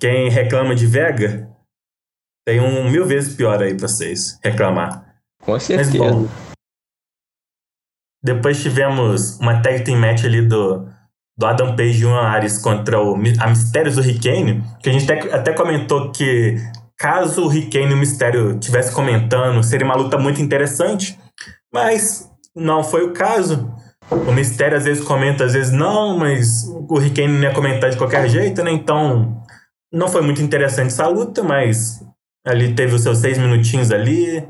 Quem 0.00 0.30
reclama 0.30 0.74
de 0.74 0.86
Vega, 0.86 1.50
tem 2.46 2.60
um 2.60 2.90
mil 2.90 3.04
vezes 3.04 3.34
pior 3.34 3.62
aí 3.62 3.74
pra 3.74 3.88
vocês 3.88 4.38
reclamar. 4.42 5.14
Com 5.42 5.52
Mas 5.52 5.64
certeza. 5.64 5.98
bom. 5.98 6.26
Depois 8.24 8.62
tivemos 8.62 9.38
uma 9.38 9.60
tag 9.60 9.84
team 9.84 10.00
match 10.00 10.24
ali 10.24 10.40
do, 10.40 10.88
do 11.36 11.46
Adam 11.46 11.76
Page 11.76 12.02
e 12.02 12.06
o 12.06 12.14
Ares 12.14 12.58
contra 12.58 12.98
o, 12.98 13.14
a 13.14 13.46
Mistérios 13.48 13.96
do 13.96 14.00
Rickane, 14.00 14.62
que 14.82 14.88
a 14.88 14.92
gente 14.92 15.10
até, 15.10 15.34
até 15.34 15.52
comentou 15.52 16.10
que 16.10 16.56
caso 16.96 17.44
o 17.44 17.48
Rickane 17.48 17.90
e 17.90 17.94
o 17.94 17.98
Mistério 17.98 18.58
tivesse 18.58 18.92
comentando, 18.92 19.62
seria 19.62 19.84
uma 19.84 19.96
luta 19.96 20.16
muito 20.16 20.40
interessante, 20.40 21.18
mas 21.72 22.30
não 22.56 22.82
foi 22.82 23.04
o 23.04 23.12
caso. 23.12 23.70
O 24.10 24.32
Mistério 24.32 24.76
às 24.76 24.84
vezes 24.84 25.04
comenta, 25.04 25.44
às 25.44 25.52
vezes 25.52 25.72
não, 25.72 26.16
mas 26.16 26.64
o 26.88 26.98
Rickane 26.98 27.32
não 27.32 27.42
ia 27.42 27.54
comentar 27.54 27.90
de 27.90 27.96
qualquer 27.96 28.28
jeito, 28.28 28.62
né? 28.62 28.70
Então 28.70 29.42
não 29.92 30.08
foi 30.08 30.22
muito 30.22 30.40
interessante 30.40 30.88
essa 30.88 31.06
luta, 31.08 31.42
mas 31.42 32.02
ali 32.46 32.74
teve 32.74 32.94
os 32.94 33.02
seus 33.02 33.18
seis 33.18 33.38
minutinhos 33.38 33.90
ali, 33.90 34.46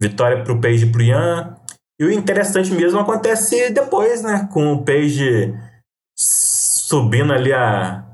vitória 0.00 0.42
pro 0.42 0.60
Page 0.60 0.86
e 0.86 0.90
pro 0.90 1.02
Ian. 1.02 1.56
E 2.00 2.04
o 2.04 2.10
interessante 2.10 2.72
mesmo 2.72 2.98
acontece 2.98 3.70
depois, 3.70 4.22
né? 4.22 4.48
Com 4.52 4.72
o 4.72 4.84
Page 4.84 5.54
subindo 6.16 7.32
ali 7.32 7.52
a, 7.52 8.04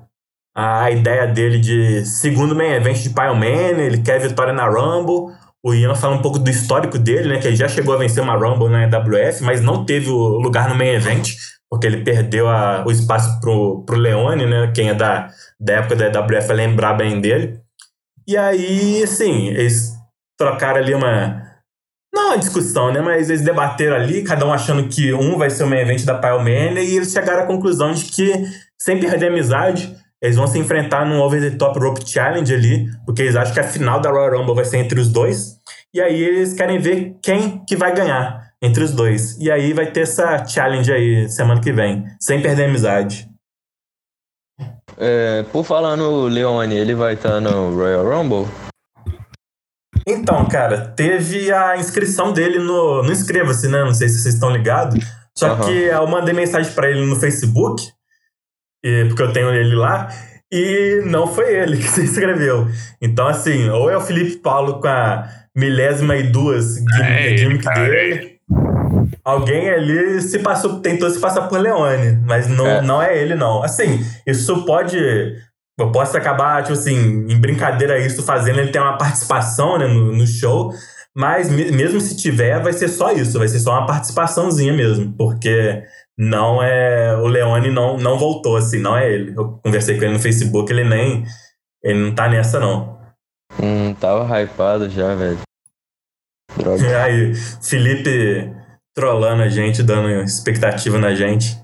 a 0.56 0.90
ideia 0.90 1.26
dele 1.26 1.58
de 1.58 2.04
segundo 2.04 2.54
main 2.54 2.72
event 2.72 2.98
de 2.98 3.10
Pile 3.10 3.34
Man, 3.34 3.80
ele 3.82 4.02
quer 4.02 4.20
vitória 4.20 4.52
na 4.52 4.66
Rumble. 4.66 5.34
O 5.62 5.74
Ian 5.74 5.94
fala 5.94 6.16
um 6.16 6.22
pouco 6.22 6.38
do 6.38 6.48
histórico 6.50 6.98
dele, 6.98 7.28
né? 7.28 7.38
Que 7.38 7.48
ele 7.48 7.56
já 7.56 7.68
chegou 7.68 7.94
a 7.94 7.98
vencer 7.98 8.22
uma 8.22 8.34
Rumble 8.36 8.68
na 8.70 8.84
EWF, 8.84 9.42
mas 9.42 9.60
não 9.60 9.84
teve 9.84 10.08
o 10.10 10.38
lugar 10.38 10.68
no 10.68 10.74
main 10.74 10.88
event, 10.94 11.34
porque 11.68 11.86
ele 11.86 12.02
perdeu 12.02 12.48
a- 12.48 12.82
o 12.86 12.90
espaço 12.90 13.38
pro, 13.40 13.82
pro 13.84 13.96
Leone, 13.98 14.46
né? 14.46 14.72
Quem 14.74 14.88
é 14.90 14.94
da, 14.94 15.28
da 15.60 15.74
época 15.74 15.96
da 15.96 16.06
EWF 16.06 16.46
vai 16.48 16.56
lembrar 16.56 16.94
bem 16.94 17.20
dele. 17.20 17.60
E 18.26 18.36
aí, 18.36 19.02
assim, 19.02 19.48
eles 19.48 19.92
trocaram 20.38 20.78
ali 20.80 20.94
uma. 20.94 21.39
Uma 22.30 22.38
discussão, 22.38 22.92
né? 22.92 23.00
Mas 23.00 23.28
eles 23.28 23.42
debateram 23.42 23.96
ali, 23.96 24.22
cada 24.22 24.46
um 24.46 24.52
achando 24.52 24.86
que 24.88 25.12
um 25.12 25.36
vai 25.36 25.50
ser 25.50 25.64
o 25.64 25.66
main 25.66 25.80
event 25.80 26.04
da 26.04 26.14
Man, 26.38 26.78
e 26.80 26.94
eles 26.96 27.10
chegaram 27.10 27.42
à 27.42 27.46
conclusão 27.46 27.90
de 27.90 28.04
que, 28.04 28.32
sem 28.80 29.00
perder 29.00 29.32
amizade, 29.32 29.96
eles 30.22 30.36
vão 30.36 30.46
se 30.46 30.56
enfrentar 30.56 31.04
num 31.04 31.20
Over 31.20 31.40
the 31.40 31.56
Top 31.56 31.76
Rope 31.80 32.08
Challenge 32.08 32.54
ali, 32.54 32.86
porque 33.04 33.22
eles 33.22 33.34
acham 33.34 33.52
que 33.52 33.58
a 33.58 33.64
final 33.64 34.00
da 34.00 34.10
Royal 34.10 34.38
Rumble 34.38 34.54
vai 34.54 34.64
ser 34.64 34.76
entre 34.76 35.00
os 35.00 35.08
dois. 35.08 35.56
E 35.92 36.00
aí 36.00 36.22
eles 36.22 36.52
querem 36.52 36.78
ver 36.78 37.16
quem 37.20 37.64
que 37.66 37.74
vai 37.74 37.92
ganhar 37.92 38.52
entre 38.62 38.84
os 38.84 38.92
dois. 38.92 39.36
E 39.40 39.50
aí 39.50 39.72
vai 39.72 39.90
ter 39.90 40.02
essa 40.02 40.46
challenge 40.46 40.92
aí 40.92 41.28
semana 41.28 41.60
que 41.60 41.72
vem, 41.72 42.04
sem 42.20 42.40
perder 42.40 42.66
amizade. 42.66 43.28
É, 44.96 45.42
por 45.50 45.64
falar 45.64 45.96
no 45.96 46.28
Leone, 46.28 46.76
ele 46.76 46.94
vai 46.94 47.14
estar 47.14 47.40
no 47.40 47.74
Royal 47.74 48.04
Rumble? 48.04 48.69
Então, 50.12 50.44
cara, 50.46 50.78
teve 50.96 51.52
a 51.52 51.76
inscrição 51.76 52.32
dele 52.32 52.58
no, 52.58 53.02
no 53.02 53.12
Inscreva-se, 53.12 53.68
né? 53.68 53.84
Não 53.84 53.94
sei 53.94 54.08
se 54.08 54.20
vocês 54.20 54.34
estão 54.34 54.50
ligados. 54.50 55.04
Só 55.36 55.52
Aham. 55.52 55.64
que 55.64 55.72
eu 55.84 56.06
mandei 56.06 56.34
mensagem 56.34 56.72
pra 56.72 56.90
ele 56.90 57.06
no 57.06 57.16
Facebook, 57.16 57.82
e- 58.84 59.04
porque 59.08 59.22
eu 59.22 59.32
tenho 59.32 59.50
ele 59.54 59.74
lá, 59.74 60.08
e 60.52 61.02
não 61.06 61.26
foi 61.26 61.54
ele 61.54 61.76
que 61.78 61.88
se 61.88 62.02
inscreveu. 62.02 62.66
Então, 63.00 63.26
assim, 63.26 63.68
ou 63.70 63.88
é 63.90 63.96
o 63.96 64.00
Felipe 64.00 64.36
Paulo 64.38 64.80
com 64.80 64.88
a 64.88 65.28
milésima 65.56 66.16
e 66.16 66.24
duas 66.24 66.76
É 67.00 67.36
gimmick 67.36 67.64
cara, 67.64 67.88
dele. 67.88 68.38
Alguém 69.24 69.68
ali 69.70 70.20
se 70.22 70.38
passou, 70.40 70.80
tentou 70.80 71.08
se 71.10 71.20
passar 71.20 71.42
por 71.42 71.60
Leone, 71.60 72.18
mas 72.24 72.48
não 72.48 72.66
é. 72.66 72.82
não 72.82 73.02
é 73.02 73.16
ele, 73.18 73.34
não. 73.34 73.62
Assim, 73.62 74.04
isso 74.26 74.64
pode. 74.64 74.98
Eu 75.82 75.92
posso 75.92 76.16
acabar, 76.16 76.62
tipo 76.62 76.74
assim, 76.74 76.96
em 77.28 77.40
brincadeira 77.40 77.98
isso, 77.98 78.22
fazendo 78.22 78.60
ele 78.60 78.70
ter 78.72 78.78
uma 78.80 78.96
participação 78.98 79.78
né, 79.78 79.86
no, 79.86 80.12
no 80.12 80.26
show, 80.26 80.72
mas 81.14 81.48
me- 81.50 81.70
mesmo 81.72 82.00
se 82.00 82.16
tiver, 82.16 82.60
vai 82.62 82.72
ser 82.72 82.88
só 82.88 83.10
isso, 83.12 83.38
vai 83.38 83.48
ser 83.48 83.60
só 83.60 83.72
uma 83.72 83.86
participaçãozinha 83.86 84.72
mesmo, 84.72 85.12
porque 85.16 85.82
não 86.18 86.62
é. 86.62 87.16
O 87.16 87.26
Leone 87.26 87.70
não, 87.70 87.96
não 87.96 88.18
voltou, 88.18 88.56
assim, 88.56 88.78
não 88.78 88.96
é 88.96 89.10
ele. 89.10 89.34
Eu 89.36 89.58
conversei 89.64 89.96
com 89.98 90.04
ele 90.04 90.12
no 90.14 90.20
Facebook, 90.20 90.70
ele 90.72 90.84
nem. 90.84 91.24
Ele 91.82 91.98
não 91.98 92.14
tá 92.14 92.28
nessa, 92.28 92.60
não. 92.60 93.00
Hum, 93.60 93.94
tava 93.94 94.24
hypado 94.40 94.88
já, 94.90 95.14
velho. 95.14 95.38
Droga. 96.56 96.82
E 96.86 96.94
aí, 96.94 97.34
Felipe 97.62 98.52
trollando 98.94 99.42
a 99.42 99.48
gente, 99.48 99.82
dando 99.82 100.08
expectativa 100.22 100.98
na 100.98 101.14
gente. 101.14 101.56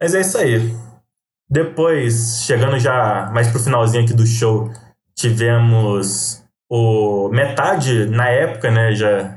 Mas 0.00 0.14
é 0.14 0.20
isso 0.20 0.36
aí. 0.38 0.74
Depois, 1.50 2.44
chegando 2.46 2.78
já 2.78 3.28
mais 3.32 3.48
pro 3.48 3.58
finalzinho 3.58 4.04
aqui 4.04 4.14
do 4.14 4.26
show, 4.26 4.70
tivemos 5.16 6.42
o 6.70 7.28
metade, 7.30 8.06
na 8.06 8.28
época, 8.28 8.70
né, 8.70 8.94
já 8.94 9.36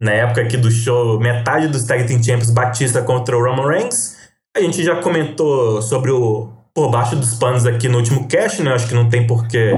na 0.00 0.12
época 0.12 0.42
aqui 0.42 0.56
do 0.56 0.70
show, 0.70 1.18
metade 1.18 1.66
dos 1.66 1.84
Tag 1.84 2.06
Team 2.06 2.22
Champions 2.22 2.50
Batista 2.50 3.02
contra 3.02 3.36
o 3.36 3.42
Roman 3.42 3.66
Reigns. 3.66 4.16
A 4.56 4.60
gente 4.60 4.84
já 4.84 5.02
comentou 5.02 5.82
sobre 5.82 6.12
o 6.12 6.52
por 6.72 6.90
baixo 6.90 7.16
dos 7.16 7.34
panos 7.34 7.66
aqui 7.66 7.88
no 7.88 7.98
último 7.98 8.28
cast, 8.28 8.62
né? 8.62 8.72
Acho 8.72 8.86
que 8.86 8.94
não 8.94 9.08
tem 9.08 9.26
porquê 9.26 9.76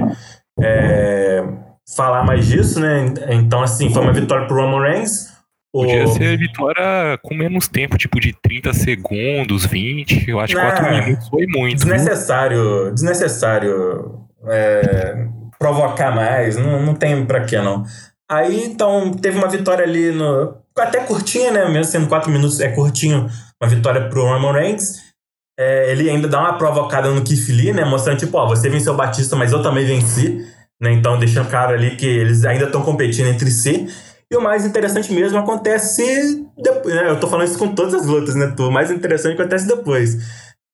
é, 0.60 1.42
falar 1.96 2.24
mais 2.24 2.46
disso, 2.46 2.78
né? 2.78 3.06
Então, 3.30 3.62
assim, 3.62 3.90
foi 3.90 4.02
uma 4.02 4.12
vitória 4.12 4.46
pro 4.46 4.56
Roman 4.56 4.82
Reigns. 4.82 5.28
Podia 5.72 6.06
ser 6.08 6.36
vitória 6.36 7.16
com 7.22 7.32
menos 7.32 7.68
tempo, 7.68 7.96
tipo 7.96 8.18
de 8.18 8.32
30 8.42 8.72
segundos, 8.72 9.64
20. 9.66 10.28
Eu 10.28 10.40
acho 10.40 10.54
que 10.54 10.60
4 10.60 10.90
minutos 10.90 11.28
foi 11.28 11.46
muito. 11.46 11.76
Desnecessário, 11.76 12.92
desnecessário 12.92 14.20
é, 14.48 15.26
provocar 15.58 16.10
mais. 16.12 16.56
Não, 16.56 16.82
não 16.82 16.94
tem 16.94 17.24
pra 17.24 17.44
quê, 17.44 17.58
não. 17.58 17.84
Aí, 18.28 18.64
então, 18.64 19.12
teve 19.12 19.38
uma 19.38 19.48
vitória 19.48 19.84
ali 19.84 20.10
no. 20.10 20.56
Até 20.76 21.00
curtinha, 21.00 21.52
né? 21.52 21.68
Mesmo 21.68 21.84
sendo 21.84 22.08
4 22.08 22.30
minutos, 22.32 22.58
é 22.60 22.68
curtinho. 22.68 23.28
Uma 23.62 23.68
vitória 23.70 24.08
pro 24.08 24.24
Roman 24.24 24.52
Reigns. 24.52 24.98
É, 25.58 25.92
ele 25.92 26.08
ainda 26.10 26.26
dá 26.26 26.40
uma 26.40 26.58
provocada 26.58 27.10
no 27.10 27.22
Keith 27.22 27.48
Lee, 27.48 27.72
né? 27.72 27.84
Mostrando, 27.84 28.18
tipo, 28.18 28.36
ó, 28.36 28.46
você 28.46 28.68
venceu 28.68 28.94
o 28.94 28.96
Batista, 28.96 29.36
mas 29.36 29.52
eu 29.52 29.62
também 29.62 29.84
venci. 29.84 30.44
Né? 30.80 30.92
Então, 30.92 31.18
deixando 31.18 31.50
claro 31.50 31.74
ali 31.74 31.96
que 31.96 32.06
eles 32.06 32.44
ainda 32.44 32.64
estão 32.64 32.82
competindo 32.82 33.28
entre 33.28 33.50
si. 33.50 33.86
E 34.32 34.36
o 34.36 34.40
mais 34.40 34.64
interessante 34.64 35.12
mesmo 35.12 35.38
acontece 35.38 36.46
depois, 36.56 36.94
né? 36.94 37.10
Eu 37.10 37.18
tô 37.18 37.26
falando 37.26 37.48
isso 37.48 37.58
com 37.58 37.74
todas 37.74 37.94
as 37.94 38.06
lutas, 38.06 38.36
né? 38.36 38.54
O 38.60 38.70
mais 38.70 38.90
interessante 38.90 39.34
acontece 39.34 39.66
depois. 39.66 40.16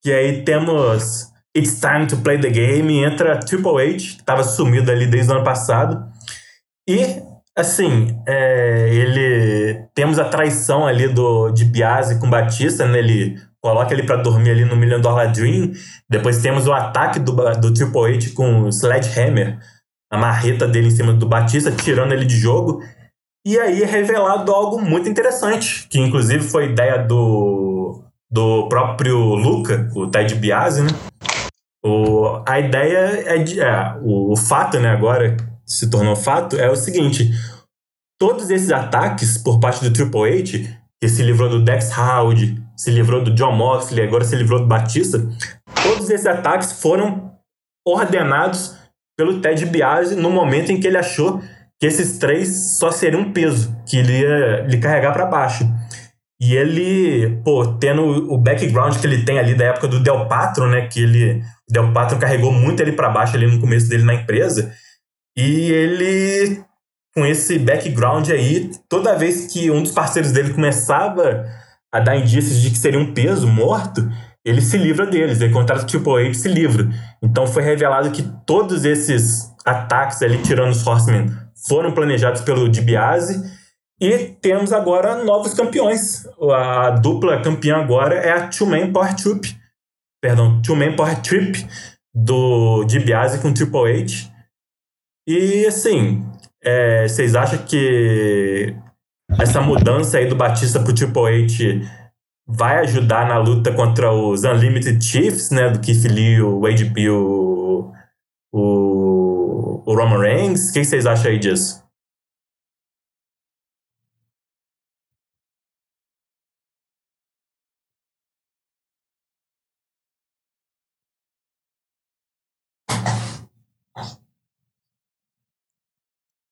Que 0.05 0.13
aí 0.13 0.45
temos 0.45 1.33
It's 1.57 1.81
Time 1.81 2.07
to 2.07 2.19
Play 2.19 2.39
the 2.39 2.51
Game, 2.51 3.03
entra 3.03 3.41
Triple 3.41 3.81
H, 3.81 4.17
que 4.19 4.25
tava 4.25 4.45
sumido 4.45 4.91
ali 4.91 5.07
desde 5.07 5.33
o 5.33 5.37
ano 5.37 5.45
passado. 5.45 6.07
E, 6.87 7.23
assim, 7.57 8.21
é, 8.29 8.91
ele... 8.93 9.87
Temos 9.95 10.19
a 10.19 10.27
traição 10.27 10.87
ali 10.87 11.09
do, 11.09 11.51
de 11.51 11.65
Biase 11.65 12.21
com 12.21 12.29
Batista, 12.29 12.87
né? 12.87 12.99
Ele 12.99 13.41
coloca 13.63 13.95
ele 13.95 14.03
para 14.03 14.17
dormir 14.17 14.51
ali 14.51 14.67
no 14.67 14.77
Million 14.77 15.01
Dollar 15.01 15.33
Dream. 15.33 15.73
Depois 16.11 16.43
temos 16.43 16.67
o 16.67 16.75
ataque 16.75 17.19
do, 17.19 17.33
do 17.33 17.73
Triple 17.73 18.17
H 18.17 18.35
com 18.35 18.65
o 18.65 18.69
Sledgehammer, 18.69 19.59
a 20.13 20.19
marreta 20.19 20.69
dele 20.69 20.89
em 20.89 20.91
cima 20.91 21.15
do 21.15 21.27
Batista, 21.27 21.73
tirando 21.73 22.13
ele 22.13 22.27
de 22.27 22.37
jogo. 22.37 22.83
E 23.47 23.61
aí 23.61 23.81
é 23.81 23.87
revelado 23.87 24.53
algo 24.53 24.81
muito 24.81 25.09
interessante, 25.09 25.87
que 25.89 26.01
inclusive 26.01 26.43
foi 26.43 26.73
ideia 26.73 26.99
do, 26.99 28.03
do 28.29 28.69
próprio 28.69 29.17
Luca, 29.37 29.89
o 29.95 30.09
Ted 30.09 30.35
Biase, 30.35 30.83
né? 30.83 30.89
O, 31.85 32.43
a 32.45 32.59
ideia 32.59 33.23
é 33.25 33.39
de. 33.39 33.61
É, 33.61 33.95
o, 34.03 34.33
o 34.33 34.37
fato, 34.37 34.81
né, 34.81 34.89
agora 34.89 35.37
se 35.65 35.89
tornou 35.89 36.17
fato, 36.17 36.57
é 36.57 36.69
o 36.69 36.75
seguinte: 36.75 37.31
todos 38.19 38.51
esses 38.51 38.73
ataques 38.73 39.39
por 39.39 39.61
parte 39.61 39.85
do 39.85 39.93
Triple 39.93 40.41
H, 40.41 40.77
que 41.01 41.09
se 41.09 41.23
livrou 41.23 41.49
do 41.49 41.63
Dex 41.63 41.97
Howard, 41.97 42.61
se 42.77 42.91
livrou 42.91 43.23
do 43.23 43.33
John 43.33 43.53
Moxley, 43.53 44.05
agora 44.05 44.25
se 44.25 44.35
livrou 44.35 44.59
do 44.59 44.67
Batista, 44.67 45.25
todos 45.85 46.11
esses 46.11 46.27
ataques 46.27 46.83
foram 46.83 47.31
ordenados 47.87 48.77
pelo 49.17 49.41
Ted 49.41 49.65
Biase 49.67 50.17
no 50.17 50.31
momento 50.31 50.73
em 50.73 50.81
que 50.81 50.89
ele 50.89 50.99
achou 50.99 51.41
que 51.79 51.87
esses 51.87 52.19
três 52.19 52.79
só 52.79 52.91
seriam 52.91 53.23
um 53.23 53.33
peso, 53.33 53.75
que 53.87 53.99
ele 53.99 54.21
ia 54.21 54.63
lhe 54.67 54.79
carregar 54.79 55.13
para 55.13 55.27
baixo. 55.27 55.65
E 56.41 56.55
ele, 56.55 57.41
pô, 57.45 57.67
tendo 57.79 58.03
o 58.03 58.39
background 58.39 58.97
que 58.97 59.07
ele 59.07 59.25
tem 59.25 59.39
ali 59.39 59.55
da 59.55 59.67
época 59.67 59.89
do 59.89 60.03
Del 60.03 60.27
Patro, 60.29 60.69
né, 60.69 60.87
que 60.87 61.03
ele 61.03 61.43
Del 61.69 61.93
Patro 61.93 62.19
carregou 62.19 62.53
muito 62.53 62.81
ele 62.81 62.93
para 62.93 63.09
baixo 63.09 63.37
ali 63.37 63.47
no 63.47 63.61
começo 63.61 63.89
dele 63.89 64.05
na 64.05 64.15
empresa, 64.15 64.73
e 65.37 65.71
ele 65.71 66.63
com 67.15 67.25
esse 67.25 67.59
background 67.59 68.29
aí, 68.29 68.71
toda 68.91 69.17
vez 69.17 69.51
que 69.51 69.71
um 69.71 69.83
dos 69.83 69.93
parceiros 69.93 70.33
dele 70.33 70.53
começava 70.53 71.47
a 71.91 71.99
dar 71.99 72.17
indícios 72.17 72.61
de 72.61 72.71
que 72.71 72.77
seria 72.77 73.01
um 73.01 73.15
peso 73.15 73.47
morto, 73.49 74.07
ele 74.45 74.61
se 74.61 74.77
livra 74.77 75.07
deles, 75.07 75.41
ele 75.41 75.53
contrata 75.53 75.83
o 75.83 75.87
Triple 75.87 76.35
se 76.35 76.47
livra. 76.47 76.87
Então 77.23 77.47
foi 77.47 77.63
revelado 77.63 78.11
que 78.11 78.23
todos 78.47 78.85
esses 78.85 79.51
ataques 79.65 80.21
ali, 80.21 80.37
tirando 80.43 80.71
os 80.71 80.87
Horsemen, 80.87 81.31
foram 81.69 81.93
planejados 81.93 82.43
pelo 82.43 82.69
DiBiase. 82.69 83.43
E 84.01 84.19
temos 84.43 84.73
agora 84.73 85.25
novos 85.25 85.55
campeões. 85.55 86.27
A 86.53 86.91
dupla 86.91 87.41
campeã 87.41 87.77
agora 87.77 88.15
é 88.17 88.31
a 88.31 88.49
Two 88.49 88.67
Man 88.67 88.93
Power 88.93 89.15
Trip. 89.15 89.57
Perdão, 90.21 90.61
Two 90.61 90.77
Man 90.77 90.95
Power 90.95 91.21
Trip 91.23 91.67
do 92.15 92.85
DiBiase 92.85 93.41
com 93.41 93.53
Triple 93.53 94.03
H. 94.03 94.31
E 95.27 95.67
assim, 95.67 96.25
é, 96.63 97.07
vocês 97.07 97.35
acham 97.35 97.59
que 97.65 98.75
essa 99.39 99.61
mudança 99.61 100.19
aí 100.19 100.27
do 100.27 100.37
Batista 100.37 100.81
pro 100.81 100.95
Triple 100.95 101.45
H 101.45 101.87
vai 102.47 102.79
ajudar 102.79 103.27
na 103.27 103.39
luta 103.39 103.73
contra 103.73 104.13
os 104.13 104.45
Unlimited 104.45 105.03
Chiefs, 105.03 105.51
né? 105.51 105.69
Do 105.69 105.81
Keith 105.81 106.05
Lee, 106.05 106.41
o 106.41 106.61
Wade 106.61 106.91
P, 106.91 107.11
o, 107.11 107.93
o, 108.53 108.61
o 109.87 109.95
Roman 109.95 110.19
Reigns. 110.19 110.71
O 110.71 110.73
que 110.75 110.85
vocês 110.85 111.07
acham 111.07 111.31
aí 111.31 111.39
disso? 111.39 111.85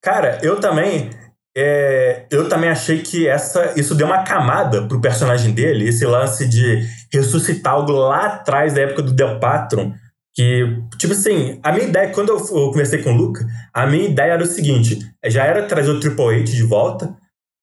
Cara, 0.02 0.38
eu 0.42 0.60
também 0.60 1.10
é, 1.56 2.26
eu 2.30 2.48
também 2.48 2.68
achei 2.68 3.00
que 3.00 3.28
essa, 3.28 3.78
isso 3.78 3.94
deu 3.94 4.06
uma 4.06 4.24
camada 4.24 4.86
pro 4.88 5.00
personagem 5.00 5.52
dele, 5.52 5.88
esse 5.88 6.04
lance 6.04 6.48
de 6.48 6.84
ressuscitar 7.12 7.74
algo 7.74 7.92
lá 7.92 8.26
atrás 8.26 8.74
da 8.74 8.82
época 8.82 9.02
do 9.02 9.12
Del 9.12 9.38
Patron. 9.38 9.94
Que, 10.34 10.66
tipo 10.98 11.12
assim, 11.12 11.60
a 11.62 11.70
minha 11.70 11.86
ideia, 11.86 12.08
quando 12.08 12.30
eu, 12.30 12.38
eu 12.38 12.70
conversei 12.70 13.02
com 13.02 13.12
o 13.12 13.16
Luca, 13.16 13.46
a 13.72 13.86
minha 13.86 14.08
ideia 14.08 14.32
era 14.32 14.42
o 14.42 14.46
seguinte: 14.46 14.98
já 15.26 15.44
era 15.44 15.62
trazer 15.62 15.90
o 15.90 16.00
Triple 16.00 16.40
H 16.40 16.44
de 16.44 16.62
volta. 16.62 17.14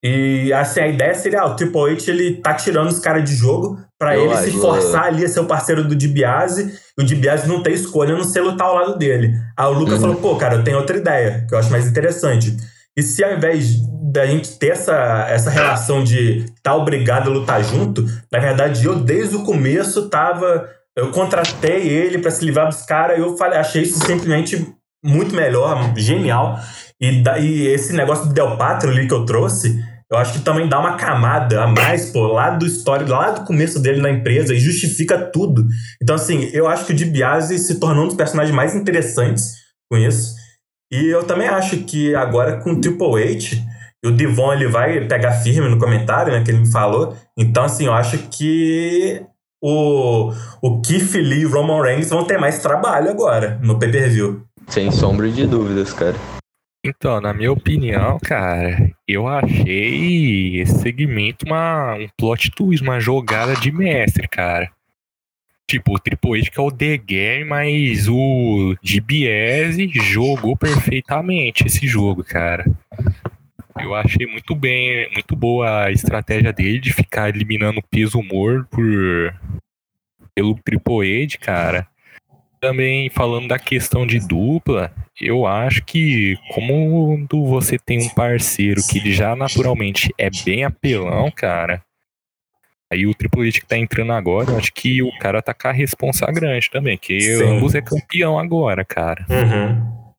E 0.04 0.52
assim, 0.54 0.80
a 0.80 0.88
ideia 0.88 1.14
seria: 1.14 1.42
ah, 1.42 1.48
o 1.48 1.56
Triple 1.56 1.92
H 1.92 2.12
ele 2.12 2.38
tá 2.38 2.54
tirando 2.54 2.88
os 2.88 3.00
caras 3.00 3.30
de 3.30 3.36
jogo 3.36 3.78
para 4.00 4.18
ele 4.18 4.36
se 4.38 4.52
forçar 4.52 5.04
ali 5.04 5.24
a 5.24 5.30
ser 5.30 5.42
o 5.42 5.46
parceiro 5.46 5.84
do 5.84 5.96
DiBiase. 5.96 6.74
E 6.98 7.02
o 7.02 7.06
DiBiase 7.06 7.48
não 7.48 7.62
ter 7.62 7.74
escolha 7.74 8.16
não 8.16 8.24
ser 8.24 8.42
lutar 8.42 8.68
ao 8.68 8.76
lado 8.76 8.98
dele. 8.98 9.34
Aí 9.58 9.66
o 9.68 9.74
Luca 9.74 9.94
uhum. 9.94 10.00
falou: 10.00 10.16
pô, 10.16 10.36
cara, 10.38 10.56
eu 10.56 10.64
tenho 10.64 10.78
outra 10.78 10.98
ideia, 10.98 11.46
que 11.48 11.54
eu 11.54 11.60
acho 11.60 11.70
mais 11.70 11.86
interessante 11.86 12.56
e 12.96 13.02
se 13.02 13.24
ao 13.24 13.34
invés 13.34 13.78
da 14.12 14.26
gente 14.26 14.58
ter 14.58 14.72
essa, 14.72 15.26
essa 15.30 15.50
relação 15.50 16.04
de 16.04 16.40
estar 16.40 16.72
tá 16.72 16.76
obrigado 16.76 17.30
a 17.30 17.34
lutar 17.34 17.64
junto, 17.64 18.06
na 18.32 18.40
verdade 18.40 18.86
eu 18.86 18.96
desde 18.96 19.36
o 19.36 19.44
começo 19.44 20.10
tava. 20.10 20.70
Eu 20.98 21.12
contratei 21.12 21.88
ele 21.88 22.20
para 22.20 22.32
se 22.32 22.44
livrar 22.44 22.68
dos 22.68 22.84
caras 22.84 23.18
e 23.18 23.22
eu 23.22 23.38
falei, 23.38 23.58
achei 23.58 23.84
isso 23.84 24.00
simplesmente 24.06 24.76
muito 25.04 25.34
melhor, 25.34 25.94
genial. 25.98 26.60
E, 27.00 27.24
e 27.40 27.68
esse 27.68 27.94
negócio 27.94 28.28
do 28.28 28.34
Del 28.34 28.58
Patro 28.58 28.90
ali 28.90 29.08
que 29.08 29.14
eu 29.14 29.26
trouxe, 29.26 29.84
eu 30.12 30.18
acho 30.18 30.34
que 30.34 30.40
também 30.40 30.68
dá 30.68 30.78
uma 30.80 30.98
camada 30.98 31.64
a 31.64 31.68
mais, 31.68 32.12
pô, 32.12 32.28
lá 32.28 32.50
do 32.50 32.66
histórico, 32.66 33.12
lá 33.12 33.32
do 33.32 33.46
começo 33.46 33.80
dele 33.80 34.02
na 34.02 34.12
empresa 34.12 34.54
e 34.54 34.60
justifica 34.60 35.18
tudo. 35.18 35.66
Então, 36.02 36.16
assim, 36.16 36.50
eu 36.52 36.68
acho 36.68 36.86
que 36.86 36.92
o 36.92 36.96
DiBiase 36.96 37.58
se 37.58 37.80
tornou 37.80 38.04
um 38.04 38.08
dos 38.08 38.18
personagens 38.18 38.54
mais 38.54 38.76
interessantes 38.76 39.54
com 39.90 39.98
isso. 39.98 40.36
E 40.92 41.08
eu 41.08 41.24
também 41.24 41.48
acho 41.48 41.78
que 41.86 42.14
agora 42.14 42.58
com 42.58 42.74
o 42.74 42.82
Triple 42.82 43.24
H, 43.24 43.56
o 44.06 44.12
Devon 44.12 44.52
ele 44.52 44.68
vai 44.68 45.08
pegar 45.08 45.32
firme 45.32 45.70
no 45.70 45.80
comentário, 45.80 46.34
né, 46.34 46.44
que 46.44 46.52
ele 46.52 46.60
me 46.60 46.72
falou. 46.72 47.16
Então, 47.38 47.64
assim, 47.64 47.86
eu 47.86 47.94
acho 47.94 48.18
que 48.30 49.26
o, 49.62 50.34
o 50.62 50.82
Keith 50.82 51.14
Lee 51.14 51.42
e 51.42 51.46
o 51.46 51.52
Roman 51.52 51.82
Reigns 51.84 52.10
vão 52.10 52.26
ter 52.26 52.38
mais 52.38 52.60
trabalho 52.60 53.10
agora 53.12 53.60
no 53.62 53.78
pay-per-view. 53.78 54.44
Sem 54.68 54.92
sombra 54.92 55.30
de 55.30 55.46
dúvidas, 55.46 55.94
cara. 55.94 56.16
Então, 56.84 57.22
na 57.22 57.32
minha 57.32 57.52
opinião, 57.52 58.18
cara, 58.20 58.92
eu 59.08 59.28
achei 59.28 60.62
esse 60.62 60.80
segmento 60.80 61.46
uma, 61.46 61.94
um 61.94 62.08
plot 62.18 62.50
twist, 62.52 62.82
uma 62.82 63.00
jogada 63.00 63.56
de 63.56 63.72
mestre, 63.72 64.28
cara. 64.28 64.72
Tipo, 65.70 65.94
o 65.94 66.00
Triple 66.00 66.42
H 66.42 66.50
que 66.50 66.60
é 66.60 66.64
o 66.64 66.72
The 66.72 66.98
Game, 66.98 67.46
mas 67.46 68.08
o 68.10 68.76
DBS 68.84 69.78
jogou 69.92 70.58
perfeitamente 70.58 71.68
esse 71.68 71.86
jogo, 71.86 72.24
cara. 72.24 72.66
Eu 73.80 73.96
achei 73.96 74.26
muito 74.28 74.56
bem, 74.56 75.10
muito 75.14 75.36
boa 75.36 75.86
a 75.86 75.92
estratégia 75.92 76.52
dele 76.52 76.80
de 76.80 76.94
ficar 76.94 77.30
eliminando 77.30 77.80
o 77.80 77.88
peso 77.88 78.20
humor 78.20 78.68
por 78.70 79.34
pelo 80.34 80.56
Triple 80.56 81.24
H, 81.24 81.38
cara. 81.40 81.88
Também 82.60 83.10
falando 83.10 83.48
da 83.48 83.58
questão 83.58 84.06
de 84.06 84.20
dupla, 84.20 84.94
eu 85.20 85.48
acho 85.48 85.84
que 85.84 86.38
como 86.54 87.28
você 87.48 87.78
tem 87.78 88.00
um 88.00 88.10
parceiro 88.10 88.82
que 88.88 89.12
já 89.12 89.36
naturalmente 89.36 90.14
é 90.18 90.30
bem 90.46 90.64
apelão, 90.64 91.32
cara, 91.32 91.84
Aí 92.92 93.08
o 93.08 93.16
Triple 93.16 93.48
H 93.48 93.62
que 93.62 93.66
tá 93.66 93.78
entrando 93.78 94.12
agora, 94.12 94.52
eu 94.52 94.58
acho 94.58 94.74
que 94.74 95.02
o 95.02 95.18
cara 95.18 95.42
tá 95.42 95.54
com 95.54 95.70
a 95.70 95.72
responsa 95.72 96.26
grande 96.26 96.70
também, 96.70 96.98
que 96.98 97.22
Sim. 97.22 97.58
ambos 97.58 97.74
é 97.74 97.82
campeão 97.82 98.38
agora, 98.38 98.84
cara. 98.84 99.26
Uhum. 99.30 100.12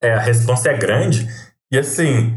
É, 0.00 0.14
a 0.14 0.20
responsa 0.20 0.70
é 0.70 0.74
grande. 0.74 1.28
E 1.70 1.76
assim, 1.76 2.34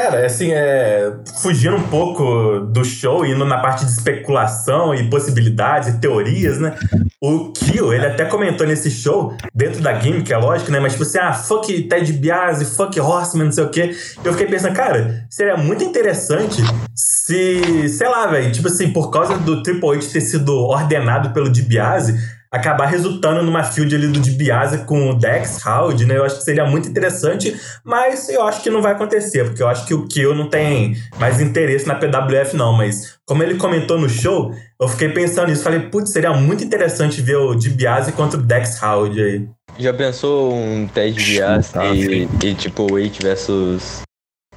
Cara, 0.00 0.26
assim, 0.26 0.52
é, 0.52 1.12
fugindo 1.42 1.74
um 1.74 1.82
pouco 1.82 2.60
do 2.60 2.84
show, 2.84 3.26
indo 3.26 3.44
na 3.44 3.58
parte 3.58 3.84
de 3.84 3.90
especulação 3.90 4.94
e 4.94 5.10
possibilidades 5.10 5.88
e 5.88 5.98
teorias, 5.98 6.60
né? 6.60 6.72
O 7.20 7.50
Kyo, 7.50 7.92
ele 7.92 8.06
até 8.06 8.24
comentou 8.24 8.64
nesse 8.64 8.92
show, 8.92 9.36
dentro 9.52 9.82
da 9.82 9.98
gimmick, 9.98 10.32
é 10.32 10.36
lógico, 10.36 10.70
né? 10.70 10.78
Mas 10.78 10.92
tipo 10.92 11.02
assim, 11.02 11.18
ah, 11.18 11.32
fuck 11.32 11.82
Ted 11.88 12.12
Biasi, 12.12 12.64
fuck 12.76 12.98
Horseman, 13.00 13.46
não 13.46 13.52
sei 13.52 13.64
o 13.64 13.70
quê. 13.70 13.90
Eu 14.22 14.30
fiquei 14.34 14.46
pensando, 14.46 14.72
cara, 14.72 15.26
seria 15.28 15.56
muito 15.56 15.82
interessante 15.82 16.62
se, 16.94 17.88
sei 17.88 18.08
lá, 18.08 18.28
velho, 18.28 18.52
tipo 18.52 18.68
assim, 18.68 18.92
por 18.92 19.10
causa 19.10 19.36
do 19.36 19.64
Triple 19.64 19.96
H 19.96 20.12
ter 20.12 20.20
sido 20.20 20.54
ordenado 20.58 21.30
pelo 21.30 21.50
DiBiase, 21.50 22.37
acabar 22.50 22.86
resultando 22.86 23.42
numa 23.42 23.62
field 23.62 23.94
ali 23.94 24.08
do 24.08 24.20
DiBiase 24.20 24.84
com 24.84 25.10
o 25.10 25.14
Dex 25.14 25.64
Howard, 25.64 26.04
né? 26.06 26.16
Eu 26.16 26.24
acho 26.24 26.38
que 26.38 26.44
seria 26.44 26.64
muito 26.64 26.88
interessante, 26.88 27.54
mas 27.84 28.28
eu 28.28 28.42
acho 28.46 28.62
que 28.62 28.70
não 28.70 28.82
vai 28.82 28.92
acontecer, 28.92 29.44
porque 29.44 29.62
eu 29.62 29.68
acho 29.68 29.86
que 29.86 29.94
o 29.94 30.06
Kill 30.06 30.34
não 30.34 30.48
tem 30.48 30.96
mais 31.18 31.40
interesse 31.40 31.86
na 31.86 31.94
PWF 31.94 32.56
não, 32.56 32.72
mas 32.72 33.18
como 33.26 33.42
ele 33.42 33.56
comentou 33.56 33.98
no 33.98 34.08
show, 34.08 34.54
eu 34.80 34.88
fiquei 34.88 35.10
pensando 35.10 35.48
nisso, 35.48 35.62
falei, 35.62 35.80
putz, 35.80 36.10
seria 36.10 36.32
muito 36.32 36.64
interessante 36.64 37.20
ver 37.20 37.36
o 37.36 37.54
DiBiase 37.54 38.12
contra 38.12 38.38
o 38.38 38.42
Dex 38.42 38.82
Howard 38.82 39.20
aí. 39.20 39.48
Já 39.78 39.92
pensou 39.92 40.54
um 40.54 40.88
Ted 40.88 41.22
DiBiase 41.22 41.72
e, 41.94 42.28
e, 42.46 42.54
tipo 42.54 42.90
o 42.90 42.96
H 42.96 43.18
versus 43.22 44.02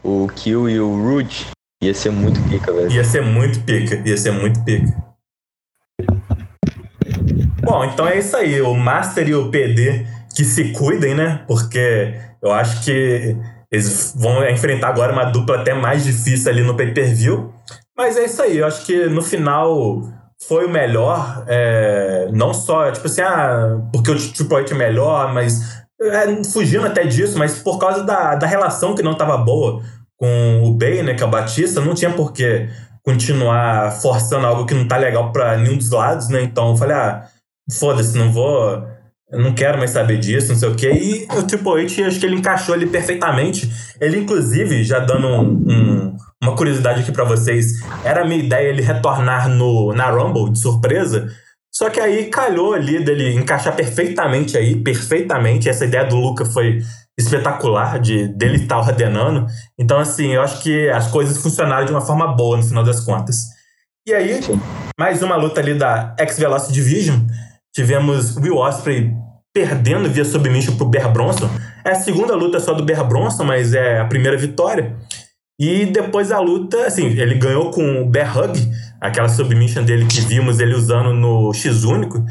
o 0.03 0.27
Kill 0.35 0.69
e 0.69 0.79
o 0.79 0.95
Rude? 0.95 1.47
Ia 1.83 1.93
ser 1.93 2.11
muito 2.11 2.39
pica, 2.47 2.71
velho. 2.71 2.91
Ia 2.91 3.03
ser 3.03 3.21
muito 3.21 3.59
pica, 3.61 4.01
ia 4.05 4.17
ser 4.17 4.31
muito 4.31 4.63
pica. 4.63 5.10
Bom, 7.61 7.85
então 7.85 8.07
é 8.07 8.17
isso 8.17 8.35
aí. 8.35 8.61
O 8.61 8.73
Master 8.73 9.27
e 9.27 9.35
o 9.35 9.49
PD 9.49 10.05
que 10.35 10.43
se 10.43 10.71
cuidem, 10.71 11.13
né? 11.13 11.43
Porque 11.47 12.15
eu 12.41 12.51
acho 12.51 12.83
que 12.83 13.37
eles 13.71 14.13
vão 14.17 14.47
enfrentar 14.49 14.89
agora 14.89 15.13
uma 15.13 15.25
dupla 15.25 15.57
até 15.57 15.73
mais 15.73 16.03
difícil 16.03 16.51
ali 16.51 16.63
no 16.63 16.75
pay-per-view. 16.75 17.53
Mas 17.95 18.17
é 18.17 18.25
isso 18.25 18.41
aí. 18.41 18.57
Eu 18.57 18.67
acho 18.67 18.85
que 18.85 19.05
no 19.07 19.21
final 19.21 20.01
foi 20.47 20.65
o 20.65 20.69
melhor. 20.69 21.45
É, 21.47 22.29
não 22.33 22.53
só, 22.53 22.91
tipo 22.91 23.07
assim, 23.07 23.21
ah, 23.21 23.79
porque 23.93 24.11
o 24.11 24.33
Triple 24.33 24.57
H 24.57 24.71
é 24.71 24.77
melhor, 24.77 25.33
mas. 25.33 25.81
É, 26.01 26.43
fugindo 26.45 26.87
até 26.87 27.03
disso, 27.03 27.37
mas 27.37 27.59
por 27.59 27.77
causa 27.77 28.03
da, 28.03 28.33
da 28.33 28.47
relação 28.47 28.95
que 28.95 29.03
não 29.03 29.11
estava 29.11 29.37
boa 29.37 29.83
com 30.17 30.63
o 30.63 30.73
Bay, 30.73 31.03
né, 31.03 31.13
que 31.13 31.21
é 31.21 31.25
o 31.25 31.29
Batista, 31.29 31.79
não 31.79 31.93
tinha 31.93 32.09
por 32.11 32.33
que 32.33 32.67
continuar 33.03 33.91
forçando 33.91 34.47
algo 34.47 34.65
que 34.65 34.73
não 34.73 34.87
tá 34.87 34.97
legal 34.97 35.31
para 35.31 35.57
nenhum 35.57 35.77
dos 35.77 35.91
lados, 35.91 36.27
né? 36.29 36.41
Então 36.41 36.71
eu 36.71 36.77
falei, 36.77 36.95
ah, 36.95 37.27
foda-se, 37.79 38.17
não 38.17 38.31
vou. 38.31 38.87
Eu 39.31 39.39
não 39.39 39.53
quero 39.53 39.77
mais 39.77 39.91
saber 39.91 40.17
disso, 40.17 40.49
não 40.49 40.55
sei 40.57 40.69
o 40.69 40.75
quê. 40.75 40.91
E 40.91 41.37
o 41.37 41.43
Triple 41.43 41.85
H, 41.85 42.07
acho 42.07 42.19
que 42.19 42.25
ele 42.25 42.35
encaixou 42.35 42.75
ali 42.75 42.85
perfeitamente. 42.85 43.71
Ele, 43.99 44.17
inclusive, 44.19 44.83
já 44.83 44.99
dando 44.99 45.27
um, 45.27 45.41
um, 45.41 46.17
uma 46.43 46.55
curiosidade 46.55 47.01
aqui 47.01 47.11
para 47.13 47.23
vocês, 47.23 47.81
era 48.03 48.23
a 48.23 48.25
minha 48.25 48.43
ideia 48.43 48.67
ele 48.67 48.81
retornar 48.81 49.47
no, 49.47 49.93
na 49.93 50.09
Rumble 50.09 50.51
de 50.51 50.59
surpresa. 50.59 51.29
Só 51.73 51.89
que 51.89 52.01
aí 52.01 52.25
calhou 52.25 52.73
ali 52.73 53.01
dele 53.03 53.33
encaixar 53.33 53.73
perfeitamente 53.73 54.57
aí, 54.57 54.75
perfeitamente. 54.75 55.69
Essa 55.69 55.85
ideia 55.85 56.03
do 56.03 56.17
Luca 56.17 56.43
foi 56.43 56.81
espetacular 57.17 57.99
de 57.99 58.27
dele 58.27 58.57
estar 58.57 58.79
ordenando. 58.79 59.47
Então, 59.79 59.97
assim, 59.97 60.33
eu 60.33 60.41
acho 60.41 60.61
que 60.61 60.89
as 60.89 61.07
coisas 61.07 61.37
funcionaram 61.37 61.85
de 61.85 61.91
uma 61.91 62.01
forma 62.01 62.35
boa 62.35 62.57
no 62.57 62.63
final 62.63 62.83
das 62.83 62.99
contas. 62.99 63.37
E 64.05 64.13
aí, 64.13 64.39
mais 64.99 65.21
uma 65.21 65.35
luta 65.35 65.61
ali 65.61 65.75
da 65.75 66.15
X-Velocity 66.19 66.73
Division. 66.73 67.19
Tivemos 67.73 68.35
Will 68.37 68.57
Ospreay 68.57 69.11
perdendo 69.53 70.09
via 70.09 70.25
submission 70.25 70.75
pro 70.75 70.87
Bear 70.87 71.11
Bronson. 71.11 71.49
É 71.85 71.91
a 71.91 71.95
segunda 71.95 72.35
luta 72.35 72.59
só 72.59 72.73
do 72.73 72.83
Bear 72.83 73.07
Bronson, 73.07 73.43
mas 73.43 73.73
é 73.73 73.99
a 73.99 74.05
primeira 74.05 74.37
vitória. 74.37 74.95
E 75.59 75.85
depois 75.85 76.31
a 76.31 76.39
luta, 76.39 76.87
assim, 76.87 77.07
ele 77.07 77.35
ganhou 77.35 77.69
com 77.69 78.01
o 78.01 78.09
Bear 78.09 78.35
Hug, 78.37 78.59
aquela 78.99 79.29
submission 79.29 79.83
dele 79.83 80.07
que 80.07 80.21
vimos 80.21 80.59
ele 80.59 80.73
usando 80.73 81.13
no 81.13 81.53
X 81.53 81.83
único. 81.83 82.25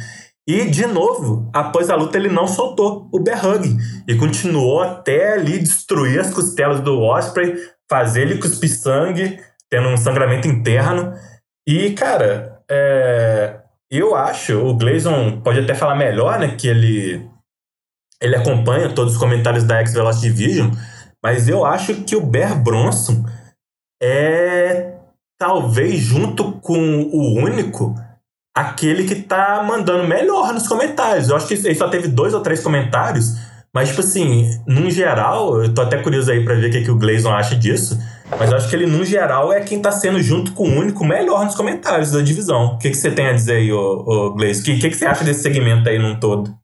E, 0.48 0.64
de 0.64 0.84
novo, 0.86 1.48
após 1.54 1.90
a 1.90 1.94
luta, 1.94 2.18
ele 2.18 2.28
não 2.28 2.48
soltou 2.48 3.08
o 3.12 3.20
Bear 3.20 3.46
Hug. 3.46 3.76
E 4.08 4.16
continuou 4.16 4.80
até 4.80 5.34
ali 5.34 5.58
destruir 5.58 6.18
as 6.18 6.32
costelas 6.32 6.80
do 6.80 7.00
Osprey, 7.00 7.54
fazer 7.88 8.22
ele 8.22 8.38
cuspir 8.38 8.70
sangue, 8.70 9.38
tendo 9.70 9.88
um 9.88 9.96
sangramento 9.96 10.48
interno. 10.48 11.12
E, 11.68 11.90
cara, 11.92 12.58
é, 12.68 13.59
eu 13.90 14.14
acho, 14.14 14.56
o 14.58 14.74
Gleison 14.74 15.40
pode 15.40 15.60
até 15.60 15.74
falar 15.74 15.96
melhor, 15.96 16.38
né, 16.38 16.54
que 16.56 16.68
ele, 16.68 17.28
ele 18.20 18.36
acompanha 18.36 18.94
todos 18.94 19.14
os 19.14 19.18
comentários 19.18 19.64
da 19.64 19.80
X-Velocity 19.80 20.32
Division, 20.32 20.70
mas 21.22 21.48
eu 21.48 21.64
acho 21.64 21.94
que 22.04 22.16
o 22.16 22.24
Bear 22.24 22.62
Bronson 22.62 23.24
é 24.02 24.94
talvez 25.38 25.98
junto 26.00 26.52
com 26.60 27.02
o 27.12 27.38
único 27.38 27.94
aquele 28.54 29.04
que 29.04 29.14
tá 29.14 29.62
mandando 29.62 30.06
melhor 30.06 30.52
nos 30.52 30.68
comentários. 30.68 31.28
Eu 31.28 31.36
acho 31.36 31.46
que 31.46 31.54
ele 31.54 31.74
só 31.74 31.88
teve 31.88 32.08
dois 32.08 32.34
ou 32.34 32.40
três 32.40 32.62
comentários, 32.62 33.34
mas, 33.74 33.88
tipo 33.88 34.00
assim, 34.00 34.48
num 34.66 34.90
geral, 34.90 35.62
eu 35.62 35.72
tô 35.72 35.82
até 35.82 36.02
curioso 36.02 36.30
aí 36.30 36.44
pra 36.44 36.54
ver 36.54 36.68
o 36.68 36.72
que, 36.72 36.84
que 36.84 36.90
o 36.90 36.98
Gleison 36.98 37.32
acha 37.32 37.54
disso. 37.54 37.98
Mas 38.38 38.50
eu 38.50 38.56
acho 38.56 38.68
que 38.68 38.76
ele, 38.76 38.86
no 38.86 39.04
geral, 39.04 39.52
é 39.52 39.60
quem 39.60 39.82
tá 39.82 39.92
sendo 39.92 40.22
junto 40.22 40.52
com 40.52 40.64
o 40.64 40.78
único 40.78 41.04
melhor 41.04 41.44
nos 41.44 41.54
comentários 41.54 42.12
da 42.12 42.22
divisão. 42.22 42.74
O 42.74 42.78
que, 42.78 42.90
que 42.90 42.96
você 42.96 43.10
tem 43.10 43.26
a 43.26 43.32
dizer 43.32 43.56
aí, 43.56 43.72
ô, 43.72 44.04
ô 44.06 44.34
Gleison? 44.34 44.62
O 44.62 44.64
que, 44.64 44.78
que, 44.78 44.90
que 44.90 44.96
você 44.96 45.06
acha 45.06 45.24
desse 45.24 45.42
segmento 45.42 45.88
aí 45.88 45.98
num 45.98 46.18
todo? 46.18 46.56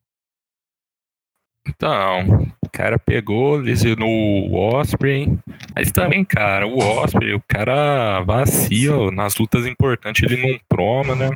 Então, 1.67 2.47
o 2.65 2.69
cara 2.71 2.97
pegou, 2.97 3.57
lesionou 3.57 4.09
o 4.09 4.55
Osprey. 4.55 5.37
Mas 5.75 5.91
também, 5.91 6.23
cara, 6.23 6.65
o 6.65 6.79
Osprey, 6.79 7.33
o 7.33 7.43
cara 7.47 8.21
vacila 8.21 9.11
nas 9.11 9.37
lutas 9.37 9.65
importantes, 9.65 10.23
ele 10.23 10.41
não 10.41 10.59
proma, 10.69 11.15
né? 11.15 11.29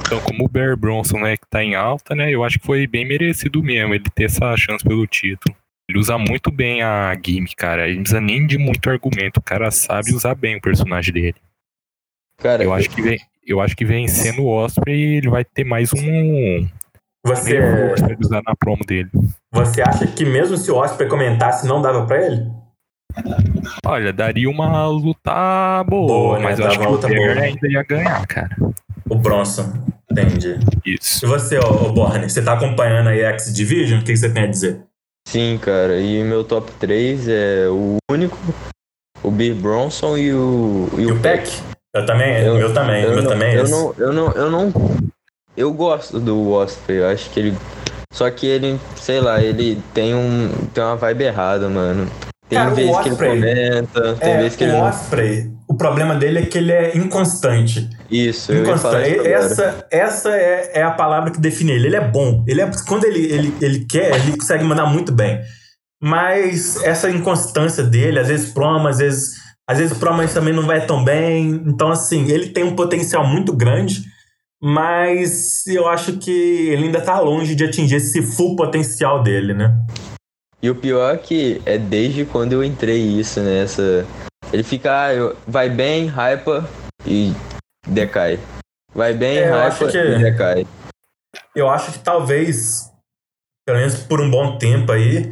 Então, 0.00 0.20
como 0.20 0.44
o 0.44 0.48
Bear 0.48 0.76
Bronson, 0.76 1.18
né, 1.18 1.36
que 1.36 1.46
tá 1.48 1.64
em 1.64 1.74
alta, 1.74 2.14
né, 2.14 2.32
eu 2.32 2.44
acho 2.44 2.58
que 2.58 2.66
foi 2.66 2.86
bem 2.86 3.06
merecido 3.06 3.62
mesmo 3.62 3.94
ele 3.94 4.04
ter 4.14 4.24
essa 4.24 4.54
chance 4.56 4.84
pelo 4.84 5.06
título. 5.06 5.56
Ele 5.88 5.98
usa 5.98 6.18
muito 6.18 6.50
bem 6.50 6.82
a 6.82 7.14
gimmick, 7.14 7.54
cara. 7.54 7.86
Ele 7.86 7.96
não 7.96 8.02
precisa 8.02 8.20
nem 8.20 8.46
de 8.46 8.58
muito 8.58 8.90
argumento. 8.90 9.38
O 9.38 9.42
cara 9.42 9.70
sabe 9.70 10.12
usar 10.12 10.34
bem 10.34 10.56
o 10.56 10.60
personagem 10.60 11.14
dele. 11.14 11.36
Cara, 12.38 12.62
eu, 12.64 12.70
eu... 12.70 12.74
acho 12.74 12.90
que 12.90 13.00
vem, 13.00 13.18
eu 13.46 13.60
acho 13.60 13.76
que 13.76 13.84
vencendo 13.84 14.42
o 14.42 14.48
Osprey, 14.48 15.16
ele 15.16 15.30
vai 15.30 15.44
ter 15.44 15.64
mais 15.64 15.92
um. 15.92 16.68
Você 17.24 17.60
usar 18.20 18.42
na 18.44 18.54
promo 18.56 18.84
dele. 18.84 19.10
Você 19.52 19.82
acha 19.82 20.06
que 20.06 20.24
mesmo 20.24 20.56
se 20.56 20.70
o 20.70 20.76
Osprey 20.76 21.08
comentasse, 21.08 21.66
não 21.66 21.80
dava 21.80 22.04
para 22.04 22.24
ele? 22.24 22.50
Olha, 23.84 24.12
daria 24.12 24.50
uma 24.50 24.86
luta 24.86 25.82
boa, 25.84 26.06
boa 26.06 26.40
mas 26.40 26.58
né? 26.58 26.64
eu 26.64 26.68
acho 26.68 26.78
que 26.78 26.86
o 26.86 26.98
Dagger 26.98 27.38
ainda 27.38 27.68
ia 27.68 27.82
ganhar, 27.82 28.26
cara. 28.26 28.54
O 29.08 29.14
Bronson, 29.14 29.72
entendi. 30.10 30.58
Isso. 30.84 31.24
E 31.24 31.28
você, 31.28 31.58
ô, 31.58 31.86
ô 31.86 31.92
Borne, 31.92 32.28
você 32.28 32.42
tá 32.42 32.52
acompanhando 32.52 33.08
aí 33.08 33.22
X 33.22 33.54
Division? 33.54 34.00
O 34.00 34.04
que, 34.04 34.12
que 34.12 34.18
você 34.18 34.32
tem 34.32 34.44
a 34.44 34.46
dizer? 34.46 34.86
Sim, 35.26 35.58
cara. 35.58 36.00
E 36.00 36.22
meu 36.22 36.44
top 36.44 36.70
3 36.78 37.28
é 37.28 37.68
o 37.68 37.96
único, 38.10 38.38
o 39.22 39.30
Bill 39.30 39.56
Bronson 39.56 40.16
e 40.16 40.32
o. 40.32 40.88
E, 40.96 41.02
e 41.02 41.06
o 41.06 41.20
Peck? 41.20 41.50
Eu 41.92 42.06
também, 42.06 42.44
eu, 42.44 42.54
meu 42.54 42.72
também, 42.72 43.02
eu 43.02 43.10
meu 43.10 43.22
não, 43.22 43.30
também 43.30 43.48
é 43.48 43.58
eu 43.58 43.64
esse. 43.64 43.72
Não, 43.72 43.94
eu 43.98 44.12
não, 44.12 44.32
eu 44.32 44.50
não. 44.50 44.72
Eu 45.56 45.72
gosto 45.72 46.20
do 46.20 46.52
Osprey, 46.52 46.98
eu 46.98 47.08
acho 47.08 47.28
que 47.30 47.40
ele. 47.40 47.58
Só 48.12 48.30
que 48.30 48.46
ele, 48.46 48.78
sei 48.96 49.20
lá, 49.20 49.42
ele 49.42 49.82
tem 49.92 50.14
um. 50.14 50.48
tem 50.72 50.84
uma 50.84 50.96
vibe 50.96 51.24
errada, 51.24 51.68
mano. 51.68 52.08
Tem 52.48 52.58
Cara, 52.58 52.70
vezes 52.70 52.96
que 52.98 53.08
ele 53.08 53.16
comenta, 53.16 54.14
tem 54.14 54.32
é, 54.32 54.38
vezes 54.38 54.56
que 54.56 54.64
ele 54.64 54.72
não. 54.72 54.82
O 54.82 54.88
Osprey, 54.88 55.50
o 55.68 55.74
problema 55.74 56.14
dele 56.14 56.38
é 56.38 56.46
que 56.46 56.58
ele 56.58 56.70
é 56.70 56.96
inconstante. 56.96 57.90
Isso, 58.08 58.52
inconstante. 58.52 59.26
essa 59.26 59.86
essa 59.90 60.30
é, 60.30 60.70
é 60.74 60.82
a 60.82 60.92
palavra 60.92 61.32
que 61.32 61.40
define 61.40 61.72
ele. 61.72 61.88
Ele 61.88 61.96
é 61.96 62.08
bom. 62.08 62.44
Ele 62.46 62.60
é, 62.60 62.70
quando 62.86 63.04
ele, 63.04 63.18
ele, 63.18 63.54
ele 63.60 63.84
quer, 63.84 64.14
ele 64.14 64.36
consegue 64.36 64.62
mandar 64.62 64.86
muito 64.86 65.10
bem. 65.10 65.40
Mas 66.00 66.80
essa 66.84 67.10
inconstância 67.10 67.82
dele, 67.82 68.20
às 68.20 68.28
vezes 68.28 68.52
proma, 68.52 68.90
às 68.90 68.98
vezes, 68.98 69.34
às 69.68 69.78
vezes 69.78 69.98
proma 69.98 70.26
também 70.28 70.54
não 70.54 70.66
vai 70.66 70.86
tão 70.86 71.02
bem. 71.02 71.62
Então, 71.66 71.90
assim, 71.90 72.30
ele 72.30 72.50
tem 72.50 72.62
um 72.62 72.76
potencial 72.76 73.26
muito 73.26 73.52
grande, 73.52 74.02
mas 74.62 75.66
eu 75.66 75.88
acho 75.88 76.18
que 76.18 76.30
ele 76.30 76.84
ainda 76.84 76.98
está 76.98 77.18
longe 77.18 77.56
de 77.56 77.64
atingir 77.64 77.96
esse 77.96 78.22
full 78.22 78.54
potencial 78.54 79.22
dele, 79.22 79.52
né? 79.52 79.74
E 80.62 80.70
o 80.70 80.74
pior 80.74 81.14
é 81.14 81.18
que 81.18 81.60
é 81.66 81.78
desde 81.78 82.24
quando 82.24 82.52
eu 82.52 82.64
entrei 82.64 83.00
isso, 83.00 83.40
né? 83.40 83.62
Essa... 83.62 84.06
Ele 84.52 84.62
fica, 84.62 84.90
ah, 84.92 85.34
vai 85.46 85.68
bem, 85.68 86.06
hypa 86.06 86.68
e 87.04 87.32
decai. 87.86 88.38
Vai 88.94 89.12
bem, 89.12 89.38
é, 89.38 89.50
hypa 89.50 89.88
que... 89.88 89.98
e 89.98 90.18
decai. 90.18 90.66
Eu 91.54 91.68
acho 91.68 91.92
que 91.92 91.98
talvez, 91.98 92.90
pelo 93.66 93.78
menos 93.78 93.96
por 94.00 94.20
um 94.20 94.30
bom 94.30 94.56
tempo 94.58 94.92
aí, 94.92 95.30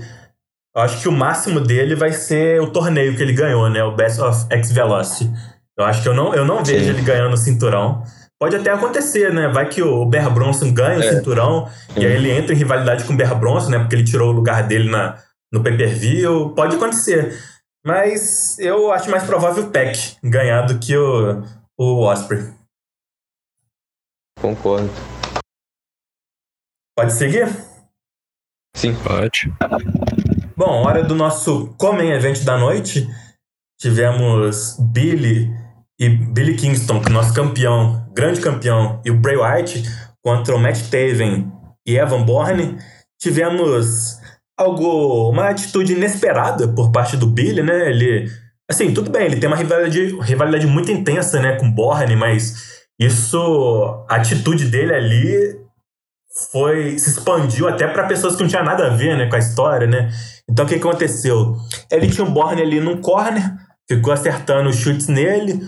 eu 0.75 0.83
acho 0.83 1.01
que 1.01 1.09
o 1.09 1.13
máximo 1.13 1.61
dele 1.61 1.95
vai 1.95 2.13
ser 2.13 2.61
o 2.61 2.71
torneio 2.71 3.17
que 3.17 3.23
ele 3.23 3.33
ganhou, 3.33 3.71
né? 3.71 3.83
O 3.85 3.95
Best 3.95 4.21
of 4.21 4.47
X 4.51 4.73
Velocity. 4.73 5.31
Eu 5.79 5.85
acho 5.85 6.03
que 6.03 6.09
eu 6.09 6.15
não, 6.15 6.35
eu 6.35 6.45
não 6.45 6.65
vejo 6.65 6.91
ele 6.91 7.03
ganhando 7.03 7.35
o 7.35 7.39
cinturão. 7.39 8.03
Pode 8.41 8.57
até 8.57 8.71
acontecer, 8.71 9.33
né? 9.33 9.49
Vai 9.49 9.69
que 9.69 9.83
o 9.83 10.05
Bear 10.05 10.33
Bronson 10.33 10.73
ganha 10.73 11.03
é. 11.03 11.09
o 11.09 11.17
cinturão 11.17 11.69
Sim. 11.69 12.01
e 12.01 12.07
aí 12.07 12.13
ele 12.13 12.31
entra 12.31 12.53
em 12.53 12.59
rivalidade 12.59 13.05
com 13.05 13.13
o 13.13 13.17
Bear 13.17 13.39
Bronson, 13.39 13.71
né? 13.71 13.79
Porque 13.79 13.95
ele 13.95 14.05
tirou 14.05 14.31
o 14.31 14.33
lugar 14.33 14.67
dele 14.67 14.91
na, 14.91 15.19
no 15.53 15.63
pay-per-view. 15.63 16.51
Pode 16.51 16.77
acontecer. 16.77 17.39
Mas 17.87 18.59
eu 18.59 18.91
acho 18.91 19.11
mais 19.11 19.25
provável 19.25 19.65
o 19.65 19.71
Peck 19.71 20.17
ganhar 20.23 20.63
do 20.63 20.79
que 20.79 20.97
o, 20.97 21.43
o 21.79 22.01
Osprey. 22.01 22.53
Concordo. 24.41 24.91
Pode 26.97 27.13
seguir? 27.13 27.49
Sim. 28.77 28.95
Pode. 29.03 29.53
Bom, 30.57 30.85
hora 30.85 31.03
do 31.03 31.15
nosso 31.15 31.75
Comem 31.79 32.11
Event 32.11 32.43
da 32.45 32.57
noite. 32.57 33.09
Tivemos 33.81 34.77
Billy 34.79 35.51
e 35.99 36.09
Billy 36.09 36.57
Kingston, 36.57 37.03
é 37.07 37.11
nosso 37.11 37.35
campeão, 37.35 38.04
grande 38.15 38.41
campeão, 38.41 39.01
e 39.05 39.11
o 39.11 39.19
Bray 39.19 39.37
Wyatt 39.37 39.83
contra 40.23 40.55
o 40.55 40.59
Matt 40.59 40.89
Taven 40.91 41.53
e 41.87 41.97
Evan 41.99 42.23
Bourne. 42.23 42.79
Tivemos 43.21 44.19
algo, 44.57 45.31
uma 45.31 45.49
atitude 45.49 45.93
inesperada 45.93 46.69
por 46.69 46.93
parte 46.93 47.17
do 47.17 47.27
Billy, 47.27 47.63
né? 47.63 47.91
Ele, 47.91 48.31
assim, 48.71 48.95
tudo 48.95 49.11
bem, 49.11 49.27
ele 49.27 49.37
tem 49.37 49.49
uma 49.49 49.57
rivalidade, 49.57 50.17
rivalidade 50.21 50.67
muito 50.67 50.91
intensa, 50.91 51.41
né, 51.41 51.57
com 51.57 51.71
Bourne, 51.71 52.17
mas 52.17 52.85
isso, 52.99 54.07
a 54.09 54.17
atitude 54.17 54.67
dele 54.67 54.95
ali 54.95 55.65
foi 56.51 56.99
se 56.99 57.11
expandiu 57.11 57.69
até 57.69 57.87
para 57.87 58.07
pessoas 58.07 58.35
que 58.35 58.43
não 58.43 58.49
tinham 58.49 58.65
nada 58.65 58.87
a 58.87 58.91
ver, 58.91 59.17
né, 59.17 59.27
com 59.29 59.37
a 59.37 59.39
história, 59.39 59.87
né? 59.87 60.11
Então 60.49 60.65
o 60.65 60.69
que 60.69 60.75
aconteceu? 60.77 61.57
Ele 61.91 62.11
tinha 62.11 62.25
um 62.25 62.33
Bourne 62.33 62.63
ali 62.63 62.81
num 62.81 63.01
corner, 63.01 63.55
ficou 63.89 64.13
acertando 64.13 64.69
os 64.69 64.77
chutes 64.77 65.09
nele, 65.09 65.61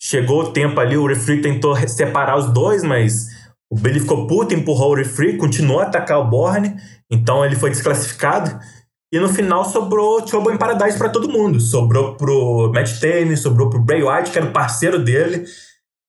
chegou 0.00 0.42
o 0.42 0.52
tempo 0.52 0.78
ali, 0.80 0.96
o 0.96 1.06
referee 1.06 1.42
tentou 1.42 1.76
separar 1.88 2.36
os 2.36 2.52
dois, 2.52 2.82
mas 2.82 3.28
o 3.70 3.76
Billy 3.76 4.00
ficou 4.00 4.26
puto, 4.26 4.54
empurrou 4.54 4.92
o 4.92 4.96
referee, 4.96 5.36
continuou 5.36 5.80
a 5.80 5.84
atacar 5.84 6.18
o 6.18 6.28
Bourne, 6.28 6.76
então 7.10 7.44
ele 7.44 7.56
foi 7.56 7.70
desclassificado. 7.70 8.58
E 9.12 9.18
no 9.20 9.28
final 9.28 9.64
sobrou 9.64 10.22
Trouble 10.22 10.52
em 10.52 10.58
Paradise 10.58 10.98
para 10.98 11.08
todo 11.08 11.28
mundo. 11.28 11.60
Sobrou 11.60 12.16
pro 12.16 12.72
Matt 12.74 12.98
Taylor, 12.98 13.36
sobrou 13.36 13.70
pro 13.70 13.80
Bray 13.80 14.02
Wyatt, 14.02 14.30
que 14.30 14.38
era 14.38 14.48
o 14.48 14.52
parceiro 14.52 14.98
dele. 14.98 15.44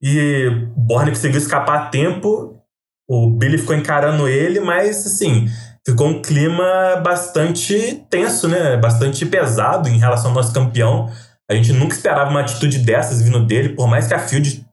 E 0.02 0.48
o 0.76 0.80
Bourne 0.80 1.12
conseguiu 1.12 1.38
escapar 1.38 1.78
a 1.78 1.86
tempo. 1.90 2.60
O 3.08 3.30
Billy 3.30 3.60
ficou 3.60 3.76
encarando 3.76 4.28
ele, 4.28 4.60
mas 4.60 5.06
assim, 5.06 5.48
ficou 5.88 6.08
um 6.08 6.22
clima 6.22 7.00
bastante 7.04 8.04
tenso, 8.10 8.48
né? 8.48 8.76
Bastante 8.78 9.24
pesado 9.24 9.88
em 9.88 10.00
relação 10.00 10.32
ao 10.32 10.36
nosso 10.36 10.52
campeão. 10.52 11.08
A 11.50 11.54
gente 11.54 11.72
nunca 11.74 11.96
esperava 11.96 12.30
uma 12.30 12.42
atitude 12.42 12.80
dessas 12.80 13.22
vindo 13.22 13.46
dele, 13.46 13.70
por 13.70 13.88
mais 13.88 14.08
que 14.08 14.14
a 14.14 14.20
field 14.20 14.66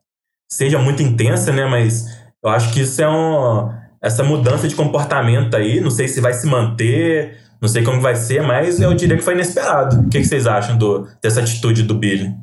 seja 0.51 0.79
muito 0.79 1.03
intensa, 1.03 1.53
né? 1.53 1.67
Mas 1.67 2.07
eu 2.43 2.51
acho 2.51 2.73
que 2.73 2.81
isso 2.81 3.03
é 3.03 3.09
um, 3.09 3.71
essa 4.03 4.25
mudança 4.25 4.67
de 4.67 4.75
comportamento 4.75 5.55
aí. 5.55 5.81
Não 5.81 5.91
sei 5.91 6.09
se 6.09 6.21
vai 6.21 6.33
se 6.33 6.47
manter, 6.47 7.37
não 7.61 7.69
sei 7.69 7.83
como 7.83 8.01
vai 8.01 8.17
ser, 8.17 8.43
mas 8.43 8.81
eu 8.81 8.93
diria 8.95 9.17
que 9.17 9.23
foi 9.23 9.35
inesperado. 9.35 10.01
O 10.01 10.09
que, 10.09 10.19
que 10.19 10.27
vocês 10.27 10.47
acham 10.47 10.77
do, 10.77 11.07
dessa 11.23 11.41
atitude 11.41 11.83
do 11.83 11.95
Billy? 11.95 12.35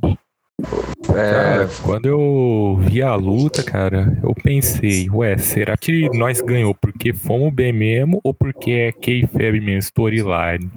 É... 1.15 1.67
Quando 1.83 2.05
eu 2.05 2.79
vi 2.81 3.01
a 3.01 3.15
luta, 3.15 3.63
cara, 3.63 4.17
eu 4.23 4.33
pensei, 4.33 5.09
ué, 5.09 5.37
será 5.37 5.75
que 5.75 6.07
nós 6.17 6.39
ganhou 6.39 6.73
porque 6.73 7.13
fomos 7.13 7.53
bem 7.53 7.73
mesmo 7.73 8.21
ou 8.23 8.33
porque 8.33 8.71
é 8.71 8.91
kayfabe 8.91 9.59
mesmo, 9.59 9.79
storyline? 9.79 10.69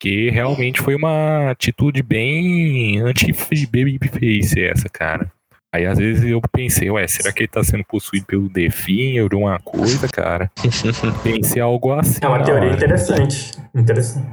Porque 0.00 0.30
realmente 0.30 0.80
foi 0.80 0.94
uma 0.94 1.50
atitude 1.50 2.02
bem 2.02 2.98
anti-babyface 3.02 4.58
essa, 4.58 4.88
cara. 4.88 5.30
Aí 5.70 5.84
às 5.84 5.98
vezes 5.98 6.24
eu 6.24 6.40
pensei, 6.50 6.90
ué, 6.90 7.06
será 7.06 7.30
que 7.30 7.40
ele 7.40 7.48
tá 7.48 7.62
sendo 7.62 7.84
possuído 7.84 8.24
pelo 8.24 8.48
Defin 8.48 9.20
ou 9.20 9.28
de 9.28 9.36
uma 9.36 9.58
coisa, 9.60 10.08
cara? 10.08 10.50
pensei 11.22 11.60
algo 11.60 11.92
assim. 11.92 12.18
É 12.22 12.26
uma 12.26 12.42
teoria 12.42 12.68
hora. 12.68 12.76
interessante. 12.76 13.52
Interessante. 13.74 14.26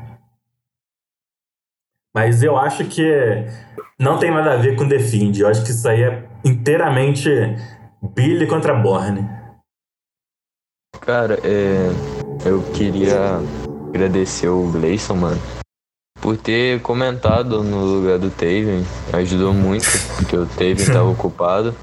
Mas 2.15 2.41
eu 2.41 2.57
acho 2.57 2.85
que 2.85 3.45
não 3.99 4.17
tem 4.17 4.31
nada 4.31 4.53
a 4.53 4.55
ver 4.57 4.77
com 4.77 4.87
Defind. 4.87 5.37
Eu 5.37 5.49
acho 5.49 5.65
que 5.65 5.71
isso 5.71 5.87
aí 5.89 6.01
é 6.01 6.23
inteiramente 6.45 7.29
Billy 8.15 8.47
contra 8.47 8.73
Borne. 8.73 9.27
Cara, 11.01 11.37
é, 11.43 11.89
eu 12.47 12.63
queria 12.71 13.41
agradecer 13.89 14.47
o 14.47 14.71
Gleison, 14.71 15.15
mano, 15.15 15.56
por 16.27 16.35
ter 16.35 16.81
comentado 16.81 17.63
no 17.63 17.85
lugar 17.85 18.19
do 18.19 18.29
Taven. 18.29 18.85
Ajudou 19.13 19.53
muito, 19.53 19.85
porque 20.17 20.35
o 20.35 20.45
Taven 20.45 20.73
estava 20.73 21.07
ocupado. 21.07 21.73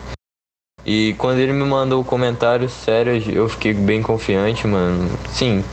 E 0.85 1.15
quando 1.17 1.39
ele 1.39 1.55
me 1.55 1.65
mandou 1.65 2.03
o 2.03 2.05
comentário, 2.05 2.69
sério, 2.69 3.15
eu 3.33 3.49
fiquei 3.49 3.73
bem 3.73 4.03
confiante, 4.03 4.67
mano. 4.67 5.09
Sim, 5.31 5.65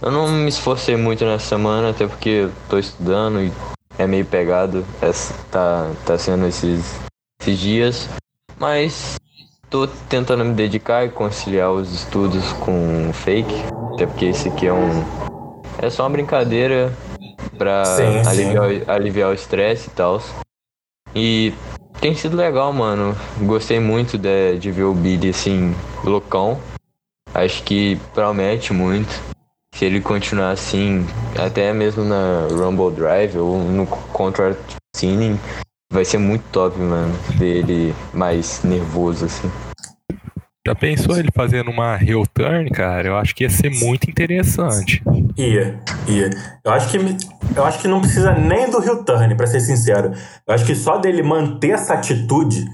eu 0.00 0.12
não 0.12 0.28
me 0.28 0.48
esforcei 0.48 0.96
muito 0.96 1.24
nessa 1.24 1.48
semana, 1.48 1.90
até 1.90 2.06
porque 2.06 2.28
eu 2.28 2.52
tô 2.68 2.78
estudando 2.78 3.42
e 3.42 3.52
é 3.98 4.06
meio 4.06 4.24
pegado. 4.24 4.86
Essa, 5.00 5.34
tá, 5.50 5.90
tá 6.06 6.16
sendo 6.16 6.46
esses, 6.46 7.00
esses 7.40 7.58
dias. 7.58 8.08
Mas 8.56 9.16
tô 9.68 9.88
tentando 10.08 10.44
me 10.44 10.54
dedicar 10.54 11.04
e 11.04 11.08
conciliar 11.08 11.72
os 11.72 11.92
estudos 11.92 12.52
com 12.52 13.12
fake. 13.12 13.64
Até 13.94 14.06
porque 14.06 14.26
esse 14.26 14.48
aqui 14.48 14.68
é 14.68 14.72
um. 14.72 15.02
É 15.78 15.90
só 15.90 16.04
uma 16.04 16.10
brincadeira 16.10 16.96
pra 17.58 17.84
sim, 17.84 18.28
aliviar, 18.28 18.70
sim. 18.70 18.82
aliviar 18.86 19.30
o 19.30 19.34
estresse 19.34 19.88
e 19.88 19.92
tal. 19.92 20.22
E 21.14 21.52
tem 22.00 22.14
sido 22.14 22.36
legal, 22.36 22.72
mano. 22.72 23.16
Gostei 23.42 23.78
muito 23.78 24.18
de, 24.18 24.58
de 24.58 24.70
ver 24.70 24.84
o 24.84 24.94
Billy 24.94 25.30
assim, 25.30 25.74
loucão. 26.04 26.60
Acho 27.34 27.62
que 27.62 27.96
promete 28.14 28.72
muito. 28.72 29.10
Se 29.74 29.84
ele 29.86 30.00
continuar 30.00 30.50
assim, 30.50 31.06
até 31.38 31.72
mesmo 31.72 32.04
na 32.04 32.46
Rumble 32.50 32.90
Drive 32.94 33.38
ou 33.38 33.58
no 33.58 33.86
Contra 33.86 34.56
Cine, 34.94 35.38
vai 35.90 36.04
ser 36.04 36.18
muito 36.18 36.44
top, 36.52 36.78
mano. 36.78 37.14
Ver 37.38 37.58
ele 37.58 37.94
mais 38.12 38.62
nervoso 38.62 39.24
assim. 39.24 39.50
Já 40.64 40.76
pensou 40.76 41.18
ele 41.18 41.30
fazendo 41.34 41.72
uma 41.72 42.00
heel 42.00 42.24
turn, 42.32 42.70
cara? 42.70 43.08
Eu 43.08 43.16
acho 43.16 43.34
que 43.34 43.42
ia 43.42 43.50
ser 43.50 43.68
muito 43.68 44.08
interessante. 44.08 45.02
Ia, 45.36 45.80
ia. 46.06 46.30
Eu 46.64 46.72
acho 46.72 46.88
que, 46.88 46.98
eu 47.56 47.64
acho 47.64 47.80
que 47.80 47.88
não 47.88 48.00
precisa 48.00 48.32
nem 48.32 48.70
do 48.70 48.80
heel 48.80 49.02
turn, 49.02 49.34
pra 49.34 49.48
ser 49.48 49.58
sincero. 49.60 50.12
Eu 50.46 50.54
acho 50.54 50.64
que 50.64 50.76
só 50.76 50.98
dele 50.98 51.20
manter 51.20 51.70
essa 51.70 51.94
atitude, 51.94 52.64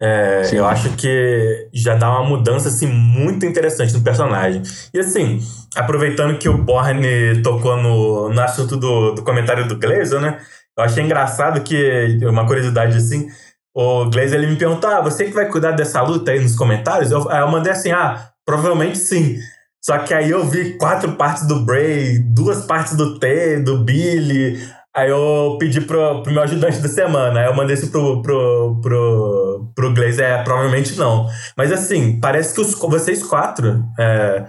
é, 0.00 0.48
eu 0.52 0.64
acho 0.64 0.90
que 0.90 1.68
já 1.72 1.96
dá 1.96 2.08
uma 2.08 2.28
mudança 2.28 2.68
assim, 2.68 2.86
muito 2.86 3.44
interessante 3.44 3.92
no 3.92 4.04
personagem. 4.04 4.62
E 4.92 5.00
assim, 5.00 5.40
aproveitando 5.74 6.38
que 6.38 6.48
o 6.48 6.56
Borne 6.56 7.42
tocou 7.42 7.76
no, 7.76 8.28
no 8.28 8.40
assunto 8.42 8.76
do, 8.76 9.12
do 9.12 9.24
comentário 9.24 9.66
do 9.66 9.76
Glazer, 9.76 10.20
né? 10.20 10.38
Eu 10.78 10.84
achei 10.84 11.02
engraçado 11.02 11.62
que, 11.62 12.18
uma 12.22 12.46
curiosidade 12.46 12.96
assim, 12.96 13.26
o 13.74 14.08
Glazer 14.08 14.34
ele 14.34 14.46
me 14.46 14.56
perguntou: 14.56 14.88
ah, 14.88 15.00
você 15.00 15.24
que 15.24 15.32
vai 15.32 15.48
cuidar 15.48 15.72
dessa 15.72 16.00
luta 16.00 16.30
aí 16.30 16.40
nos 16.40 16.54
comentários? 16.54 17.10
Eu, 17.10 17.28
eu 17.28 17.50
mandei 17.50 17.72
assim: 17.72 17.90
ah, 17.90 18.28
provavelmente 18.46 18.98
sim. 18.98 19.36
Só 19.84 19.98
que 19.98 20.14
aí 20.14 20.30
eu 20.30 20.46
vi 20.46 20.78
quatro 20.78 21.12
partes 21.12 21.46
do 21.46 21.64
Bray, 21.64 22.18
duas 22.18 22.64
partes 22.64 22.96
do 22.96 23.18
T, 23.18 23.58
do 23.60 23.78
Billy. 23.78 24.58
Aí 24.96 25.10
eu 25.10 25.56
pedi 25.58 25.80
pro, 25.80 26.22
pro 26.22 26.32
meu 26.32 26.42
ajudante 26.42 26.78
da 26.78 26.88
semana. 26.88 27.40
Aí 27.40 27.46
eu 27.46 27.54
mandei 27.54 27.74
isso 27.74 27.90
pro, 27.90 28.22
pro, 28.22 28.80
pro, 28.80 29.72
pro 29.74 29.92
Glazer. 29.92 30.24
É, 30.24 30.42
provavelmente 30.42 30.96
não. 30.96 31.28
Mas 31.56 31.72
assim, 31.72 32.18
parece 32.20 32.54
que 32.54 32.60
os, 32.60 32.74
vocês 32.74 33.22
quatro, 33.22 33.84
é, 33.98 34.46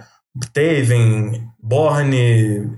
Taven, 0.54 1.42
Borne, 1.62 2.70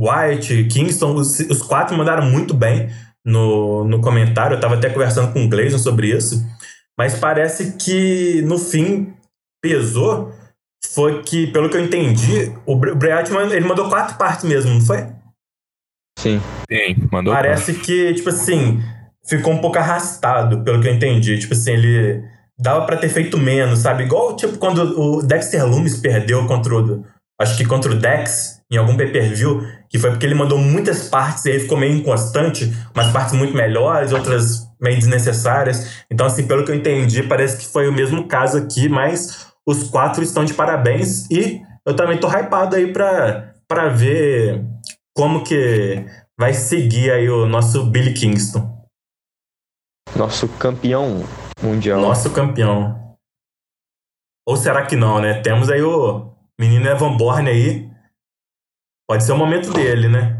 White, 0.00 0.64
Kingston, 0.64 1.14
os, 1.14 1.38
os 1.40 1.62
quatro 1.62 1.96
mandaram 1.96 2.24
muito 2.24 2.54
bem 2.54 2.88
no, 3.24 3.84
no 3.84 4.00
comentário. 4.00 4.56
Eu 4.56 4.60
tava 4.60 4.74
até 4.74 4.90
conversando 4.90 5.32
com 5.32 5.44
o 5.44 5.48
Gleison 5.48 5.78
sobre 5.78 6.08
isso. 6.08 6.44
Mas 6.98 7.18
parece 7.18 7.76
que 7.76 8.42
no 8.42 8.58
fim 8.58 9.14
pesou 9.62 10.32
foi 10.92 11.22
que, 11.22 11.46
pelo 11.48 11.68
que 11.68 11.76
eu 11.76 11.84
entendi, 11.84 12.52
o 12.66 12.76
Bray 12.76 13.24
ele 13.52 13.66
mandou 13.66 13.88
quatro 13.88 14.16
partes 14.16 14.44
mesmo, 14.44 14.74
não 14.74 14.80
foi? 14.80 15.06
Sim. 16.18 16.40
Sim, 16.70 17.08
mandou. 17.10 17.32
Parece 17.32 17.72
quatro. 17.72 17.86
que, 17.86 18.14
tipo 18.14 18.28
assim, 18.28 18.82
ficou 19.26 19.52
um 19.52 19.60
pouco 19.60 19.78
arrastado, 19.78 20.62
pelo 20.62 20.80
que 20.80 20.88
eu 20.88 20.94
entendi. 20.94 21.38
Tipo 21.38 21.54
assim, 21.54 21.72
ele 21.72 22.22
dava 22.58 22.84
para 22.84 22.96
ter 22.96 23.08
feito 23.08 23.38
menos, 23.38 23.80
sabe? 23.80 24.04
Igual, 24.04 24.36
tipo, 24.36 24.58
quando 24.58 24.78
o 25.00 25.22
Dexter 25.22 25.66
Loomis 25.66 25.98
perdeu 25.98 26.46
contra 26.46 26.74
o. 26.74 27.04
Acho 27.40 27.56
que 27.56 27.64
contra 27.64 27.92
o 27.92 27.98
Dex, 27.98 28.59
em 28.70 28.76
algum 28.76 28.96
pay-per-view, 28.96 29.66
que 29.88 29.98
foi 29.98 30.10
porque 30.10 30.24
ele 30.24 30.34
mandou 30.34 30.58
muitas 30.58 31.08
partes 31.08 31.44
e 31.44 31.50
aí 31.50 31.60
ficou 31.60 31.76
meio 31.76 31.94
inconstante, 31.94 32.72
umas 32.94 33.10
partes 33.10 33.34
muito 33.34 33.54
melhores, 33.54 34.12
outras 34.12 34.68
meio 34.80 34.96
desnecessárias. 34.96 36.04
Então, 36.10 36.26
assim, 36.26 36.46
pelo 36.46 36.64
que 36.64 36.70
eu 36.70 36.74
entendi, 36.74 37.22
parece 37.24 37.58
que 37.58 37.66
foi 37.66 37.88
o 37.88 37.92
mesmo 37.92 38.28
caso 38.28 38.58
aqui, 38.58 38.88
mas 38.88 39.48
os 39.66 39.90
quatro 39.90 40.22
estão 40.22 40.44
de 40.44 40.54
parabéns 40.54 41.28
e 41.30 41.60
eu 41.84 41.94
também 41.96 42.18
tô 42.18 42.28
hypado 42.28 42.76
aí 42.76 42.92
pra, 42.92 43.54
pra 43.66 43.88
ver 43.88 44.64
como 45.14 45.42
que 45.42 46.04
vai 46.38 46.54
seguir 46.54 47.10
aí 47.10 47.28
o 47.28 47.46
nosso 47.46 47.84
Billy 47.84 48.14
Kingston. 48.14 48.80
Nosso 50.16 50.48
campeão 50.48 51.24
mundial. 51.62 52.00
Nosso 52.00 52.30
campeão. 52.30 53.16
Ou 54.46 54.56
será 54.56 54.86
que 54.86 54.96
não, 54.96 55.20
né? 55.20 55.40
Temos 55.42 55.70
aí 55.70 55.82
o 55.82 56.32
menino 56.58 56.88
Evan 56.88 57.16
Bourne 57.16 57.50
aí. 57.50 57.89
Pode 59.10 59.24
ser 59.24 59.32
o 59.32 59.36
momento 59.36 59.72
dele, 59.72 60.06
né? 60.06 60.38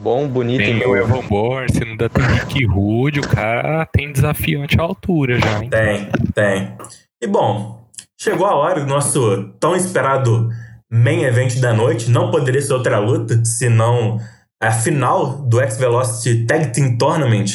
Bom, 0.00 0.28
bonito 0.28 0.58
tem 0.58 0.80
e 0.80 0.84
o 0.84 0.94
Evan 0.94 1.26
Bourne, 1.26 1.72
se 1.72 1.82
não 1.82 1.96
dá 1.96 2.10
tem 2.10 2.22
Rick 2.22 2.66
Rude, 2.66 3.20
o 3.20 3.26
cara 3.26 3.86
tem 3.86 4.12
desafiante 4.12 4.78
à 4.78 4.82
altura 4.82 5.40
já, 5.40 5.64
hein? 5.64 5.70
Tem, 5.70 6.10
tem. 6.34 6.76
E 7.22 7.26
bom, 7.26 7.88
chegou 8.20 8.46
a 8.46 8.54
hora 8.54 8.80
do 8.80 8.86
nosso 8.86 9.44
tão 9.58 9.74
esperado 9.74 10.50
main 10.92 11.22
event 11.22 11.58
da 11.58 11.72
noite. 11.72 12.10
Não 12.10 12.30
poderia 12.30 12.60
ser 12.60 12.74
outra 12.74 12.98
luta, 12.98 13.42
senão 13.46 14.18
a 14.62 14.70
final 14.70 15.38
do 15.38 15.58
X-Velocity 15.58 16.44
Tag 16.44 16.70
Team 16.70 16.98
Tournament 16.98 17.46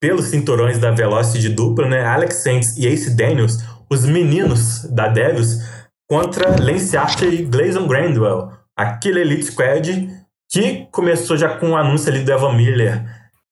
pelos 0.00 0.24
cinturões 0.24 0.80
da 0.80 0.90
Velocity 0.90 1.42
de 1.42 1.50
dupla, 1.50 1.86
né? 1.86 2.04
Alex 2.04 2.42
Saints 2.42 2.76
e 2.76 2.88
Ace 2.88 3.14
Daniels, 3.14 3.58
os 3.88 4.04
meninos 4.04 4.82
da 4.90 5.06
Devils, 5.06 5.60
contra 6.10 6.60
Lance 6.60 6.96
Archer 6.96 7.32
e 7.32 7.44
Gleison 7.44 7.86
Grandwell, 7.86 8.57
aquele 8.78 9.20
Elite 9.20 9.46
Squad 9.46 10.08
que 10.48 10.86
começou 10.92 11.36
já 11.36 11.48
com 11.58 11.66
o 11.66 11.70
um 11.70 11.76
anúncio 11.76 12.10
ali 12.10 12.22
do 12.22 12.32
Evan 12.32 12.54
Miller 12.54 13.04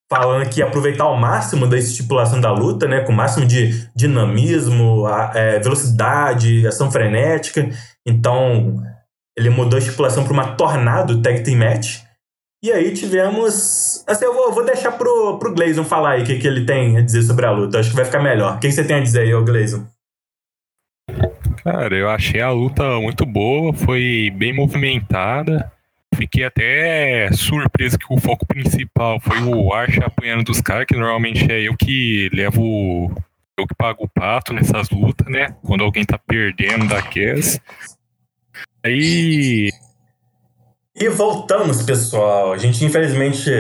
falando 0.09 0.49
que 0.49 0.61
ia 0.61 0.67
aproveitar 0.67 1.05
ao 1.05 1.17
máximo 1.17 1.67
da 1.67 1.77
estipulação 1.77 2.41
da 2.41 2.53
luta, 2.53 2.87
né, 2.87 3.01
com 3.01 3.13
o 3.13 3.17
máximo 3.17 3.45
de 3.45 3.89
dinamismo, 3.95 5.05
a, 5.05 5.33
é, 5.35 5.59
velocidade, 5.59 6.65
ação 6.67 6.91
frenética. 6.93 7.69
Então, 8.07 8.77
ele 9.37 9.51
mudou 9.51 9.77
a 9.77 9.81
estipulação 9.81 10.23
para 10.23 10.33
uma 10.33 10.55
Tornado 10.55 11.21
Tag 11.21 11.43
Team 11.43 11.59
Match. 11.59 12.03
E 12.63 12.73
aí 12.73 12.95
tivemos. 12.95 14.03
Assim, 14.07 14.25
eu 14.25 14.33
vou, 14.33 14.53
vou 14.53 14.65
deixar 14.65 14.93
pro, 14.93 15.39
pro 15.39 15.53
Gleison 15.53 15.85
falar 15.85 16.13
aí 16.13 16.23
o 16.23 16.25
que, 16.25 16.39
que 16.39 16.47
ele 16.47 16.65
tem 16.65 16.97
a 16.97 17.01
dizer 17.01 17.23
sobre 17.23 17.45
a 17.45 17.51
luta. 17.51 17.79
Acho 17.79 17.91
que 17.91 17.97
vai 17.97 18.05
ficar 18.05 18.23
melhor. 18.23 18.57
O 18.57 18.59
que, 18.59 18.69
que 18.69 18.75
você 18.75 18.85
tem 18.85 18.97
a 18.97 19.03
dizer 19.03 19.21
aí, 19.21 19.35
ô 19.35 19.45
Gleison? 19.45 19.87
Cara, 21.67 21.97
eu 21.97 22.09
achei 22.09 22.41
a 22.41 22.53
luta 22.53 23.01
muito 23.01 23.27
boa, 23.27 23.73
foi 23.73 24.33
bem 24.37 24.55
movimentada. 24.55 25.73
Fiquei 26.15 26.45
até 26.45 27.29
surpreso 27.33 27.99
que 27.99 28.07
o 28.09 28.21
foco 28.21 28.47
principal 28.47 29.19
foi 29.19 29.43
o 29.43 29.75
Archer 29.75 30.05
apanhando 30.05 30.45
dos 30.45 30.61
caras, 30.61 30.87
que 30.87 30.95
normalmente 30.95 31.51
é 31.51 31.67
eu 31.67 31.77
que 31.77 32.31
levo. 32.33 33.11
Eu 33.59 33.67
que 33.67 33.75
pago 33.75 34.05
o 34.05 34.09
pato 34.09 34.53
nessas 34.53 34.91
lutas, 34.91 35.27
né? 35.27 35.57
Quando 35.61 35.83
alguém 35.83 36.05
tá 36.05 36.17
perdendo 36.17 36.87
daquelas. 36.87 37.59
Aí. 38.85 39.73
E 40.95 41.09
voltamos, 41.09 41.83
pessoal. 41.83 42.53
A 42.53 42.59
gente 42.59 42.85
infelizmente 42.85 43.51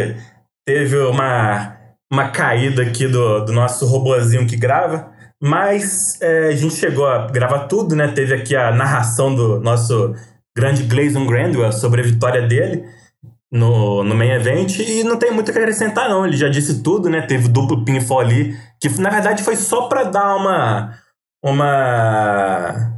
teve 0.65 0.97
uma, 0.97 1.77
uma 2.09 2.29
caída 2.29 2.83
aqui 2.83 3.09
do, 3.09 3.45
do 3.47 3.53
nosso 3.53 3.85
robozinho 3.85 4.47
que 4.47 4.57
grava. 4.57 5.16
Mas 5.43 6.21
é, 6.21 6.49
a 6.49 6.57
gente 6.57 6.75
chegou 6.75 7.07
a 7.07 7.27
gravar 7.27 7.61
tudo, 7.67 7.95
né? 7.95 8.09
Teve 8.09 8.35
aqui 8.35 8.57
a 8.57 8.73
narração 8.73 9.35
do 9.35 9.61
nosso 9.61 10.15
grande 10.57 10.85
Gleison 10.85 11.27
Grandwell 11.27 11.73
sobre 11.73 12.01
a 12.01 12.05
vitória 12.05 12.47
dele 12.47 12.85
no, 13.53 14.03
no 14.03 14.15
main 14.15 14.31
event 14.31 14.79
e 14.79 15.05
não 15.05 15.19
tem 15.19 15.31
muito 15.31 15.53
que 15.53 15.59
acrescentar 15.59 16.09
não, 16.09 16.27
ele 16.27 16.37
já 16.37 16.49
disse 16.49 16.83
tudo, 16.83 17.11
né? 17.11 17.23
Teve 17.23 17.49
duplo 17.49 17.85
pinfall 17.85 18.21
ali, 18.21 18.57
que 18.81 18.89
na 19.01 19.11
verdade 19.11 19.43
foi 19.43 19.57
só 19.57 19.89
para 19.89 20.05
dar 20.05 20.37
uma 20.37 20.95
uma 21.45 22.93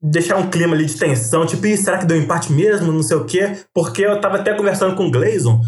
deixar 0.00 0.36
um 0.36 0.50
clima 0.50 0.74
ali 0.74 0.86
de 0.86 0.96
tensão, 0.96 1.46
tipo, 1.46 1.64
será 1.76 1.98
que 1.98 2.06
deu 2.06 2.16
empate 2.16 2.52
mesmo? 2.52 2.90
Não 2.90 3.02
sei 3.02 3.16
o 3.16 3.24
quê, 3.24 3.56
porque 3.72 4.04
eu 4.04 4.20
tava 4.20 4.38
até 4.38 4.54
conversando 4.54 4.96
com 4.96 5.06
o 5.06 5.10
Gleison, 5.10 5.60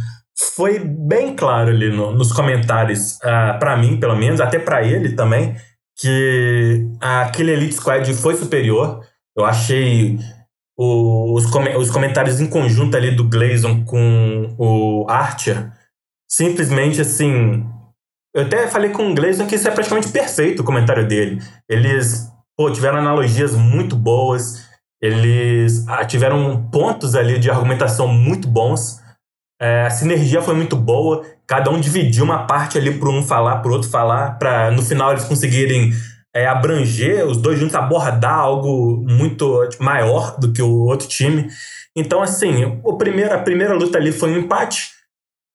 foi 0.55 0.81
bem 0.81 1.37
claro 1.37 1.71
ali 1.71 1.91
no, 1.91 2.11
nos 2.12 2.33
comentários, 2.33 3.15
uh, 3.17 3.29
ah, 3.29 3.57
para 3.61 3.77
mim, 3.77 4.01
pelo 4.01 4.17
menos, 4.17 4.41
até 4.41 4.59
para 4.59 4.83
ele 4.83 5.12
também, 5.12 5.55
que 5.97 6.86
aquele 7.01 7.53
Elite 7.53 7.74
Squad 7.74 8.12
foi 8.14 8.36
superior. 8.36 9.01
Eu 9.36 9.45
achei 9.45 10.18
os, 10.76 11.45
os 11.45 11.90
comentários 11.90 12.40
em 12.40 12.47
conjunto 12.47 12.97
ali 12.97 13.11
do 13.11 13.28
Glazon 13.28 13.84
com 13.84 14.55
o 14.59 15.07
Archer, 15.09 15.70
simplesmente 16.28 17.01
assim. 17.01 17.64
Eu 18.34 18.42
até 18.42 18.66
falei 18.66 18.90
com 18.90 19.11
o 19.11 19.14
Glazon 19.14 19.47
que 19.47 19.55
isso 19.55 19.68
é 19.68 19.70
praticamente 19.70 20.09
perfeito 20.09 20.61
o 20.61 20.64
comentário 20.64 21.07
dele. 21.07 21.40
Eles 21.68 22.28
pô, 22.57 22.70
tiveram 22.70 22.99
analogias 22.99 23.55
muito 23.55 23.95
boas, 23.95 24.64
eles 25.01 25.86
ah, 25.86 26.05
tiveram 26.05 26.68
pontos 26.70 27.14
ali 27.14 27.38
de 27.38 27.51
argumentação 27.51 28.09
muito 28.09 28.49
bons. 28.49 29.03
É, 29.61 29.82
a 29.86 29.90
sinergia 29.90 30.42
foi 30.42 30.55
muito 30.55 30.76
boa, 30.76 31.24
cada 31.46 31.70
um 31.70 31.80
dividiu 31.80 32.24
uma 32.24 32.46
parte 32.46 32.76
ali 32.76 32.98
para 32.98 33.09
um 33.09 33.22
falar, 33.22 33.59
para 33.59 33.72
outro 33.72 33.88
falar, 33.88 34.38
para 34.38 34.70
no 34.70 34.82
final 34.82 35.12
eles 35.12 35.24
conseguirem 35.24 35.92
é, 36.34 36.46
abranger, 36.46 37.24
os 37.24 37.36
dois 37.36 37.59
juntos 37.59 37.76
abordar 37.76 38.34
algo 38.34 39.05
muito 39.09 39.68
maior 39.78 40.36
do 40.38 40.52
que 40.52 40.61
o 40.61 40.80
outro 40.80 41.07
time. 41.07 41.48
Então, 41.96 42.20
assim, 42.20 42.80
o 42.82 42.96
primeiro, 42.96 43.32
a 43.32 43.38
primeira 43.38 43.72
luta 43.72 43.98
ali 43.98 44.11
foi 44.11 44.32
um 44.32 44.38
empate, 44.38 44.90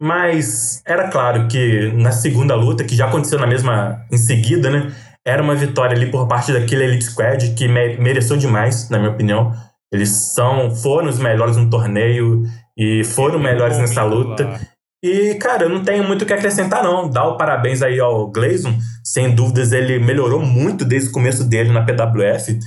mas 0.01 0.81
era 0.85 1.09
claro 1.09 1.49
que 1.49 1.91
na 1.93 2.13
segunda 2.13 2.55
luta, 2.55 2.85
que 2.85 2.95
já 2.95 3.07
aconteceu 3.07 3.37
na 3.37 3.45
mesma 3.45 4.05
em 4.09 4.17
seguida, 4.17 4.69
né? 4.69 4.95
Era 5.27 5.43
uma 5.43 5.53
vitória 5.53 5.95
ali 5.95 6.09
por 6.09 6.27
parte 6.27 6.53
daquele 6.53 6.85
Elite 6.85 7.03
Squad 7.03 7.53
que 7.53 7.67
mereceu 7.67 8.37
demais, 8.37 8.89
na 8.89 8.97
minha 8.97 9.11
opinião. 9.11 9.51
Eles 9.91 10.09
são, 10.33 10.73
foram 10.73 11.09
os 11.09 11.19
melhores 11.19 11.57
no 11.57 11.69
torneio 11.69 12.43
e 12.79 13.03
foram 13.03 13.37
melhores 13.37 13.77
nessa 13.77 14.03
luta. 14.03 14.45
Lá. 14.45 14.59
E, 15.03 15.35
cara, 15.35 15.63
eu 15.63 15.69
não 15.69 15.83
tenho 15.83 16.03
muito 16.05 16.21
o 16.21 16.25
que 16.25 16.33
acrescentar, 16.33 16.81
não. 16.81 17.09
Dá 17.09 17.25
o 17.25 17.37
parabéns 17.37 17.81
aí 17.81 17.99
ao 17.99 18.31
Gleison. 18.31 18.73
Sem 19.03 19.35
dúvidas, 19.35 19.73
ele 19.73 19.99
melhorou 19.99 20.41
muito 20.41 20.85
desde 20.85 21.09
o 21.09 21.11
começo 21.11 21.43
dele 21.43 21.71
na 21.71 21.85
PWF. 21.85 22.57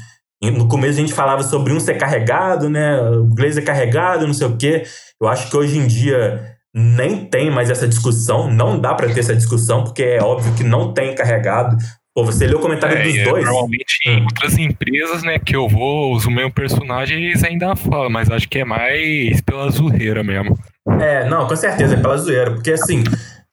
No 0.43 0.69
começo 0.69 0.99
a 0.99 1.01
gente 1.01 1.15
falava 1.15 1.43
sobre 1.43 1.73
um 1.73 1.81
ser 1.81 1.95
carregado, 1.95 2.69
né? 2.69 3.01
O 3.01 3.27
Glazer 3.27 3.63
é 3.63 3.67
carregado, 3.67 4.27
não 4.27 4.35
sei 4.35 4.47
o 4.47 4.57
quê. 4.57 4.83
Eu 5.21 5.29
acho 5.29 5.49
que 5.49 5.57
hoje 5.57 5.79
em 5.79 5.87
dia 5.87 6.57
nem 6.75 7.25
tem 7.27 7.51
mais 7.51 7.71
essa 7.71 7.87
discussão. 7.87 8.51
Não 8.51 8.81
dá 8.81 8.95
para 8.95 9.13
ter 9.13 9.21
essa 9.21 9.37
discussão, 9.37 9.85
porque 9.85 10.03
é 10.03 10.23
óbvio 10.23 10.53
que 10.55 10.65
não 10.65 10.93
tem 10.93 11.15
carregado. 11.15 11.77
Pô, 12.15 12.25
você 12.25 12.47
leu 12.47 12.59
o 12.59 12.61
comentário 12.61 12.99
é, 12.99 13.03
dos 13.03 13.17
é, 13.17 13.25
dois? 13.25 13.45
Normalmente 13.45 13.97
em 14.07 14.23
outras 14.23 14.59
empresas, 14.59 15.23
né, 15.23 15.39
que 15.39 15.57
eu 15.57 15.67
vou, 15.67 16.15
os 16.15 16.27
meus 16.27 16.53
personagens 16.53 17.43
ainda 17.43 17.75
falam, 17.75 18.11
mas 18.11 18.31
acho 18.31 18.49
que 18.49 18.59
é 18.59 18.65
mais 18.65 19.41
pela 19.41 19.71
zoeira 19.71 20.23
mesmo. 20.23 20.59
É, 21.01 21.27
não, 21.29 21.47
com 21.47 21.57
certeza, 21.57 21.95
é 21.95 22.01
pela 22.01 22.17
zoeira. 22.19 22.51
Porque 22.53 22.73
assim, 22.73 23.03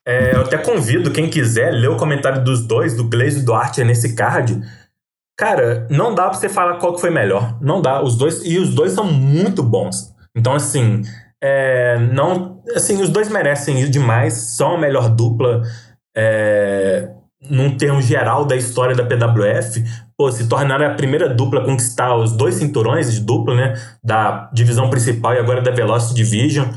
é, 0.05 0.35
eu 0.35 0.41
até 0.41 0.57
convido 0.57 1.11
quem 1.11 1.29
quiser 1.29 1.71
ler 1.71 1.89
o 1.89 1.95
comentário 1.97 2.43
dos 2.43 2.65
dois, 2.65 2.95
do 2.95 3.07
Glaze 3.07 3.39
e 3.39 3.45
do 3.45 3.53
Archer 3.53 3.85
nesse 3.85 4.15
card. 4.15 4.59
Cara, 5.37 5.87
não 5.89 6.13
dá 6.13 6.23
pra 6.23 6.33
você 6.33 6.49
falar 6.49 6.79
qual 6.79 6.93
que 6.95 7.01
foi 7.01 7.11
melhor. 7.11 7.57
Não 7.61 7.81
dá. 7.81 8.01
Os 8.01 8.17
dois. 8.17 8.43
E 8.43 8.57
os 8.57 8.75
dois 8.75 8.91
são 8.91 9.05
muito 9.05 9.63
bons. 9.63 10.13
Então, 10.35 10.53
assim. 10.53 11.01
É, 11.41 11.97
não, 12.11 12.61
assim, 12.75 13.01
os 13.01 13.09
dois 13.09 13.29
merecem 13.29 13.79
ir 13.79 13.89
demais. 13.89 14.33
São 14.33 14.75
a 14.75 14.77
melhor 14.77 15.07
dupla. 15.07 15.61
É, 16.17 17.09
num 17.49 17.77
termo 17.77 18.01
geral 18.01 18.45
da 18.45 18.55
história 18.55 18.95
da 18.95 19.03
PWF, 19.03 19.83
pô, 20.17 20.31
se 20.31 20.47
tornaram 20.49 20.85
a 20.85 20.95
primeira 20.95 21.29
dupla 21.29 21.61
a 21.61 21.65
conquistar 21.65 22.15
os 22.15 22.33
dois 22.33 22.55
cinturões 22.55 23.13
de 23.13 23.21
dupla, 23.21 23.55
né? 23.55 23.73
Da 24.03 24.49
divisão 24.53 24.89
principal 24.89 25.33
e 25.33 25.39
agora 25.39 25.61
da 25.61 25.71
Velocity 25.71 26.15
Division. 26.15 26.67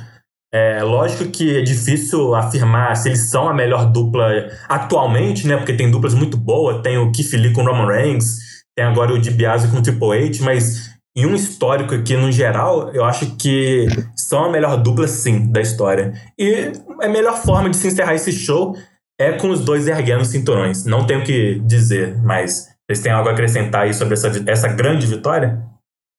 É 0.55 0.83
lógico 0.83 1.31
que 1.31 1.57
é 1.59 1.63
difícil 1.63 2.35
afirmar 2.35 2.95
se 2.97 3.09
eles 3.09 3.31
são 3.31 3.49
a 3.49 3.55
melhor 3.55 3.91
dupla 3.91 4.31
atualmente, 4.69 5.47
né? 5.47 5.57
Porque 5.57 5.73
tem 5.73 5.91
duplas 5.91 6.15
muito 6.15 6.37
boas, 6.37 6.83
tem 6.83 6.99
o 6.99 7.11
Keith 7.11 7.33
Lee 7.33 7.53
com 7.53 7.63
o 7.63 7.67
Roman 7.67 7.87
Reigns, 7.87 8.37
tem 8.77 8.85
agora 8.85 9.13
o 9.13 9.19
DiBiase 9.19 9.69
com 9.69 9.79
o 9.79 9.83
Triple 9.83 10.27
H, 10.27 10.45
mas 10.45 10.93
em 11.17 11.27
um 11.27 11.35
histórico 11.35 11.95
aqui 11.95 12.17
no 12.17 12.31
geral, 12.31 12.91
eu 12.95 13.05
acho 13.05 13.37
que 13.37 13.87
são 14.17 14.45
a 14.45 14.51
melhor 14.51 14.77
dupla 14.77 15.09
sim 15.09 15.51
da 15.51 15.61
história. 15.61 16.13
E 16.39 16.73
a 17.03 17.09
melhor 17.09 17.37
forma 17.43 17.69
de 17.69 17.77
se 17.77 17.89
encerrar 17.89 18.15
esse 18.15 18.33
show 18.33 18.75
é 19.23 19.33
com 19.33 19.51
os 19.51 19.64
dois 19.64 19.87
erguendo 19.87 20.25
cinturões. 20.25 20.85
Não 20.85 21.07
tenho 21.07 21.20
o 21.20 21.25
que 21.25 21.61
dizer, 21.61 22.16
mas 22.23 22.68
vocês 22.87 23.01
têm 23.01 23.12
algo 23.12 23.29
a 23.29 23.33
acrescentar 23.33 23.83
aí 23.83 23.95
sobre 23.95 24.14
essa, 24.14 24.29
essa 24.47 24.68
grande 24.68 25.07
vitória? 25.07 25.62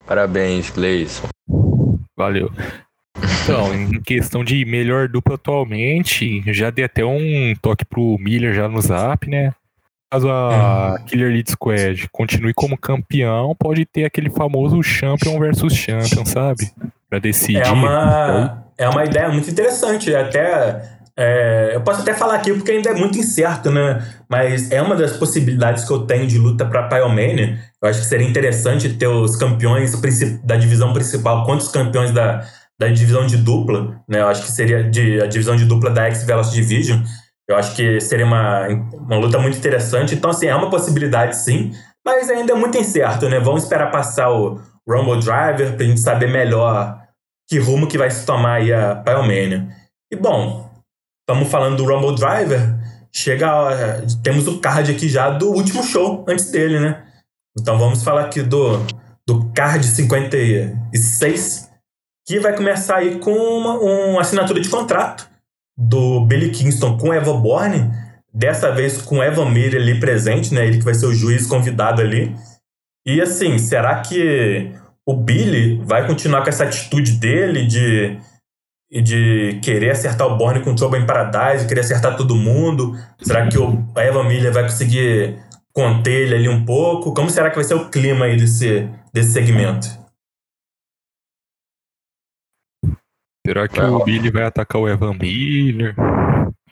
Parabéns, 0.06 0.70
Gleison. 0.70 1.28
Valeu. 2.18 2.52
Então, 3.44 3.74
em 3.74 4.02
questão 4.02 4.44
de 4.44 4.64
melhor 4.66 5.08
dupla 5.10 5.36
atualmente, 5.36 6.42
já 6.54 6.70
dei 6.70 6.86
até 6.86 7.04
um 7.04 7.54
toque 7.62 7.84
pro 7.84 8.18
Miller 8.20 8.54
já 8.54 8.70
no 8.70 8.82
zap, 8.82 9.30
né? 9.30 9.54
Caso 10.10 10.30
a 10.30 10.96
hum. 11.00 11.06
Killer 11.06 11.30
Elite 11.30 11.52
Squad 11.52 12.08
continue 12.12 12.54
como 12.54 12.78
campeão, 12.78 13.56
pode 13.58 13.86
ter 13.86 14.06
aquele 14.06 14.30
famoso 14.30 14.82
Champion 14.82 15.40
versus 15.40 15.74
Champion, 15.74 16.26
sabe? 16.26 16.72
Pra 17.10 17.20
decidir. 17.20 17.66
É 17.66 17.72
uma, 17.72 18.64
é 18.78 18.88
uma 18.88 19.04
ideia 19.04 19.30
muito 19.30 19.50
interessante. 19.50 20.14
Até 20.16 20.82
é, 21.18 21.76
eu 21.76 21.82
posso 21.82 22.02
até 22.02 22.14
falar 22.14 22.36
aqui 22.36 22.52
porque 22.54 22.72
ainda 22.72 22.90
é 22.90 22.94
muito 22.94 23.18
incerto, 23.18 23.70
né? 23.70 24.04
Mas 24.28 24.72
é 24.72 24.82
uma 24.82 24.96
das 24.96 25.16
possibilidades 25.18 25.86
que 25.86 25.92
eu 25.92 26.06
tenho 26.08 26.26
de 26.26 26.40
luta 26.40 26.66
para 26.66 26.88
Pyromania. 26.88 27.60
Eu 27.82 27.90
acho 27.90 28.00
que 28.00 28.06
seria 28.06 28.28
interessante 28.28 28.94
ter 28.94 29.08
os 29.08 29.36
campeões 29.36 29.94
da 30.44 30.56
divisão 30.56 30.92
principal 30.92 31.46
contra 31.46 31.66
os 31.66 31.72
campeões 31.72 32.12
da, 32.12 32.44
da 32.80 32.88
divisão 32.88 33.28
de 33.28 33.38
dupla, 33.38 34.02
né? 34.10 34.22
Eu 34.22 34.28
acho 34.28 34.44
que 34.44 34.52
seria 34.52 34.84
de, 34.84 35.22
a 35.22 35.28
divisão 35.28 35.56
de 35.56 35.66
dupla 35.66 35.92
da 35.92 36.06
X-Velocity 36.08 36.56
Division. 36.56 37.02
Eu 37.48 37.58
acho 37.58 37.76
que 37.76 38.00
seria 38.00 38.26
uma, 38.26 38.68
uma 38.68 39.18
luta 39.18 39.38
muito 39.38 39.58
interessante. 39.58 40.16
Então, 40.16 40.32
assim, 40.32 40.48
é 40.48 40.56
uma 40.56 40.70
possibilidade, 40.70 41.36
sim. 41.38 41.72
Mas 42.04 42.30
ainda 42.30 42.54
é 42.54 42.56
muito 42.56 42.78
incerto, 42.78 43.30
né? 43.30 43.40
Vamos 43.40 43.64
esperar 43.64 43.92
passar 43.92 44.32
o 44.32 44.60
Rumble 44.88 45.20
Driver 45.20 45.76
pra 45.76 45.86
gente 45.86 46.00
saber 46.00 46.28
melhor 46.28 46.98
que 47.48 47.60
rumo 47.60 47.88
que 47.88 47.98
vai 47.98 48.10
se 48.10 48.26
tomar 48.26 48.56
aí 48.56 48.74
a 48.74 48.96
Pyromania. 48.96 49.68
E 50.12 50.16
bom, 50.16 50.63
estamos 51.24 51.50
falando 51.50 51.78
do 51.78 51.86
Rumble 51.86 52.16
Driver, 52.16 52.78
chega. 53.12 53.72
é, 53.72 54.06
Temos 54.22 54.48
o 54.48 54.60
card 54.60 54.92
aqui 54.92 55.08
já 55.08 55.30
do 55.30 55.50
último 55.52 55.84
show 55.84 56.26
antes 56.28 56.52
dele, 56.52 56.80
né? 56.80 57.04
Então 57.58 57.78
vamos 57.78 58.04
falar 58.04 58.26
aqui 58.26 58.42
do, 58.42 58.80
do 59.26 59.50
card 59.54 59.86
56, 59.86 61.70
que 62.28 62.40
vai 62.40 62.56
começar 62.56 62.98
aí 62.98 63.20
com 63.20 63.32
uma, 63.32 63.74
uma 63.80 64.22
assinatura 64.22 64.60
de 64.60 64.70
contrato 64.70 65.30
do 65.78 66.26
Billy 66.26 66.52
Kingston 66.52 66.98
com 66.98 67.14
Eva 67.14 67.34
Borne, 67.34 67.92
dessa 68.34 68.72
vez 68.72 69.02
com 69.02 69.24
Evan 69.24 69.50
Miller 69.50 69.82
ali 69.82 70.00
presente, 70.00 70.54
né? 70.54 70.66
Ele 70.66 70.80
que 70.80 70.86
vai 70.86 70.94
ser 70.94 71.06
o 71.06 71.14
juiz 71.14 71.48
convidado 71.48 72.02
ali. 72.02 72.36
E 73.06 73.22
assim, 73.22 73.58
será 73.58 74.02
que 74.02 74.72
o 75.06 75.16
Billy 75.16 75.82
vai 75.86 76.08
continuar 76.08 76.44
com 76.44 76.50
essa 76.50 76.64
atitude 76.64 77.14
dele 77.14 77.68
de, 77.68 78.18
de 79.02 79.60
querer 79.64 79.92
acertar 79.92 80.28
o 80.28 80.38
Borne 80.38 80.62
com 80.62 80.76
Trouble 80.76 81.00
in 81.00 81.06
Paradise, 81.06 81.68
querer 81.68 81.82
acertar 81.82 82.16
todo 82.16 82.36
mundo? 82.36 82.96
Será 83.20 83.48
que 83.48 83.58
o 83.58 83.84
Evan 83.98 84.26
Miller 84.26 84.54
vai 84.54 84.64
conseguir 84.64 85.40
conter 85.74 86.28
ele 86.28 86.36
ali 86.36 86.50
um 86.50 86.64
pouco? 86.64 87.14
Como 87.14 87.30
será 87.30 87.50
que 87.50 87.56
vai 87.56 87.64
ser 87.64 87.74
o 87.74 87.90
clima 87.90 88.26
aí 88.26 88.38
desse, 88.38 88.88
desse 89.12 89.32
segmento? 89.32 89.88
Será 93.46 93.68
que 93.68 93.82
o 93.82 94.04
Billy 94.04 94.32
vai 94.32 94.44
atacar 94.44 94.82
o 94.82 94.88
Evan 94.88 95.14
Miller? 95.16 95.96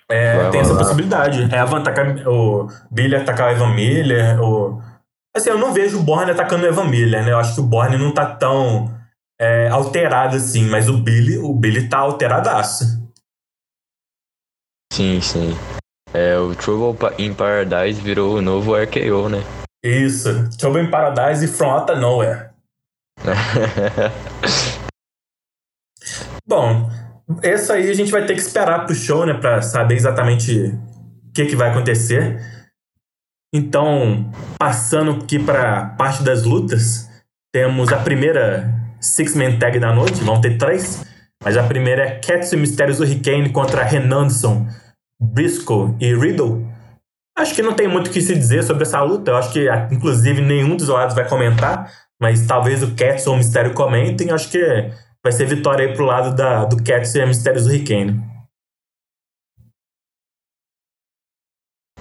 É, 0.10 0.38
Vai 0.38 0.52
tem 0.52 0.62
essa 0.62 0.70
rolar. 0.70 0.84
possibilidade. 0.84 1.44
Evan 1.44 1.80
atacar, 1.80 2.28
o 2.28 2.68
Billy 2.90 3.16
atacar 3.16 3.48
o 3.48 3.52
Evan 3.52 3.74
Miller. 3.74 4.42
O... 4.42 4.82
Assim, 5.36 5.50
eu 5.50 5.58
não 5.58 5.74
vejo 5.74 6.00
o 6.00 6.04
Borne 6.04 6.32
atacando 6.32 6.64
o 6.64 6.68
Evan 6.68 6.86
Miller, 6.88 7.26
né? 7.26 7.32
Eu 7.32 7.40
acho 7.40 7.56
que 7.56 7.62
o 7.62 7.66
Borne 7.66 7.98
não 7.98 8.14
tá 8.14 8.26
tão 8.26 8.94
é, 9.42 9.68
alterado 9.70 10.36
assim, 10.36 10.70
mas 10.70 10.88
o 10.88 11.00
Billy, 11.00 11.40
o 11.40 11.52
Billy 11.52 11.90
tá 11.90 11.98
alteradaço. 11.98 12.86
Sim, 14.94 15.20
sim. 15.20 15.58
É, 16.14 16.38
o 16.38 16.54
Trouble 16.54 16.96
in 17.18 17.34
Paradise 17.34 18.00
virou 18.00 18.38
o 18.38 18.42
novo 18.42 18.76
RKO, 18.76 19.30
né? 19.30 19.40
Isso. 19.84 20.48
Trouble 20.60 20.84
in 20.84 20.92
Paradise 20.92 21.44
e 21.44 21.48
From 21.48 21.72
Out 21.72 21.92
of 21.92 22.00
Nowhere. 22.00 22.52
Bom, 26.46 26.88
esse 27.42 27.72
aí 27.72 27.90
a 27.90 27.96
gente 27.96 28.12
vai 28.12 28.28
ter 28.28 28.36
que 28.36 28.42
esperar 28.42 28.86
pro 28.86 28.94
show, 28.94 29.26
né? 29.26 29.34
Pra 29.34 29.64
saber 29.64 29.96
exatamente 29.96 30.66
o 30.66 31.32
que, 31.34 31.48
que 31.48 31.56
vai 31.56 31.72
acontecer. 31.72 32.40
Então, 33.52 34.32
passando 34.60 35.24
aqui 35.24 35.40
pra 35.40 35.86
parte 35.98 36.22
das 36.22 36.44
lutas, 36.44 37.10
temos 37.52 37.92
a 37.92 37.98
primeira 37.98 38.81
Six-Man 39.02 39.58
Tag 39.58 39.80
da 39.80 39.94
noite, 39.94 40.24
vão 40.24 40.40
ter 40.40 40.58
três. 40.58 41.04
Mas 41.44 41.58
a 41.58 41.64
primeira 41.64 42.04
é 42.04 42.20
Cats 42.20 42.52
e 42.54 42.58
Mistérios 42.58 43.00
Hurricane 43.00 43.50
contra 43.50 43.84
Renanson, 43.84 44.68
Briscoe 45.20 45.96
e 46.00 46.16
Riddle. 46.16 46.66
Acho 47.36 47.56
que 47.56 47.64
não 47.64 47.74
tem 47.74 47.88
muito 47.88 48.08
o 48.08 48.12
que 48.12 48.22
se 48.22 48.36
dizer 48.36 48.64
sobre 48.64 48.84
essa 48.84 49.02
luta. 49.02 49.32
Eu 49.32 49.38
acho 49.38 49.52
que, 49.52 49.68
inclusive, 49.92 50.42
nenhum 50.42 50.76
dos 50.76 50.88
lados 50.88 51.16
vai 51.16 51.28
comentar. 51.28 51.92
Mas 52.22 52.46
talvez 52.46 52.84
o 52.84 52.96
Cats 52.96 53.26
ou 53.26 53.34
o 53.34 53.38
Mistério 53.38 53.74
comentem. 53.74 54.30
Acho 54.30 54.52
que 54.52 54.92
vai 55.24 55.32
ser 55.32 55.48
vitória 55.48 55.88
aí 55.88 55.96
pro 55.96 56.06
lado 56.06 56.36
da, 56.36 56.66
do 56.66 56.78
Cats 56.84 57.16
e 57.16 57.26
Mistérios 57.26 57.66
Hurricane. 57.66 58.22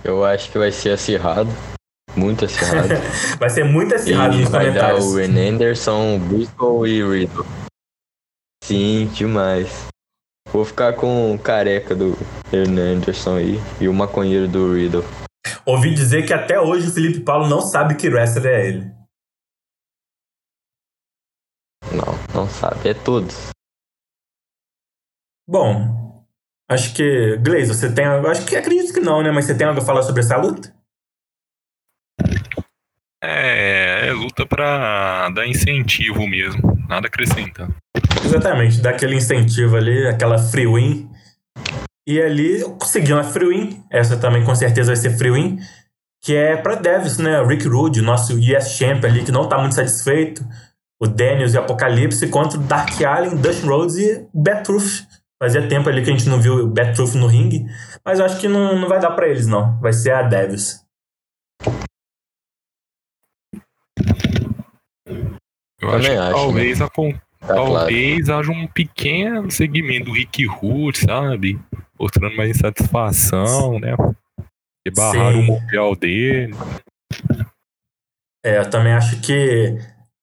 Eu 0.05 0.25
acho 0.25 0.51
que 0.51 0.59
vai 0.59 0.71
ser 0.71 0.91
acirrado. 0.91 1.49
Muito 2.17 2.45
acirrado. 2.45 2.89
Vai 3.39 3.51
ser 3.51 3.65
muito 3.65 3.95
acirrado 3.95 4.35
e 4.35 4.41
nos 4.41 4.51
vai 4.51 4.73
dar 4.73 4.97
o 4.97 5.15
Ren 5.15 5.51
Anderson, 5.51 6.19
Briscoe 6.19 6.89
e 6.89 7.03
Riddle. 7.03 7.47
Sim, 8.65 9.07
demais. 9.15 9.87
Vou 10.53 10.65
ficar 10.65 10.95
com 10.95 11.35
o 11.35 11.39
careca 11.39 11.95
do 11.95 12.17
Ren 12.51 12.79
Anderson 12.79 13.37
aí 13.37 13.59
e 13.81 13.89
o 13.89 13.95
maconheiro 13.95 14.49
do 14.49 14.75
Riddle. 14.75 15.05
Ouvi 15.65 15.95
dizer 15.95 16.27
que 16.27 16.33
até 16.33 16.61
hoje 16.61 16.89
o 16.89 16.93
Felipe 16.93 17.21
Paulo 17.21 17.49
não 17.49 17.61
sabe 17.61 17.95
que 17.95 18.09
wrestler 18.09 18.47
é 18.47 18.69
ele. 18.69 19.01
Não, 21.93 22.15
não 22.35 22.49
sabe. 22.49 22.89
É 22.89 22.95
todos. 22.95 23.51
Bom, 25.49 26.25
acho 26.69 26.95
que. 26.95 27.37
Glaze, 27.39 27.75
você 27.75 27.93
tem. 27.93 28.05
Acho 28.05 28.47
que 28.47 28.57
acredito 28.57 28.93
que 28.93 29.01
não, 29.01 29.23
né? 29.23 29.31
Mas 29.31 29.47
você 29.47 29.57
tem 29.57 29.67
algo 29.67 29.81
a 29.81 29.85
falar 29.85 30.03
sobre 30.03 30.21
essa 30.21 30.37
luta? 30.37 30.75
É, 33.23 34.09
é 34.09 34.13
luta 34.13 34.47
pra 34.47 35.29
dar 35.31 35.47
incentivo 35.47 36.27
mesmo. 36.27 36.79
Nada 36.89 37.07
acrescenta. 37.07 37.69
Exatamente, 38.25 38.81
dá 38.81 38.91
aquele 38.91 39.17
incentivo 39.17 39.77
ali, 39.77 40.07
aquela 40.07 40.39
free 40.39 40.67
win. 40.67 41.09
E 42.07 42.21
ali 42.21 42.61
eu 42.61 42.71
consegui 42.73 43.13
uma 43.13 43.25
free 43.25 43.49
win. 43.49 43.85
Essa 43.91 44.17
também 44.17 44.45
com 44.45 44.55
certeza 44.55 44.89
vai 44.89 44.97
ser 44.97 45.17
free 45.17 45.31
win. 45.31 45.59
Que 46.23 46.35
é 46.35 46.57
pra 46.57 46.75
Davis, 46.75 47.19
né? 47.19 47.43
Rick 47.47 47.67
Rude, 47.67 48.03
nosso 48.03 48.35
US 48.35 48.71
Champ 48.77 49.05
ali, 49.05 49.23
que 49.23 49.33
não 49.33 49.49
tá 49.49 49.59
muito 49.59 49.75
satisfeito. 49.75 50.45
O 51.01 51.07
Daniels 51.07 51.55
e 51.55 51.59
Apocalipse 51.59 52.29
contra 52.29 52.59
o 52.59 52.63
Dark 52.63 53.01
Allen, 53.03 53.37
Dustin 53.37 53.67
Rhodes 53.67 53.97
e 53.97 54.29
Bad 54.35 54.65
Truth. 54.65 55.07
Fazia 55.43 55.67
tempo 55.67 55.89
ali 55.89 56.03
que 56.03 56.11
a 56.11 56.13
gente 56.13 56.29
não 56.29 56.39
viu 56.39 56.55
o 56.57 56.67
Bad 56.67 56.95
Truth 56.95 57.15
no 57.15 57.27
ringue. 57.27 57.65
Mas 58.05 58.19
eu 58.19 58.27
acho 58.27 58.39
que 58.39 58.49
não, 58.49 58.79
não 58.79 58.89
vai 58.89 59.01
dar 59.01 59.13
pra 59.13 59.29
eles, 59.29 59.47
não. 59.47 59.79
Vai 59.81 59.95
ser 59.95 60.13
a 60.13 60.23
Davis. 60.23 60.85
Eu 65.81 65.91
Também 65.91 65.97
acho 65.97 66.11
que 66.11 66.17
acho, 66.17 66.33
talvez, 66.35 66.81
acon- 66.83 67.15
Tá 67.41 67.47
claro. 67.55 67.73
talvez 67.73 68.29
haja 68.29 68.53
um 68.53 68.67
pequeno 68.67 69.51
segmento 69.51 70.07
do 70.07 70.13
Rick 70.13 70.47
Hood, 70.47 70.99
sabe? 70.99 71.59
Mostrando 71.99 72.37
mais 72.37 72.51
insatisfação, 72.51 73.79
né? 73.81 73.95
E 74.87 74.91
barrar 74.91 75.33
Sim. 75.33 75.39
o 75.41 75.43
mundial 75.45 75.97
dele. 75.97 76.55
É, 78.45 78.59
eu 78.59 78.69
também 78.69 78.93
acho 78.93 79.21
que 79.23 79.79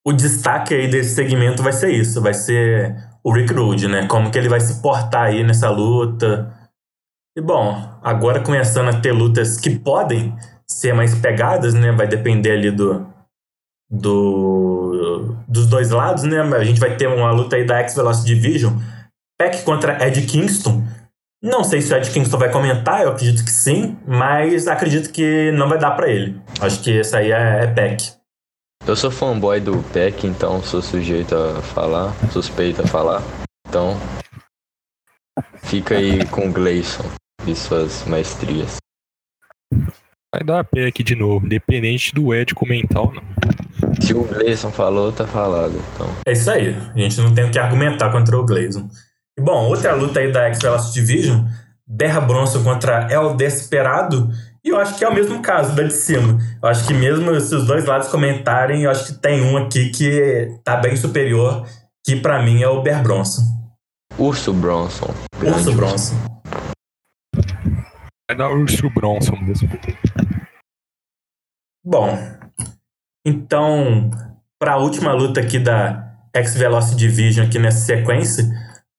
o 0.06 0.14
destaque 0.14 0.74
aí 0.76 0.88
desse 0.88 1.16
segmento 1.16 1.64
vai 1.64 1.74
ser 1.74 1.92
isso, 1.92 2.22
vai 2.22 2.34
ser 2.36 2.96
o 3.24 3.32
Rick 3.32 3.52
Rude, 3.54 3.88
né? 3.88 4.08
Como 4.08 4.32
que 4.32 4.38
ele 4.38 4.50
vai 4.50 4.60
se 4.60 4.80
portar 4.82 5.26
aí 5.28 5.44
nessa 5.44 5.70
luta. 5.72 6.54
E 7.38 7.42
bom, 7.42 8.00
agora 8.04 8.44
começando 8.44 8.90
a 8.90 9.00
ter 9.02 9.12
lutas 9.12 9.60
que 9.60 9.72
podem 9.78 10.36
ser 10.68 10.94
mais 10.94 11.14
pegadas, 11.16 11.74
né? 11.74 11.92
Vai 11.92 12.08
depender 12.08 12.52
ali 12.52 12.72
do, 12.72 13.06
do 13.90 14.97
dos 15.48 15.68
dois 15.68 15.90
lados, 15.90 16.24
né? 16.24 16.42
A 16.42 16.64
gente 16.64 16.80
vai 16.80 16.96
ter 16.96 17.08
uma 17.08 17.32
luta 17.32 17.56
aí 17.56 17.66
da 17.66 17.78
X 17.80 17.96
Velocity 17.96 18.36
Division, 18.36 18.74
Peck 19.40 19.64
contra 19.64 20.06
Ed 20.06 20.22
Kingston. 20.24 20.84
Não 21.42 21.64
sei 21.64 21.82
se 21.82 21.94
o 21.94 21.98
Ed 21.98 22.10
Kingston 22.10 22.38
vai 22.38 22.52
comentar, 22.52 23.04
eu 23.04 23.12
acredito 23.12 23.44
que 23.44 23.52
sim, 23.52 23.98
mas 24.06 24.68
acredito 24.68 25.12
que 25.12 25.52
não 25.52 25.70
vai 25.70 25.78
dar 25.78 25.92
pra 25.92 26.10
ele. 26.10 26.42
Acho 26.60 26.82
que 26.82 26.92
esse 26.92 27.16
aí 27.16 27.32
é, 27.32 27.64
é 27.64 27.68
Peck. 27.68 28.18
Eu 28.86 28.96
sou 28.96 29.12
fanboy 29.12 29.60
do 29.60 29.84
Peck, 29.94 30.26
então 30.26 30.62
sou 30.64 30.82
sujeito 30.82 31.36
a 31.36 31.62
falar, 31.62 32.14
suspeito 32.32 32.82
a 32.82 32.88
falar. 32.88 33.22
Então, 33.68 33.98
fica 35.64 35.96
aí 35.96 36.26
com 36.28 36.48
o 36.48 36.52
Gleison 36.52 37.04
e 37.46 37.56
suas 37.56 38.06
maestrias. 38.06 38.78
Vai 40.34 40.44
dar 40.44 40.64
pé 40.64 40.88
aqui 40.88 41.04
de 41.04 41.16
novo, 41.16 41.46
independente 41.46 42.14
do 42.14 42.34
Ed 42.34 42.54
comentar 42.54 43.02
ou 43.02 43.14
não. 43.14 43.24
Se 44.02 44.14
o 44.14 44.24
Gleison 44.24 44.72
falou, 44.72 45.12
tá 45.12 45.26
falado. 45.26 45.74
Então, 45.94 46.08
É 46.26 46.34
isso 46.34 46.52
aí. 46.52 46.76
A 46.96 47.00
gente 47.00 47.22
não 47.22 47.34
tem 47.34 47.46
o 47.46 47.52
que 47.52 47.58
argumentar 47.58 48.12
contra 48.12 48.38
o 48.38 48.46
Gleison. 48.46 48.90
E 49.38 49.42
bom, 49.42 49.66
outra 49.68 49.94
luta 49.94 50.20
aí 50.20 50.32
da 50.32 50.48
X 50.48 50.60
Velocity 50.60 51.00
Division, 51.00 51.46
Berra 51.88 52.20
Bronson 52.20 52.64
contra 52.64 53.08
El 53.10 53.36
Desperado. 53.36 54.30
E 54.64 54.70
eu 54.70 54.78
acho 54.78 54.98
que 54.98 55.06
é 55.06 55.08
o 55.08 55.14
mesmo 55.14 55.42
caso 55.42 55.74
da 55.74 55.84
de 55.84 55.94
cima. 55.94 56.38
Eu 56.62 56.68
acho 56.68 56.86
que 56.86 56.94
mesmo 56.94 57.40
se 57.40 57.56
os 57.56 57.66
dois 57.66 57.86
lados 57.86 58.10
comentarem, 58.10 58.84
eu 58.84 58.92
acho 58.92 59.06
que 59.06 59.22
tem 59.22 59.42
um 59.42 59.56
aqui 59.56 59.92
que 59.92 60.60
tá 60.64 60.76
bem 60.76 60.98
superior, 60.98 61.66
que 62.06 62.18
pra 62.18 62.44
mim 62.44 62.62
é 62.62 62.68
o 62.68 62.82
Bear 62.82 63.02
Bronson. 63.02 63.44
Urso 64.18 64.52
Bronson. 64.52 65.14
Urso 65.42 65.72
Bronson. 65.74 66.16
Vai 68.30 68.38
dar 68.38 68.50
Urso 68.50 68.90
Bronson 68.90 69.38
mesmo. 69.38 69.70
Bom, 71.90 72.20
então, 73.26 74.10
para 74.60 74.74
a 74.74 74.78
última 74.78 75.14
luta 75.14 75.40
aqui 75.40 75.58
da 75.58 76.18
X 76.36 76.54
Velocity 76.56 76.98
Division 76.98 77.46
aqui 77.46 77.58
nessa 77.58 77.86
sequência, 77.86 78.44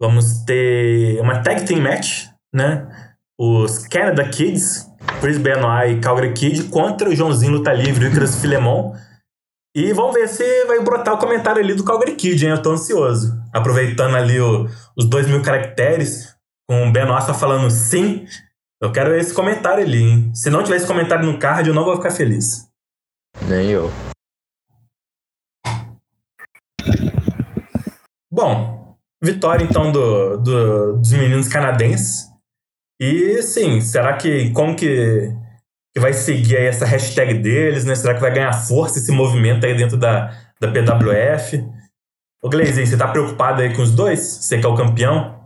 vamos 0.00 0.42
ter 0.46 1.20
uma 1.20 1.42
tag 1.42 1.66
team 1.66 1.82
match, 1.82 2.28
né? 2.50 2.88
Os 3.38 3.86
Canada 3.86 4.26
Kids, 4.26 4.86
Chris 5.20 5.36
Benoit 5.36 5.92
e 5.92 6.00
Calgary 6.00 6.32
Kid 6.32 6.64
contra 6.70 7.10
o 7.10 7.14
Joãozinho 7.14 7.52
Luta 7.52 7.74
Livre 7.74 8.06
e 8.06 8.08
o 8.08 8.10
Chris 8.10 8.40
Filemon. 8.40 8.94
E 9.76 9.92
vamos 9.92 10.14
ver 10.14 10.26
se 10.26 10.64
vai 10.64 10.80
brotar 10.80 11.12
o 11.12 11.18
comentário 11.18 11.62
ali 11.62 11.74
do 11.74 11.84
Calgary 11.84 12.16
Kid, 12.16 12.42
hein? 12.42 12.52
Eu 12.52 12.62
tô 12.62 12.70
ansioso. 12.70 13.38
Aproveitando 13.52 14.16
ali 14.16 14.40
o- 14.40 14.66
os 14.96 15.04
dois 15.04 15.28
mil 15.28 15.42
caracteres, 15.42 16.34
com 16.66 16.88
o 16.88 16.90
Benoit 16.90 17.26
só 17.26 17.34
falando 17.34 17.70
sim. 17.70 18.24
Eu 18.82 18.90
quero 18.92 19.14
esse 19.14 19.34
comentário 19.34 19.84
ali, 19.84 20.02
hein? 20.02 20.30
Se 20.34 20.48
não 20.48 20.62
tiver 20.62 20.76
esse 20.76 20.86
comentário 20.86 21.26
no 21.26 21.38
card, 21.38 21.68
eu 21.68 21.74
não 21.74 21.84
vou 21.84 21.96
ficar 21.96 22.12
feliz. 22.12 22.67
Nem 23.46 23.70
eu. 23.70 23.90
Bom, 28.30 28.78
Vitória, 29.20 29.64
então, 29.64 29.90
do, 29.90 30.36
do, 30.38 30.92
dos 30.98 31.12
meninos 31.12 31.48
canadenses. 31.48 32.28
E, 33.00 33.42
sim, 33.42 33.80
será 33.80 34.16
que. 34.16 34.50
Como 34.50 34.76
que, 34.76 35.32
que 35.92 36.00
vai 36.00 36.12
seguir 36.12 36.56
aí 36.56 36.66
essa 36.66 36.86
hashtag 36.86 37.34
deles, 37.34 37.84
né? 37.84 37.96
Será 37.96 38.14
que 38.14 38.20
vai 38.20 38.32
ganhar 38.32 38.52
força 38.52 38.98
esse 38.98 39.10
movimento 39.10 39.66
aí 39.66 39.76
dentro 39.76 39.96
da, 39.96 40.32
da 40.60 40.68
PWF? 40.68 41.64
Ô, 42.40 42.48
Gleizinho, 42.48 42.86
você 42.86 42.96
tá 42.96 43.08
preocupado 43.08 43.60
aí 43.60 43.74
com 43.74 43.82
os 43.82 43.90
dois? 43.90 44.20
Você 44.20 44.58
que 44.58 44.66
é 44.66 44.68
o 44.68 44.76
campeão? 44.76 45.36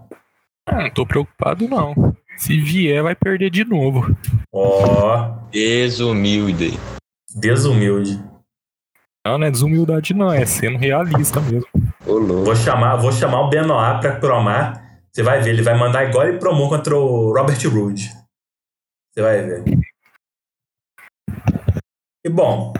Ah, 0.66 0.82
não 0.82 0.90
tô 0.90 1.06
preocupado, 1.06 1.66
não. 1.66 1.94
Se 2.36 2.60
vier, 2.60 3.02
vai 3.02 3.14
perder 3.14 3.50
de 3.50 3.64
novo. 3.64 4.14
Ó. 4.52 5.16
Oh. 5.16 5.48
Desumilde. 5.50 6.78
Desumilde. 7.34 8.22
Não, 9.26 9.38
não 9.38 9.46
é 9.46 9.50
desumildade, 9.50 10.14
não. 10.14 10.32
É 10.32 10.44
sendo 10.44 10.78
realista 10.78 11.40
mesmo. 11.40 11.66
Vou 12.04 12.56
chamar, 12.56 12.96
vou 12.96 13.12
chamar 13.12 13.42
o 13.42 13.48
Benoit 13.48 14.00
pra 14.00 14.16
promar. 14.16 14.82
Você 15.12 15.22
vai 15.22 15.40
ver, 15.40 15.50
ele 15.50 15.62
vai 15.62 15.78
mandar 15.78 16.08
igual 16.08 16.26
ele 16.26 16.38
promou 16.38 16.68
contra 16.68 16.96
o 16.96 17.32
Robert 17.32 17.58
Roode. 17.68 18.10
Você 19.12 19.22
vai 19.22 19.42
ver. 19.42 19.64
E 22.24 22.30
bom, 22.30 22.72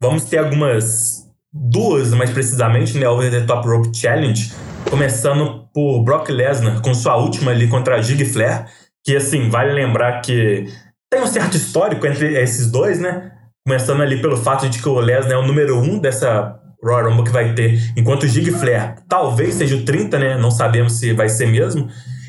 vamos 0.00 0.24
ter 0.24 0.38
algumas 0.38 1.26
duas, 1.52 2.12
mais 2.12 2.30
precisamente, 2.30 2.98
né, 2.98 3.08
Over 3.08 3.30
the 3.30 3.46
Top 3.46 3.66
Rope 3.66 3.96
Challenge, 3.96 4.52
começando 4.88 5.68
por 5.72 6.04
Brock 6.04 6.28
Lesnar 6.28 6.80
com 6.82 6.94
sua 6.94 7.16
última 7.16 7.50
ali 7.50 7.68
contra 7.68 7.96
a 7.96 8.02
Gig 8.02 8.24
Flair, 8.26 8.66
que 9.04 9.16
assim, 9.16 9.48
vale 9.48 9.72
lembrar 9.72 10.20
que 10.20 10.66
tem 11.10 11.22
um 11.22 11.26
certo 11.26 11.56
histórico 11.56 12.06
entre 12.06 12.40
esses 12.40 12.70
dois, 12.70 13.00
né? 13.00 13.37
Começando 13.68 14.00
ali 14.00 14.18
pelo 14.18 14.34
fato 14.34 14.66
de 14.66 14.80
que 14.80 14.88
o 14.88 14.98
Lesnar 14.98 15.32
é 15.32 15.36
o 15.36 15.46
número 15.46 15.76
um 15.78 15.98
dessa 15.98 16.58
Royal 16.82 17.10
Rumble 17.10 17.24
que 17.24 17.30
vai 17.30 17.52
ter, 17.54 17.78
enquanto 17.94 18.22
o 18.22 18.26
Gig 18.26 18.50
Flair 18.50 18.94
talvez 19.06 19.56
seja 19.56 19.76
o 19.76 19.84
30, 19.84 20.18
né? 20.18 20.38
Não 20.38 20.50
sabemos 20.50 20.94
se 20.94 21.12
vai 21.12 21.28
ser 21.28 21.48
mesmo. 21.48 21.86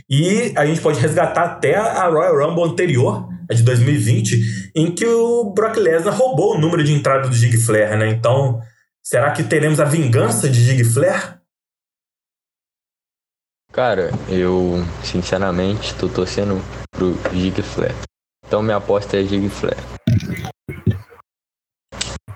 E 0.09 0.51
a 0.57 0.65
gente 0.65 0.81
pode 0.81 0.99
resgatar 0.99 1.43
até 1.43 1.77
a 1.77 2.09
Royal 2.09 2.45
Rumble 2.45 2.65
anterior, 2.65 3.29
a 3.49 3.53
de 3.53 3.63
2020, 3.63 4.73
em 4.75 4.93
que 4.93 5.05
o 5.05 5.53
Brock 5.53 5.77
Lesnar 5.77 6.13
roubou 6.13 6.57
o 6.57 6.59
número 6.59 6.83
de 6.83 6.91
entrada 6.91 7.29
do 7.29 7.33
Gig 7.33 7.55
Flair, 7.55 7.97
né? 7.97 8.09
Então, 8.09 8.59
será 9.01 9.31
que 9.31 9.41
teremos 9.41 9.79
a 9.79 9.85
vingança 9.85 10.49
de 10.49 10.61
Gig 10.61 10.83
Flair? 10.83 11.39
Cara, 13.71 14.11
eu 14.27 14.85
sinceramente 15.05 15.95
tô 15.95 16.09
torcendo 16.09 16.61
pro 16.91 17.17
Gig 17.33 17.61
Flair. 17.61 17.95
Então 18.45 18.61
minha 18.61 18.75
aposta 18.75 19.15
é 19.15 19.23
Gig 19.23 19.47
Flair. 19.47 19.77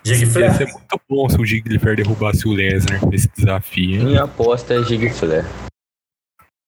Gig 0.06 0.26
Flair? 0.26 0.52
Ia 0.52 0.58
ser 0.58 0.66
muito 0.66 1.02
bom 1.10 1.30
se 1.30 1.40
o 1.40 1.46
Gig 1.46 1.80
Flair 1.80 1.98
derrubasse 1.98 2.48
o 2.48 2.52
Lesnar 2.52 3.06
nesse 3.08 3.30
desafio. 3.38 4.02
Hein? 4.02 4.06
Minha 4.06 4.24
aposta 4.24 4.74
é 4.74 4.84
Gig 4.84 5.10
Flair. 5.10 5.46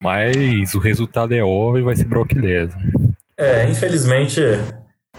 Mas 0.02 0.74
o 0.74 0.80
resultado 0.80 1.34
é 1.34 1.44
óbvio 1.44 1.82
e 1.82 1.84
vai 1.84 1.96
ser 1.96 2.06
Brock 2.06 2.34
Lesnar. 2.34 2.82
É, 3.38 3.70
infelizmente 3.70 4.42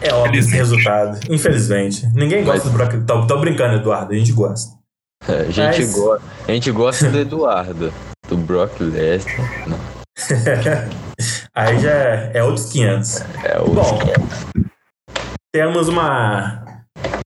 é 0.00 0.12
óbvio 0.12 0.40
esse 0.40 0.54
resultado. 0.54 1.18
Infelizmente. 1.30 2.06
Ninguém 2.14 2.44
gosta 2.44 2.64
Mas... 2.64 2.72
do 2.72 2.76
Brock. 2.76 3.06
Tô, 3.06 3.26
tô, 3.26 3.38
brincando, 3.38 3.76
Eduardo. 3.76 4.12
A 4.12 4.16
gente 4.16 4.32
gosta. 4.32 4.76
É, 5.28 5.40
a, 5.40 5.50
gente 5.50 5.80
Mas... 5.80 5.94
go... 5.94 6.12
a 6.14 6.52
gente 6.52 6.70
gosta 6.70 7.10
do 7.10 7.18
Eduardo. 7.18 7.92
Do 8.28 8.36
Brock 8.36 8.80
Lesnar. 8.80 9.68
Não. 9.68 9.96
Aí 11.54 11.78
já 11.78 11.90
é, 11.90 12.30
é 12.34 12.42
outros 12.42 12.70
500. 12.72 13.20
É, 13.44 13.58
outros 13.58 13.90
Bom, 13.90 13.98
500. 13.98 14.46
temos 15.52 15.88
uma 15.88 16.75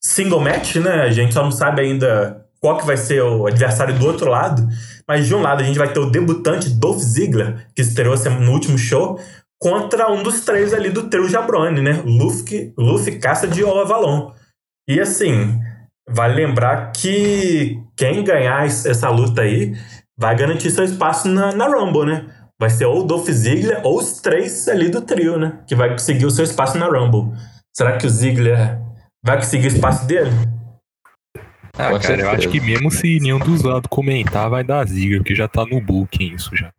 single 0.00 0.40
match, 0.40 0.76
né? 0.76 1.02
A 1.02 1.10
gente 1.10 1.34
só 1.34 1.42
não 1.42 1.52
sabe 1.52 1.82
ainda 1.82 2.46
qual 2.60 2.78
que 2.78 2.86
vai 2.86 2.96
ser 2.96 3.22
o 3.22 3.46
adversário 3.46 3.98
do 3.98 4.06
outro 4.06 4.30
lado. 4.30 4.66
Mas 5.06 5.26
de 5.26 5.34
um 5.34 5.40
lado 5.40 5.62
a 5.62 5.64
gente 5.64 5.78
vai 5.78 5.92
ter 5.92 5.98
o 5.98 6.10
debutante 6.10 6.70
Dolph 6.70 7.00
Ziggler, 7.00 7.66
que 7.74 7.82
estreou 7.82 8.14
no 8.40 8.52
último 8.52 8.78
show, 8.78 9.18
contra 9.58 10.10
um 10.10 10.22
dos 10.22 10.40
três 10.44 10.72
ali 10.72 10.90
do 10.90 11.08
trio 11.08 11.28
Jabroni, 11.28 11.82
né? 11.82 12.02
Luffy, 12.04 12.72
Luffy 12.78 13.18
Cassidy 13.18 13.62
ou 13.62 13.80
Avalon. 13.80 14.32
E 14.88 15.00
assim, 15.00 15.58
vale 16.08 16.34
lembrar 16.34 16.92
que 16.92 17.78
quem 17.96 18.24
ganhar 18.24 18.66
essa 18.66 19.08
luta 19.10 19.42
aí 19.42 19.74
vai 20.18 20.36
garantir 20.36 20.70
seu 20.70 20.84
espaço 20.84 21.28
na, 21.28 21.52
na 21.52 21.66
Rumble, 21.66 22.06
né? 22.06 22.26
Vai 22.58 22.70
ser 22.70 22.84
ou 22.84 23.00
o 23.00 23.04
Dolph 23.04 23.28
Ziggler 23.28 23.80
ou 23.84 23.98
os 23.98 24.20
três 24.20 24.68
ali 24.68 24.90
do 24.90 25.00
trio, 25.00 25.38
né? 25.38 25.60
Que 25.66 25.74
vai 25.74 25.90
conseguir 25.90 26.26
o 26.26 26.30
seu 26.30 26.44
espaço 26.44 26.76
na 26.76 26.86
Rumble. 26.86 27.32
Será 27.74 27.96
que 27.96 28.06
o 28.06 28.10
Ziggler 28.10 28.79
Vai 29.22 29.36
conseguir 29.36 29.66
espaço 29.66 30.06
dele? 30.06 30.30
Ah, 31.74 31.88
cara, 31.88 32.00
certeza. 32.00 32.28
eu 32.28 32.30
acho 32.30 32.48
que 32.48 32.60
mesmo 32.60 32.90
se 32.90 33.20
nenhum 33.20 33.38
dos 33.38 33.62
lados 33.62 33.88
comentar, 33.88 34.50
vai 34.50 34.64
dar 34.64 34.86
ziga, 34.86 35.18
porque 35.18 35.34
já 35.34 35.46
tá 35.46 35.64
no 35.64 35.80
booking 35.80 36.34
isso 36.34 36.50
já. 36.54 36.70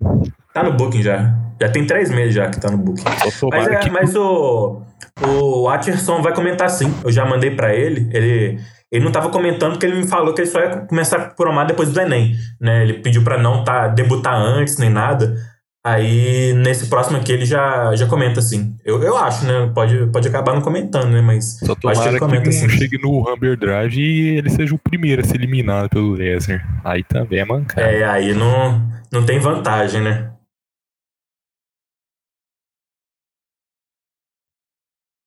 Tá 0.54 0.64
no 0.64 0.74
booking 0.74 1.02
já. 1.02 1.36
Já 1.60 1.70
tem 1.70 1.86
três 1.86 2.10
meses 2.10 2.34
já 2.34 2.50
que 2.50 2.60
tá 2.60 2.70
no 2.70 2.78
booking. 2.78 3.04
Mas, 3.52 3.68
é, 3.68 3.76
que... 3.78 3.90
mas 3.90 4.16
o, 4.16 4.82
o 5.22 5.70
Atcherson 5.70 6.22
vai 6.22 6.34
comentar 6.34 6.70
sim. 6.70 6.94
Eu 7.04 7.12
já 7.12 7.26
mandei 7.26 7.52
para 7.52 7.74
ele. 7.74 8.10
Ele, 8.12 8.60
ele 8.92 9.06
não 9.06 9.12
tava 9.12 9.30
comentando 9.30 9.74
porque 9.74 9.86
ele 9.86 9.96
me 9.96 10.08
falou 10.08 10.34
que 10.34 10.42
ele 10.42 10.50
só 10.50 10.60
ia 10.60 10.78
começar 10.82 11.18
a 11.18 11.30
promar 11.30 11.66
depois 11.68 11.92
do 11.92 12.02
Enem. 12.02 12.36
Né? 12.60 12.84
Ele 12.84 12.94
pediu 12.96 13.24
para 13.24 13.38
não 13.38 13.64
tá, 13.64 13.88
debutar 13.88 14.36
antes 14.36 14.78
nem 14.78 14.90
nada. 14.90 15.36
Aí, 15.84 16.54
nesse 16.54 16.88
próximo 16.88 17.18
aqui, 17.18 17.32
ele 17.32 17.44
já, 17.44 17.96
já 17.96 18.08
comenta 18.08 18.40
assim. 18.40 18.78
Eu, 18.86 19.02
eu 19.02 19.18
acho, 19.18 19.46
né? 19.46 19.72
Pode, 19.74 20.12
pode 20.12 20.28
acabar 20.28 20.54
não 20.54 20.62
comentando, 20.62 21.10
né? 21.10 21.22
Mas 21.22 21.58
Só 21.58 21.74
acho 21.88 22.04
que 22.04 22.08
ele 22.08 22.20
comenta 22.20 22.44
que 22.44 22.50
assim. 22.50 22.70
chegue 22.70 23.00
no 23.00 23.28
Humber 23.28 23.58
Drive 23.58 23.98
e 23.98 24.38
ele 24.38 24.50
seja 24.52 24.76
o 24.76 24.80
primeiro 24.80 25.24
a 25.24 25.26
ser 25.26 25.38
eliminado 25.38 25.90
pelo 25.90 26.14
Lesnar. 26.14 26.82
Aí 26.86 27.04
também 27.04 27.40
é 27.40 27.46
mancado. 27.46 27.82
É, 27.82 28.04
aí 28.04 28.32
não, 28.36 28.80
não 29.12 29.26
tem 29.26 29.40
vantagem, 29.40 30.02
né? 30.02 30.32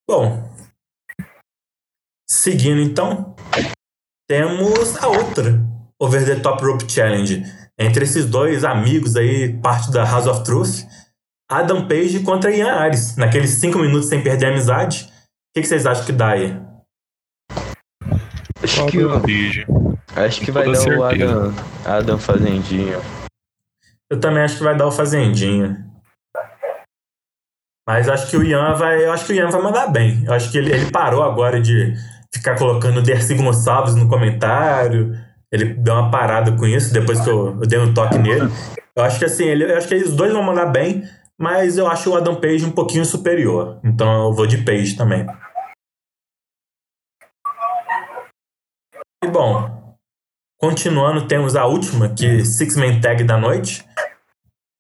Bom, 0.09 0.49
seguindo 2.31 2.81
então, 2.81 3.35
temos 4.29 4.97
a 5.03 5.09
outra 5.09 5.61
Over 5.99 6.25
the 6.25 6.37
Top 6.41 6.65
Rope 6.65 6.89
Challenge 6.89 7.43
entre 7.79 8.05
esses 8.05 8.27
dois 8.27 8.65
amigos 8.65 9.17
aí, 9.17 9.53
parte 9.61 9.91
da 9.91 10.05
House 10.05 10.27
of 10.27 10.45
Truth, 10.45 10.85
Adam 11.51 11.87
Page 11.89 12.21
contra 12.21 12.55
Ian 12.55 12.73
Ares, 12.73 13.17
naqueles 13.17 13.51
cinco 13.51 13.79
minutos 13.79 14.09
sem 14.09 14.23
perder 14.23 14.47
a 14.47 14.49
amizade. 14.51 15.05
O 15.05 15.55
que, 15.55 15.63
que 15.63 15.67
vocês 15.67 15.87
acham 15.87 16.05
que 16.05 16.13
dá 16.13 16.31
aí? 16.31 16.61
Acho 18.63 18.87
que, 18.87 19.05
o, 19.05 19.11
acho 20.17 20.41
que 20.41 20.51
vai 20.51 20.65
dar 20.65 20.75
certeza. 20.75 21.01
o 21.01 21.05
Adam, 21.05 21.55
Adam 21.85 22.19
Fazendinha. 22.19 22.99
Eu 24.11 24.19
também 24.19 24.43
acho 24.43 24.57
que 24.57 24.65
vai 24.65 24.77
dar 24.77 24.87
o 24.87 24.93
Fazendinha. 24.93 25.85
Mas 27.87 28.09
acho 28.09 28.31
que 28.31 28.37
o 28.37 28.43
Ian 28.43 28.75
vai. 28.75 29.05
Eu 29.05 29.13
acho 29.13 29.27
que 29.27 29.33
o 29.33 29.37
Ian 29.37 29.51
vai 29.51 29.61
mandar 29.61 29.89
bem. 29.89 30.25
Eu 30.25 30.33
acho 30.33 30.51
que 30.51 30.57
ele, 30.57 30.73
ele 30.73 30.91
parou 30.91 31.23
agora 31.23 31.61
de 31.61 31.95
ficar 32.35 32.57
colocando 32.59 32.99
o 32.99 33.03
Dercy 33.03 33.35
Gonçalves 33.35 33.95
no 33.95 34.09
comentário 34.09 35.13
ele 35.55 35.75
deu 35.75 35.95
uma 35.95 36.11
parada 36.11 36.51
com 36.51 36.67
isso 36.67 36.93
depois 36.93 37.21
que 37.21 37.31
eu, 37.31 37.57
eu 37.61 37.67
dei 37.67 37.79
um 37.79 37.95
toque 37.95 38.19
nele. 38.19 38.51
Eu 38.97 39.05
acho 39.05 39.21
que 39.21 39.25
assim, 39.25 39.45
ele, 39.45 39.65
eu 39.65 39.79
acho 39.79 39.87
que 39.87 39.95
os 39.95 40.17
dois 40.17 40.33
vão 40.33 40.43
mandar 40.43 40.67
bem, 40.67 41.05
mas 41.39 41.79
eu 41.79 41.87
acho 41.87 42.11
o 42.11 42.17
Adam 42.17 42.41
Page 42.41 42.67
um 42.67 42.73
pouquinho 42.73 43.05
superior. 43.05 43.79
Então 43.85 44.27
eu 44.27 44.33
vou 44.33 44.49
de 44.49 44.59
Page 44.59 44.97
também. 44.97 45.25
E 49.23 49.29
bom, 49.29 49.97
continuando, 50.59 51.29
temos 51.29 51.55
a 51.55 51.67
última, 51.67 52.09
que 52.09 52.45
Six 52.45 52.77
Man 52.77 53.01
Tag 53.01 53.23
da 53.23 53.39
noite, 53.39 53.85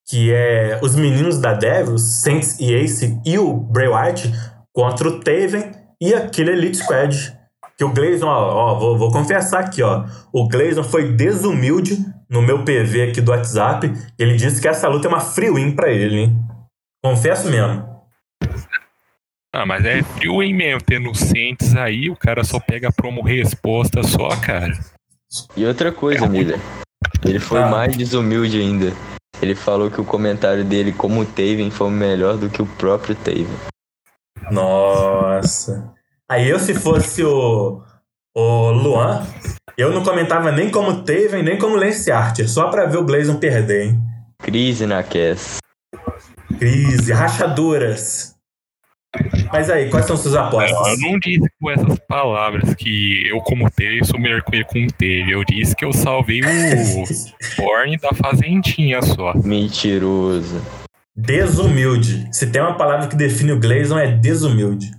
que 0.08 0.32
é 0.32 0.80
os 0.82 0.96
meninos 0.96 1.40
da 1.40 1.52
Devils, 1.52 2.20
Saints 2.20 2.58
e 2.58 2.74
Ace 2.74 3.16
e 3.24 3.38
o 3.38 3.54
Bray 3.54 3.88
Wyatt 3.88 4.32
contra 4.72 5.08
o 5.08 5.20
Taven 5.20 5.70
e 6.02 6.12
a 6.12 6.28
Killer 6.28 6.56
Elite 6.56 6.78
Squad 6.78 7.33
que 7.76 7.84
o 7.84 7.92
Gleison, 7.92 8.26
ó, 8.26 8.72
ó 8.72 8.78
vou, 8.78 8.98
vou, 8.98 9.12
confessar 9.12 9.60
aqui, 9.60 9.82
ó. 9.82 10.04
O 10.32 10.48
Gleison 10.48 10.84
foi 10.84 11.12
desumilde 11.12 11.98
no 12.28 12.40
meu 12.40 12.64
PV 12.64 13.10
aqui 13.10 13.20
do 13.20 13.30
WhatsApp. 13.32 13.92
Ele 14.18 14.36
disse 14.36 14.60
que 14.60 14.68
essa 14.68 14.88
luta 14.88 15.08
é 15.08 15.10
uma 15.10 15.20
free 15.20 15.50
win 15.50 15.74
pra 15.74 15.90
ele, 15.90 16.16
hein? 16.20 16.38
Confesso 17.02 17.50
mesmo. 17.50 17.84
Ah, 19.52 19.66
mas 19.66 19.84
é 19.84 20.02
free 20.02 20.28
win 20.28 20.54
mesmo. 20.54 20.80
Tendo 20.82 21.14
Saints 21.14 21.76
aí, 21.76 22.10
o 22.10 22.16
cara 22.16 22.44
só 22.44 22.60
pega 22.60 22.92
promo 22.92 23.22
resposta 23.22 24.02
só, 24.02 24.28
cara. 24.40 24.72
E 25.56 25.66
outra 25.66 25.90
coisa, 25.90 26.24
é 26.24 26.28
Miller. 26.28 26.60
Ele 27.24 27.40
foi 27.40 27.62
ah. 27.62 27.68
mais 27.68 27.96
desumilde 27.96 28.60
ainda. 28.60 28.92
Ele 29.42 29.54
falou 29.54 29.90
que 29.90 30.00
o 30.00 30.04
comentário 30.04 30.64
dele 30.64 30.92
como 30.92 31.20
o 31.20 31.26
Taven 31.26 31.70
foi 31.70 31.90
melhor 31.90 32.36
do 32.36 32.48
que 32.48 32.62
o 32.62 32.66
próprio 32.66 33.14
Taven. 33.16 33.46
Nossa. 34.50 35.92
Aí 36.30 36.48
eu, 36.48 36.58
se 36.58 36.74
fosse 36.74 37.22
o, 37.22 37.82
o 38.34 38.70
Luan, 38.70 39.26
eu 39.76 39.92
não 39.92 40.02
comentava 40.02 40.50
nem 40.50 40.70
como 40.70 41.02
Taven, 41.02 41.42
nem 41.42 41.58
como 41.58 41.76
Lance 41.76 42.10
Archer, 42.10 42.48
só 42.48 42.68
pra 42.68 42.86
ver 42.86 42.98
o 42.98 43.04
Blazon 43.04 43.36
perder, 43.36 43.86
hein? 43.86 44.00
Crise 44.38 44.86
na 44.86 45.02
Cass. 45.02 45.58
Crise, 46.58 47.12
rachaduras. 47.12 48.34
Mas 49.52 49.70
aí, 49.70 49.90
quais 49.90 50.06
são 50.06 50.16
suas 50.16 50.34
apostas? 50.34 51.00
Eu 51.00 51.10
não 51.10 51.18
disse 51.18 51.46
com 51.60 51.70
essas 51.70 51.98
palavras 52.08 52.74
que 52.74 53.28
eu, 53.28 53.38
como 53.40 53.70
teve, 53.70 54.04
sou 54.04 54.18
melhor 54.18 54.42
que 54.42 54.56
ele 54.56 54.64
como 54.64 54.92
teve. 54.92 55.30
Eu 55.30 55.44
disse 55.44 55.76
que 55.76 55.84
eu 55.84 55.92
salvei 55.92 56.40
o 56.40 56.44
Borne 57.56 57.96
da 57.98 58.12
fazendinha 58.12 59.00
só. 59.02 59.34
Mentiroso. 59.34 60.60
Desumilde. 61.14 62.28
Se 62.32 62.50
tem 62.50 62.60
uma 62.60 62.76
palavra 62.76 63.06
que 63.06 63.14
define 63.14 63.52
o 63.52 63.60
Gleison, 63.60 63.98
é 63.98 64.10
desumilde. 64.10 64.90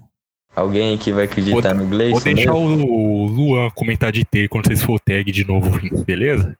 Alguém 0.56 0.96
aqui 0.96 1.12
vai 1.12 1.26
acreditar 1.26 1.74
no 1.74 1.86
Gleison? 1.86 2.14
Vou 2.14 2.22
deixar 2.22 2.54
mesmo? 2.54 2.88
o 2.90 3.26
Luan 3.28 3.70
comentar 3.72 4.12
de 4.12 4.24
T 4.24 4.48
quando 4.48 4.68
vocês 4.68 4.82
for 4.84 5.00
tag 5.00 5.30
de 5.32 5.46
novo, 5.46 5.70
beleza? 6.06 6.56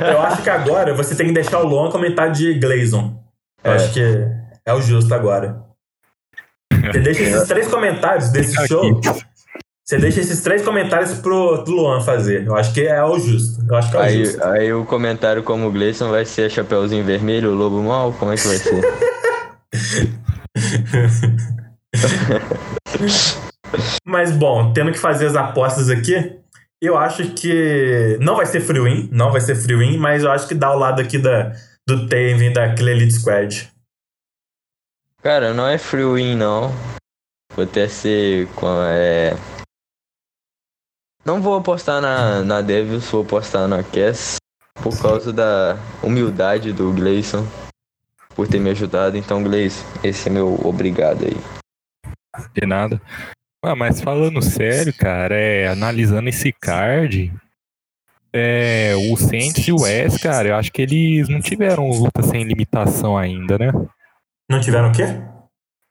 Eu 0.00 0.20
acho 0.20 0.42
que 0.42 0.50
agora 0.50 0.94
você 0.94 1.14
tem 1.16 1.26
que 1.26 1.32
deixar 1.32 1.60
o 1.60 1.66
Luan 1.66 1.90
comentar 1.90 2.30
de 2.30 2.54
Gleison. 2.54 3.20
Eu 3.64 3.72
É. 3.72 3.74
acho 3.76 3.92
que 3.92 4.00
é 4.64 4.72
o 4.72 4.80
justo 4.80 5.12
agora. 5.14 5.60
Você 6.72 7.00
deixa 7.00 7.22
esses 7.22 7.48
três 7.48 7.68
comentários 7.68 8.30
desse 8.30 8.52
Fica 8.52 8.66
show. 8.68 8.98
aqui. 8.98 9.24
Você 9.84 9.98
deixa 9.98 10.20
esses 10.20 10.40
três 10.40 10.62
comentários 10.62 11.14
pro 11.14 11.64
Luan 11.66 12.00
fazer. 12.00 12.46
Eu 12.46 12.54
acho 12.56 12.72
que 12.72 12.82
é 12.86 13.02
o 13.04 13.18
justo. 13.18 13.60
Eu 13.68 13.74
acho 13.76 13.90
que 13.90 13.96
é 13.96 14.00
o 14.00 14.02
Aí, 14.02 14.24
justo. 14.24 14.44
aí 14.44 14.72
o 14.72 14.84
comentário 14.84 15.42
como 15.42 15.66
o 15.66 15.72
Gleison 15.72 16.10
vai 16.10 16.24
ser 16.24 16.48
Chapeuzinho 16.48 17.04
Vermelho, 17.04 17.50
Lobo 17.52 17.82
Mal? 17.82 18.12
Como 18.12 18.32
é 18.32 18.36
que 18.36 18.46
vai 18.46 18.56
ser? 18.56 18.80
Mas 24.04 24.32
bom, 24.32 24.72
tendo 24.72 24.92
que 24.92 24.98
fazer 24.98 25.26
as 25.26 25.36
apostas 25.36 25.88
aqui, 25.88 26.40
eu 26.80 26.96
acho 26.96 27.32
que 27.34 28.18
não 28.20 28.36
vai 28.36 28.46
ser 28.46 28.60
free 28.60 28.80
win, 28.80 29.08
não 29.12 29.30
vai 29.30 29.40
ser 29.40 29.54
free 29.54 29.76
win, 29.76 29.98
mas 29.98 30.24
eu 30.24 30.30
acho 30.30 30.48
que 30.48 30.54
dá 30.54 30.74
o 30.74 30.78
lado 30.78 31.00
aqui 31.00 31.18
da, 31.18 31.52
do 31.86 32.08
Taven 32.08 32.52
da 32.52 32.66
Elite 32.74 33.14
Squad. 33.14 33.70
Cara, 35.22 35.52
não 35.52 35.68
é 35.68 35.76
free 35.76 36.04
win, 36.04 36.36
não. 36.36 36.72
Vou 37.54 37.64
até 37.64 37.86
ser 37.88 38.46
com 38.54 38.66
é... 38.84 39.36
Não 41.24 41.42
vou 41.42 41.54
apostar 41.54 42.00
na, 42.00 42.42
na 42.42 42.62
Devils, 42.62 43.10
vou 43.10 43.22
apostar 43.22 43.68
na 43.68 43.82
Cass. 43.82 44.36
Por 44.82 44.98
causa 45.02 45.30
da 45.30 45.76
humildade 46.02 46.72
do 46.72 46.90
Gleison. 46.92 47.46
Por 48.34 48.48
ter 48.48 48.58
me 48.58 48.70
ajudado. 48.70 49.18
Então, 49.18 49.42
Gleison, 49.42 49.84
esse 50.02 50.28
é 50.28 50.32
meu 50.32 50.58
obrigado 50.64 51.26
aí. 51.26 51.59
De 52.54 52.66
nada. 52.66 53.00
Ah, 53.62 53.76
mas 53.76 54.00
falando 54.00 54.40
sério, 54.40 54.92
cara, 54.96 55.34
é, 55.34 55.68
analisando 55.68 56.28
esse 56.28 56.50
card, 56.50 57.30
é, 58.32 58.94
o 59.10 59.16
Saints 59.16 59.66
e 59.66 59.72
o 59.72 59.82
West, 59.82 60.22
cara, 60.22 60.48
eu 60.48 60.56
acho 60.56 60.72
que 60.72 60.82
eles 60.82 61.28
não 61.28 61.40
tiveram 61.40 61.88
luta 61.90 62.22
sem 62.22 62.44
limitação 62.44 63.18
ainda, 63.18 63.58
né? 63.58 63.72
Não 64.48 64.60
tiveram 64.60 64.88
o 64.88 64.92
quê? 64.92 65.04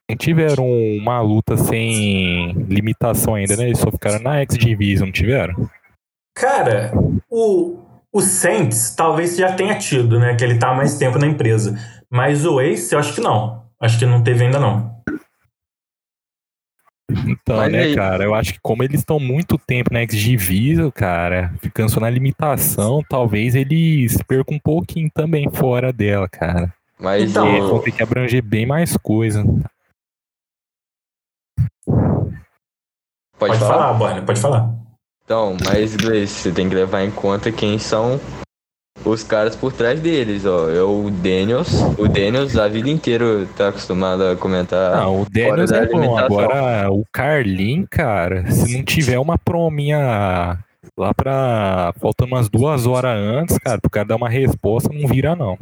Não 0.09 0.17
tiveram 0.17 0.65
uma 0.65 1.21
luta 1.21 1.55
sem 1.57 2.53
limitação 2.67 3.35
ainda, 3.35 3.55
né? 3.55 3.65
Eles 3.65 3.79
só 3.79 3.91
ficaram 3.91 4.19
na 4.19 4.39
X-Division, 4.41 5.05
não 5.05 5.13
tiveram? 5.13 5.69
Cara, 6.35 6.91
o, 7.29 7.77
o 8.11 8.21
Saints 8.21 8.95
talvez 8.95 9.37
já 9.37 9.53
tenha 9.53 9.77
tido, 9.77 10.19
né? 10.19 10.35
Que 10.35 10.43
ele 10.43 10.57
tá 10.57 10.71
há 10.71 10.75
mais 10.75 10.97
tempo 10.97 11.19
na 11.19 11.27
empresa. 11.27 11.77
Mas 12.09 12.45
o 12.45 12.59
Ace, 12.59 12.93
eu 12.93 12.99
acho 12.99 13.13
que 13.13 13.21
não. 13.21 13.63
Acho 13.79 13.99
que 13.99 14.05
não 14.05 14.23
teve 14.23 14.43
ainda, 14.43 14.59
não. 14.59 14.98
Então, 17.25 17.57
Mas 17.57 17.71
né, 17.71 17.83
aí- 17.83 17.95
cara, 17.95 18.23
eu 18.23 18.33
acho 18.35 18.53
que 18.53 18.59
como 18.61 18.83
eles 18.83 18.99
estão 18.99 19.19
muito 19.19 19.57
tempo 19.57 19.91
na 19.93 20.01
X-Division, 20.01 20.89
cara, 20.91 21.51
ficando 21.59 21.89
só 21.89 21.99
na 21.99 22.09
limitação, 22.09 23.03
talvez 23.09 23.55
eles 23.55 24.17
percam 24.27 24.55
um 24.55 24.59
pouquinho 24.59 25.09
também 25.13 25.49
fora 25.51 25.91
dela, 25.91 26.27
cara. 26.29 26.73
Mas 26.99 27.31
Então, 27.31 27.47
Eles 27.47 27.69
vão 27.69 27.81
ter 27.81 27.91
que 27.93 28.03
abranger 28.03 28.43
bem 28.43 28.65
mais 28.65 28.95
coisa. 28.97 29.43
Pode, 31.85 32.37
Pode, 33.37 33.59
falar? 33.59 33.73
falar, 33.73 33.93
Borne, 33.93 34.21
pode 34.25 34.39
falar. 34.41 34.75
Então, 35.23 35.55
mas 35.63 35.95
Gleison, 35.95 36.25
você 36.33 36.51
tem 36.51 36.67
que 36.67 36.75
levar 36.75 37.03
em 37.03 37.11
conta 37.11 37.51
quem 37.51 37.77
são 37.79 38.19
os 39.05 39.23
caras 39.23 39.55
por 39.55 39.71
trás 39.71 39.99
deles, 39.99 40.45
ó. 40.45 40.69
É 40.69 40.81
o 40.81 41.09
Daniels. 41.09 41.71
O 41.97 42.07
Daniels 42.07 42.57
a 42.57 42.67
vida 42.67 42.89
inteira 42.89 43.47
tá 43.57 43.69
acostumado 43.69 44.23
a 44.23 44.35
comentar. 44.35 44.97
Não, 44.97 45.21
o 45.21 45.25
Daniels 45.29 45.71
da 45.71 45.77
é 45.77 45.85
bom. 45.87 46.17
Agora, 46.17 46.91
o 46.91 47.03
Carlin, 47.11 47.85
cara, 47.89 48.49
se 48.51 48.77
não 48.77 48.83
tiver 48.83 49.19
uma 49.19 49.37
prominha 49.37 50.57
lá 50.97 51.13
pra. 51.13 51.93
faltando 51.99 52.33
umas 52.33 52.49
duas 52.49 52.85
horas 52.85 53.17
antes, 53.17 53.57
cara, 53.57 53.79
pro 53.79 53.89
cara 53.89 54.07
dar 54.07 54.15
uma 54.15 54.29
resposta, 54.29 54.89
não 54.93 55.07
vira, 55.07 55.35
não. 55.35 55.57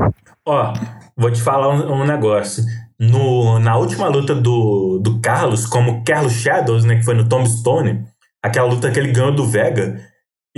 Ó, 0.46 0.74
vou 1.16 1.32
te 1.32 1.42
falar 1.42 1.70
um, 1.70 2.02
um 2.02 2.06
negócio. 2.06 2.64
No, 3.00 3.60
na 3.60 3.78
última 3.78 4.08
luta 4.08 4.34
do, 4.34 5.00
do 5.00 5.20
Carlos, 5.20 5.68
como 5.68 6.04
Carlos 6.04 6.34
Shadows, 6.34 6.84
né, 6.84 6.96
que 6.96 7.06
foi 7.06 7.14
no 7.14 7.30
Tombstone, 7.30 8.04
aquela 8.42 8.68
luta 8.68 8.90
que 8.90 8.98
ele 8.98 9.12
ganhou 9.12 9.32
do 9.32 9.46
Vega, 9.46 10.02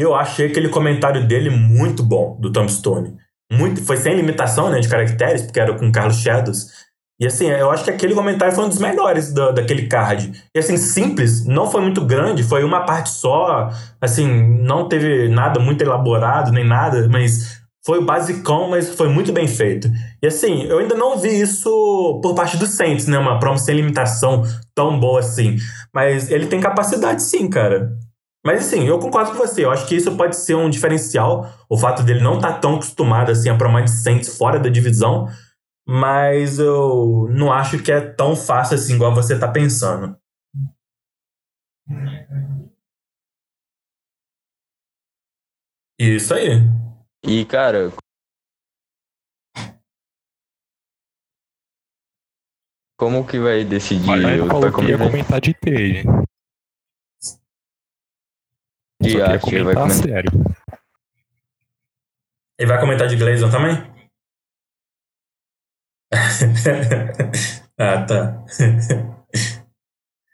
eu 0.01 0.15
achei 0.15 0.47
aquele 0.47 0.69
comentário 0.69 1.27
dele 1.27 1.49
muito 1.49 2.03
bom, 2.03 2.37
do 2.39 2.51
Tombstone. 2.51 3.15
Muito, 3.51 3.83
foi 3.83 3.97
sem 3.97 4.15
limitação 4.15 4.69
né, 4.69 4.79
de 4.79 4.87
caracteres, 4.87 5.41
porque 5.41 5.59
era 5.59 5.73
com 5.77 5.91
Carlos 5.91 6.17
Shadows. 6.17 6.67
E 7.19 7.27
assim, 7.27 7.47
eu 7.49 7.69
acho 7.69 7.83
que 7.83 7.89
aquele 7.89 8.15
comentário 8.15 8.55
foi 8.55 8.63
um 8.63 8.69
dos 8.69 8.79
melhores 8.79 9.33
da, 9.33 9.51
daquele 9.51 9.87
card. 9.87 10.31
E 10.55 10.59
assim, 10.59 10.77
simples, 10.77 11.45
não 11.45 11.69
foi 11.69 11.81
muito 11.81 12.05
grande, 12.05 12.43
foi 12.43 12.63
uma 12.63 12.85
parte 12.85 13.09
só, 13.09 13.69
assim, 13.99 14.61
não 14.61 14.87
teve 14.87 15.27
nada 15.27 15.59
muito 15.59 15.81
elaborado, 15.81 16.51
nem 16.51 16.65
nada, 16.65 17.09
mas 17.09 17.59
foi 17.85 18.03
basicão, 18.03 18.69
mas 18.69 18.95
foi 18.95 19.09
muito 19.09 19.33
bem 19.33 19.47
feito. 19.47 19.89
E 20.21 20.27
assim, 20.27 20.63
eu 20.63 20.77
ainda 20.77 20.95
não 20.95 21.17
vi 21.17 21.41
isso 21.41 22.19
por 22.21 22.35
parte 22.35 22.55
do 22.55 22.65
Saints, 22.65 23.07
né? 23.07 23.17
Uma 23.17 23.39
promo 23.39 23.57
sem 23.57 23.75
limitação 23.75 24.43
tão 24.75 24.99
boa 24.99 25.19
assim. 25.19 25.57
Mas 25.93 26.29
ele 26.29 26.47
tem 26.47 26.61
capacidade 26.61 27.23
sim, 27.23 27.49
cara. 27.49 27.91
Mas 28.49 28.65
assim, 28.65 28.87
eu 28.87 28.97
concordo 28.97 29.31
com 29.31 29.37
você. 29.37 29.63
Eu 29.63 29.69
acho 29.69 29.87
que 29.87 29.95
isso 29.95 30.17
pode 30.17 30.35
ser 30.35 30.55
um 30.55 30.71
diferencial. 30.71 31.47
O 31.69 31.77
fato 31.77 32.01
dele 32.01 32.19
não 32.19 32.37
estar 32.37 32.53
tão 32.53 32.77
acostumado 32.77 33.29
assim 33.29 33.47
a 33.47 33.55
promar 33.55 33.83
de 33.83 33.91
Saints 33.91 34.35
fora 34.35 34.59
da 34.59 34.69
divisão. 34.69 35.27
Mas 35.87 36.57
eu 36.57 37.27
não 37.29 37.53
acho 37.53 37.77
que 37.83 37.91
é 37.91 38.01
tão 38.01 38.35
fácil 38.35 38.73
assim, 38.73 38.95
igual 38.95 39.13
você 39.13 39.37
tá 39.37 39.47
pensando. 39.47 40.17
Isso 45.99 46.33
aí. 46.33 46.57
E, 47.23 47.45
cara, 47.45 47.93
como 52.97 53.27
que 53.27 53.37
vai 53.37 53.63
decidir? 53.63 54.07
Mas 54.07 54.23
vai 54.23 54.37
que 54.39 54.41
ia 54.55 54.71
comentar 54.71 55.11
comentar 55.11 55.39
de 55.39 55.53
trade. 55.53 56.28
De 59.01 59.11
Só 59.11 59.23
arte, 59.23 59.55
ele 59.55 59.63
vai 59.63 59.75
comentar 59.75 59.75
comentar. 59.75 59.91
sério. 59.91 60.31
Ele 62.57 62.67
vai 62.67 62.79
comentar 62.79 63.07
de 63.07 63.15
Glazon 63.15 63.49
também? 63.49 63.75
ah, 67.77 68.05
tá. 68.05 68.43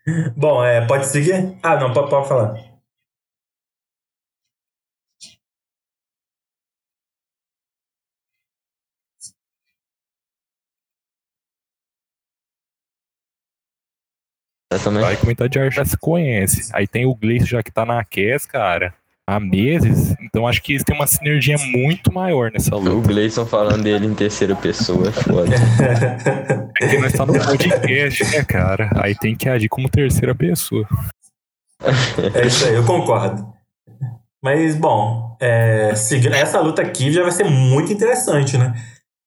Bom, 0.36 0.63
é, 0.63 0.86
pode 0.88 1.05
seguir? 1.07 1.57
Ah, 1.61 1.78
não, 1.78 1.93
pode, 1.93 2.09
pode 2.09 2.28
falar. 2.28 2.74
Exatamente. 14.76 15.03
Vai 15.03 15.17
comentar 15.17 15.49
de 15.49 15.59
arte 15.59 15.76
já 15.76 15.86
se 15.86 15.97
conhece. 15.97 16.69
Aí 16.73 16.88
tem 16.88 17.05
o 17.05 17.15
Gleice 17.15 17.45
já 17.45 17.63
que 17.63 17.71
tá 17.71 17.86
na 17.86 18.03
Cass, 18.03 18.45
cara, 18.45 18.93
há 19.28 19.39
meses. 19.39 20.15
Então 20.21 20.47
acho 20.47 20.61
que 20.61 20.73
eles 20.73 20.84
têm 20.84 20.95
uma 20.95 21.07
sinergia 21.07 21.57
muito 21.57 22.13
maior 22.13 22.51
nessa 22.51 22.76
O 22.76 22.80
luta. 22.80 23.07
Gleison 23.07 23.45
falando 23.45 23.84
dele 23.84 24.05
em 24.05 24.13
terceira 24.13 24.55
pessoa 24.55 25.09
é 25.09 25.11
foda. 25.11 25.55
É 26.82 26.89
que 26.89 26.97
nós 26.97 27.13
tá 27.13 27.26
no 27.26 27.34
podcast, 27.34 28.21
né, 28.36 28.43
cara? 28.43 28.89
Aí 28.97 29.15
tem 29.15 29.34
que 29.34 29.47
agir 29.47 29.69
como 29.69 29.88
terceira 29.88 30.36
pessoa. 30.36 30.86
É 32.34 32.47
isso 32.47 32.65
aí, 32.65 32.73
eu 32.73 32.84
concordo. 32.84 33.47
Mas, 34.43 34.76
bom, 34.76 35.38
é, 35.41 35.91
essa 35.91 36.59
luta 36.59 36.82
aqui 36.82 37.13
já 37.13 37.23
vai 37.23 37.32
ser 37.32 37.45
muito 37.45 37.93
interessante, 37.93 38.57
né? 38.57 38.73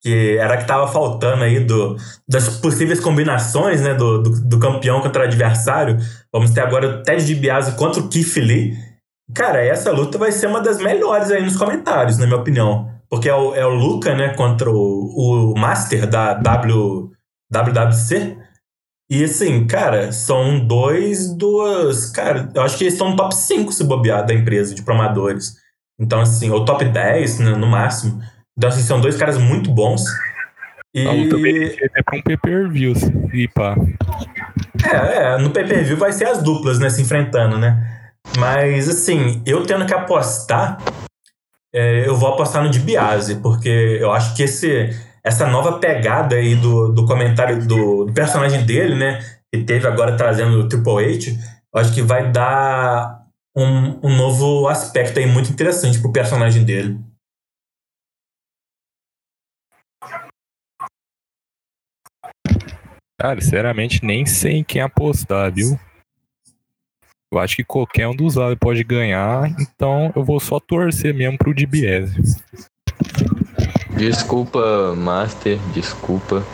Que 0.00 0.36
era 0.38 0.56
que 0.56 0.66
tava 0.66 0.86
faltando 0.86 1.42
aí 1.42 1.60
do, 1.60 1.96
das 2.28 2.58
possíveis 2.58 3.00
combinações, 3.00 3.80
né? 3.80 3.94
Do, 3.94 4.22
do, 4.22 4.48
do 4.48 4.58
campeão 4.58 5.00
contra 5.00 5.22
o 5.22 5.24
adversário. 5.26 5.98
Vamos 6.32 6.50
ter 6.52 6.60
agora 6.60 6.88
o 6.88 7.02
Ted 7.02 7.24
DiBiase 7.24 7.76
contra 7.76 8.00
o 8.00 8.08
Keith 8.08 8.36
Lee. 8.36 8.74
Cara, 9.34 9.62
essa 9.64 9.90
luta 9.90 10.16
vai 10.16 10.32
ser 10.32 10.46
uma 10.46 10.60
das 10.60 10.78
melhores 10.78 11.30
aí 11.30 11.42
nos 11.42 11.56
comentários, 11.56 12.16
na 12.16 12.26
minha 12.26 12.38
opinião. 12.38 12.88
Porque 13.10 13.28
é 13.28 13.34
o, 13.34 13.54
é 13.54 13.66
o 13.66 13.74
Luca, 13.74 14.14
né? 14.14 14.34
Contra 14.34 14.70
o, 14.70 15.52
o 15.52 15.58
Master 15.58 16.06
da 16.08 16.34
w, 16.34 17.10
WWC. 17.50 18.36
E 19.10 19.24
assim, 19.24 19.66
cara, 19.66 20.12
são 20.12 20.66
dois, 20.66 21.34
duas. 21.34 22.10
Cara, 22.10 22.50
eu 22.54 22.62
acho 22.62 22.76
que 22.76 22.84
eles 22.84 22.98
no 22.98 23.16
top 23.16 23.34
5 23.34 23.72
se 23.72 23.84
bobear 23.84 24.26
da 24.26 24.34
empresa 24.34 24.74
de 24.74 24.82
promadores. 24.82 25.54
Então, 25.98 26.20
assim, 26.20 26.50
ou 26.50 26.64
top 26.64 26.84
10, 26.84 27.38
né, 27.40 27.50
no 27.52 27.66
máximo. 27.66 28.20
Então, 28.58 28.70
assim, 28.70 28.82
são 28.82 29.00
dois 29.00 29.16
caras 29.16 29.38
muito 29.38 29.70
bons. 29.70 30.02
E. 30.92 31.06
A 31.06 31.12
luta 31.12 31.36
pra 32.04 32.18
um 32.18 32.22
pay-per-view. 32.22 32.92
E 33.32 33.46
pá. 33.46 33.76
É, 34.84 35.34
é, 35.34 35.38
no 35.38 35.50
pay-per-view 35.50 35.96
vai 35.96 36.12
ser 36.12 36.26
as 36.26 36.42
duplas, 36.42 36.80
né, 36.80 36.90
se 36.90 37.00
enfrentando, 37.00 37.56
né? 37.56 38.10
Mas, 38.36 38.88
assim, 38.88 39.40
eu 39.46 39.64
tendo 39.64 39.86
que 39.86 39.94
apostar, 39.94 40.82
é, 41.72 42.06
eu 42.06 42.16
vou 42.16 42.30
apostar 42.30 42.64
no 42.64 42.68
DiBiase, 42.68 43.36
porque 43.36 43.98
eu 44.00 44.10
acho 44.10 44.34
que 44.34 44.42
esse, 44.42 44.90
essa 45.22 45.46
nova 45.46 45.78
pegada 45.78 46.34
aí 46.34 46.56
do, 46.56 46.88
do 46.88 47.06
comentário 47.06 47.64
do, 47.64 48.06
do 48.06 48.12
personagem 48.12 48.66
dele, 48.66 48.96
né, 48.96 49.20
que 49.52 49.62
teve 49.62 49.86
agora 49.86 50.16
trazendo 50.16 50.58
o 50.58 50.68
Triple 50.68 51.04
H, 51.04 51.30
eu 51.72 51.80
acho 51.80 51.94
que 51.94 52.02
vai 52.02 52.30
dar 52.30 53.22
um, 53.56 54.00
um 54.02 54.16
novo 54.16 54.66
aspecto 54.66 55.20
aí 55.20 55.26
muito 55.26 55.50
interessante 55.50 56.00
pro 56.00 56.12
personagem 56.12 56.64
dele. 56.64 56.98
Cara, 63.18 63.40
sinceramente, 63.40 64.04
nem 64.04 64.24
sei 64.24 64.58
em 64.58 64.64
quem 64.64 64.80
apostar, 64.80 65.52
viu? 65.52 65.78
Eu 67.32 67.40
acho 67.40 67.56
que 67.56 67.64
qualquer 67.64 68.06
um 68.06 68.14
dos 68.14 68.36
lados 68.36 68.56
pode 68.60 68.84
ganhar, 68.84 69.50
então 69.60 70.12
eu 70.14 70.24
vou 70.24 70.38
só 70.38 70.60
torcer 70.60 71.12
mesmo 71.12 71.36
pro 71.36 71.52
DBS. 71.52 72.12
Desculpa, 73.96 74.94
Master, 74.96 75.58
desculpa, 75.74 76.44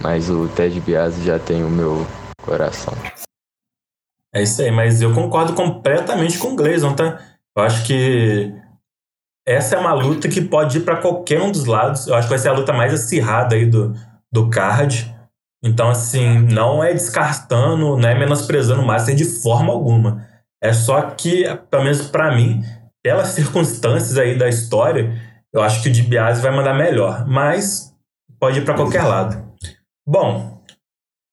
mas 0.00 0.28
o 0.28 0.48
Ted 0.48 0.78
Biasi 0.80 1.24
já 1.24 1.38
tem 1.38 1.64
o 1.64 1.70
meu 1.70 2.06
coração. 2.42 2.94
É 4.34 4.42
isso 4.42 4.60
aí, 4.60 4.70
mas 4.70 5.00
eu 5.00 5.14
concordo 5.14 5.54
completamente 5.54 6.38
com 6.38 6.48
o 6.48 6.56
Gleison, 6.56 6.94
tá? 6.94 7.20
Eu 7.56 7.62
acho 7.62 7.86
que 7.86 8.52
essa 9.46 9.76
é 9.76 9.78
uma 9.78 9.94
luta 9.94 10.28
que 10.28 10.42
pode 10.42 10.78
ir 10.78 10.82
para 10.82 10.96
qualquer 10.96 11.40
um 11.40 11.50
dos 11.50 11.64
lados. 11.64 12.06
Eu 12.06 12.14
acho 12.14 12.28
que 12.28 12.34
vai 12.34 12.38
ser 12.38 12.50
a 12.50 12.52
luta 12.52 12.72
mais 12.72 12.92
acirrada 12.92 13.56
aí 13.56 13.64
do, 13.64 13.94
do 14.30 14.50
card. 14.50 15.12
Então, 15.62 15.88
assim, 15.88 16.40
não 16.40 16.82
é 16.82 16.92
descartando, 16.92 17.96
não 17.96 18.08
é 18.08 18.18
menosprezando 18.18 18.82
o 18.82 18.86
Master 18.86 19.14
de 19.14 19.24
forma 19.24 19.72
alguma. 19.72 20.26
É 20.60 20.72
só 20.72 21.00
que, 21.02 21.44
pelo 21.70 21.84
menos 21.84 22.02
para 22.08 22.34
mim, 22.34 22.62
pelas 23.02 23.28
circunstâncias 23.28 24.18
aí 24.18 24.36
da 24.36 24.48
história, 24.48 25.16
eu 25.52 25.62
acho 25.62 25.82
que 25.82 25.88
o 25.88 25.92
DiBiase 25.92 26.42
vai 26.42 26.50
mandar 26.50 26.74
melhor. 26.74 27.26
Mas 27.26 27.94
pode 28.40 28.58
ir 28.58 28.64
para 28.64 28.74
qualquer 28.74 29.04
lado. 29.04 29.52
Bom, 30.06 30.60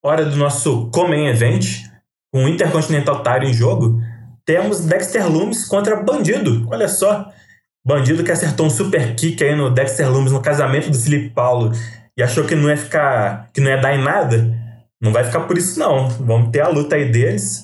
hora 0.04 0.26
do 0.26 0.36
nosso 0.36 0.90
Comen 0.92 1.28
Event, 1.28 1.84
com 2.32 2.46
o 2.46 2.48
Intercontinental 2.48 3.24
Title 3.24 3.50
em 3.50 3.54
jogo. 3.54 4.00
Temos 4.46 4.82
Dexter 4.82 5.28
Loomis 5.28 5.66
contra 5.66 6.02
Bandido. 6.02 6.68
Olha 6.70 6.88
só. 6.88 7.32
Bandido 7.86 8.24
que 8.24 8.32
acertou 8.32 8.68
um 8.68 8.70
super 8.70 9.16
kick 9.16 9.44
aí 9.44 9.56
no 9.56 9.70
Dexter 9.70 10.12
Loomis 10.12 10.32
no 10.32 10.42
casamento 10.42 10.92
do 10.92 11.00
Felipe 11.00 11.30
Paulo 11.30 11.72
e 12.20 12.22
achou 12.22 12.46
que 12.46 12.54
não 12.54 12.70
ia 12.70 12.76
ficar, 12.76 13.50
que 13.54 13.62
não 13.62 13.72
ia 13.72 13.78
dar 13.78 13.96
em 13.96 14.04
nada, 14.04 14.46
não 15.02 15.14
vai 15.14 15.24
ficar 15.24 15.48
por 15.48 15.58
isso 15.58 15.80
não. 15.80 16.10
Vamos 16.10 16.52
ter 16.52 16.60
a 16.60 16.68
luta 16.68 16.98
aí 16.98 17.10
deles. 17.10 17.64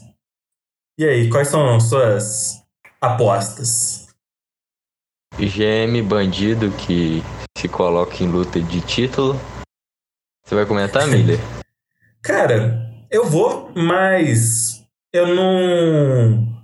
E 0.98 1.04
aí, 1.04 1.30
quais 1.30 1.50
são 1.50 1.78
suas 1.78 2.64
apostas? 3.02 4.08
GM 5.38 6.02
bandido 6.08 6.72
que 6.72 7.22
se 7.58 7.68
coloca 7.68 8.24
em 8.24 8.30
luta 8.30 8.62
de 8.62 8.80
título. 8.80 9.38
Você 10.46 10.56
vai 10.56 10.66
comentar, 10.66 11.06
Miller? 11.12 11.38
Cara, 12.24 12.80
eu 13.12 13.26
vou, 13.26 13.74
mas 13.76 14.88
eu 15.14 15.36
não 15.36 16.55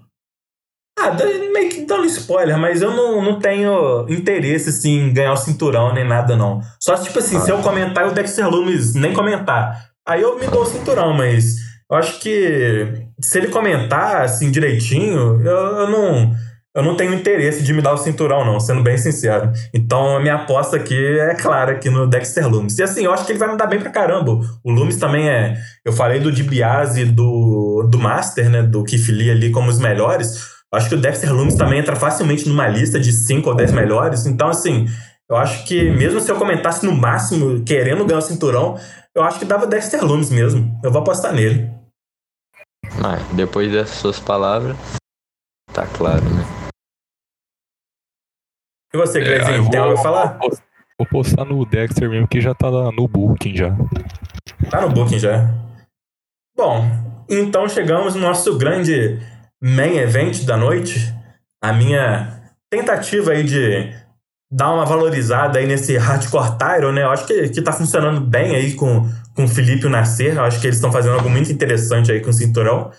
ah, 1.02 1.18
meio 1.52 1.70
que 1.70 1.86
dando 1.86 2.06
spoiler, 2.06 2.58
mas 2.58 2.82
eu 2.82 2.92
não, 2.92 3.22
não 3.22 3.40
tenho 3.40 4.06
interesse, 4.10 4.70
assim, 4.70 5.08
em 5.08 5.14
ganhar 5.14 5.34
o 5.34 5.38
cinturão 5.38 5.94
nem 5.94 6.08
nada, 6.08 6.36
não. 6.36 6.62
Só, 6.80 6.96
tipo 6.96 7.20
assim, 7.20 7.38
ah. 7.38 7.40
se 7.42 7.52
eu 7.52 7.58
comentar 7.60 8.06
e 8.06 8.10
o 8.10 8.14
Dexter 8.14 8.48
Loomis 8.50 8.94
nem 8.94 9.14
comentar, 9.14 9.90
aí 10.08 10.22
eu 10.22 10.38
me 10.40 10.48
dou 10.48 10.62
o 10.62 10.66
cinturão, 10.66 11.14
mas 11.14 11.56
eu 11.90 11.98
acho 11.98 12.20
que 12.20 13.06
se 13.20 13.38
ele 13.38 13.48
comentar, 13.48 14.22
assim, 14.22 14.52
direitinho, 14.52 15.42
eu, 15.42 15.78
eu 15.78 15.90
não... 15.90 16.52
Eu 16.74 16.84
não 16.84 16.96
tenho 16.96 17.14
interesse 17.14 17.64
de 17.64 17.74
me 17.74 17.82
dar 17.82 17.92
o 17.92 17.98
cinturão, 17.98 18.46
não, 18.46 18.58
sendo 18.58 18.82
bem 18.82 18.98
sincero. 18.98 19.52
Então, 19.74 20.16
a 20.16 20.22
minha 20.22 20.36
aposta 20.36 20.78
aqui 20.78 20.98
é 21.20 21.36
clara 21.36 21.74
aqui 21.74 21.90
no 21.90 22.08
Dexter 22.08 22.48
Loomis. 22.48 22.80
E 22.80 22.84
assim, 22.84 23.04
eu 23.04 23.12
acho 23.12 23.26
que 23.26 23.34
ele 23.34 23.40
vai 23.40 23.52
me 23.52 23.58
dar 23.58 23.68
bem 23.68 23.78
pra 23.78 23.90
caramba. 23.90 24.40
O 24.64 24.72
Loomis 24.72 24.96
também 24.96 25.30
é. 25.30 25.58
Eu 25.84 25.92
falei 25.92 26.22
do 26.22 26.32
DiBiase 26.32 27.04
do, 27.04 27.86
do 27.92 28.00
Master, 28.00 28.50
né? 28.50 28.64
Do 28.64 28.86
Lee 29.10 29.32
ali 29.32 29.52
como 29.52 29.70
os 29.70 29.80
melhores. 29.80 30.51
Acho 30.74 30.88
que 30.88 30.96
o 30.96 31.02
Dexter 31.02 31.34
Loomis 31.34 31.56
também 31.56 31.80
entra 31.80 31.96
facilmente 31.98 32.48
numa 32.48 32.68
lista 32.68 32.98
de 32.98 33.12
5 33.12 33.50
ou 33.50 33.56
10 33.56 33.74
melhores. 33.74 34.26
Então, 34.26 34.48
assim, 34.48 34.88
eu 35.30 35.36
acho 35.36 35.66
que 35.66 35.92
mesmo 35.92 36.22
se 36.22 36.32
eu 36.32 36.38
comentasse 36.38 36.86
no 36.86 36.94
máximo, 36.94 37.64
querendo 37.66 38.06
ganhar 38.06 38.20
o 38.20 38.22
cinturão, 38.22 38.78
eu 39.14 39.22
acho 39.24 39.38
que 39.38 39.46
dava 39.46 39.68
Dexter 39.68 40.04
Loomis 40.04 40.30
mesmo. 40.30 40.80
Eu 40.82 40.92
vou 40.92 41.02
apostar 41.02 41.34
nele. 41.34 41.70
Mas, 43.02 43.22
depois 43.34 43.70
dessas 43.72 43.98
suas 43.98 44.20
palavras, 44.20 44.78
tá 45.74 45.86
claro, 45.88 46.24
né? 46.24 46.46
E 48.94 48.98
você, 48.98 49.20
Gleizinho, 49.20 49.68
é, 49.68 49.70
tem 49.70 49.80
algo 49.80 50.00
a 50.00 50.04
falar? 50.04 50.40
Vou 50.98 51.08
postar 51.08 51.46
no 51.46 51.66
Dexter 51.66 52.10
mesmo, 52.10 52.28
que 52.28 52.40
já 52.40 52.54
tá 52.54 52.70
no 52.70 53.08
booking 53.08 53.56
já. 53.56 53.76
Tá 54.70 54.82
no 54.82 54.90
booking 54.90 55.20
já. 55.20 55.50
Bom, 56.56 56.86
então 57.30 57.68
chegamos 57.68 58.16
no 58.16 58.22
nosso 58.22 58.58
grande 58.58 59.20
main 59.62 59.98
event 59.98 60.44
da 60.44 60.58
noite, 60.58 61.14
a 61.62 61.72
minha 61.72 62.42
tentativa 62.70 63.32
aí 63.32 63.44
de 63.44 63.94
dar 64.52 64.74
uma 64.74 64.86
valorizada 64.86 65.60
aí 65.60 65.68
nesse 65.68 65.96
hardcore 65.98 66.58
Tyro, 66.58 66.92
né? 66.92 67.04
Eu 67.04 67.12
acho 67.12 67.26
que, 67.28 67.50
que 67.50 67.62
tá 67.62 67.72
funcionando 67.72 68.20
bem 68.20 68.56
aí 68.56 68.74
com, 68.74 69.08
com 69.36 69.46
o 69.46 69.48
Felipe 69.48 69.84
e 69.84 69.88
o 69.88 69.90
Nascer. 69.90 70.36
Eu 70.36 70.44
acho 70.44 70.60
que 70.60 70.68
eles 70.68 70.78
estão 70.78 70.92
fazendo 70.92 71.16
algo 71.16 71.30
muito 71.30 71.52
interessante 71.52 72.12
aí 72.12 72.20
com 72.20 72.32
o 72.32 72.34
cinturão. 72.34 72.92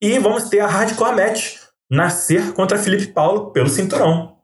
E 0.00 0.18
vamos 0.18 0.48
ter 0.48 0.60
a 0.60 0.66
hardcore 0.66 1.16
match 1.16 1.56
Nascer 1.90 2.52
contra 2.52 2.78
Felipe 2.78 3.08
Paulo 3.08 3.50
pelo 3.50 3.68
cinturão. 3.68 4.36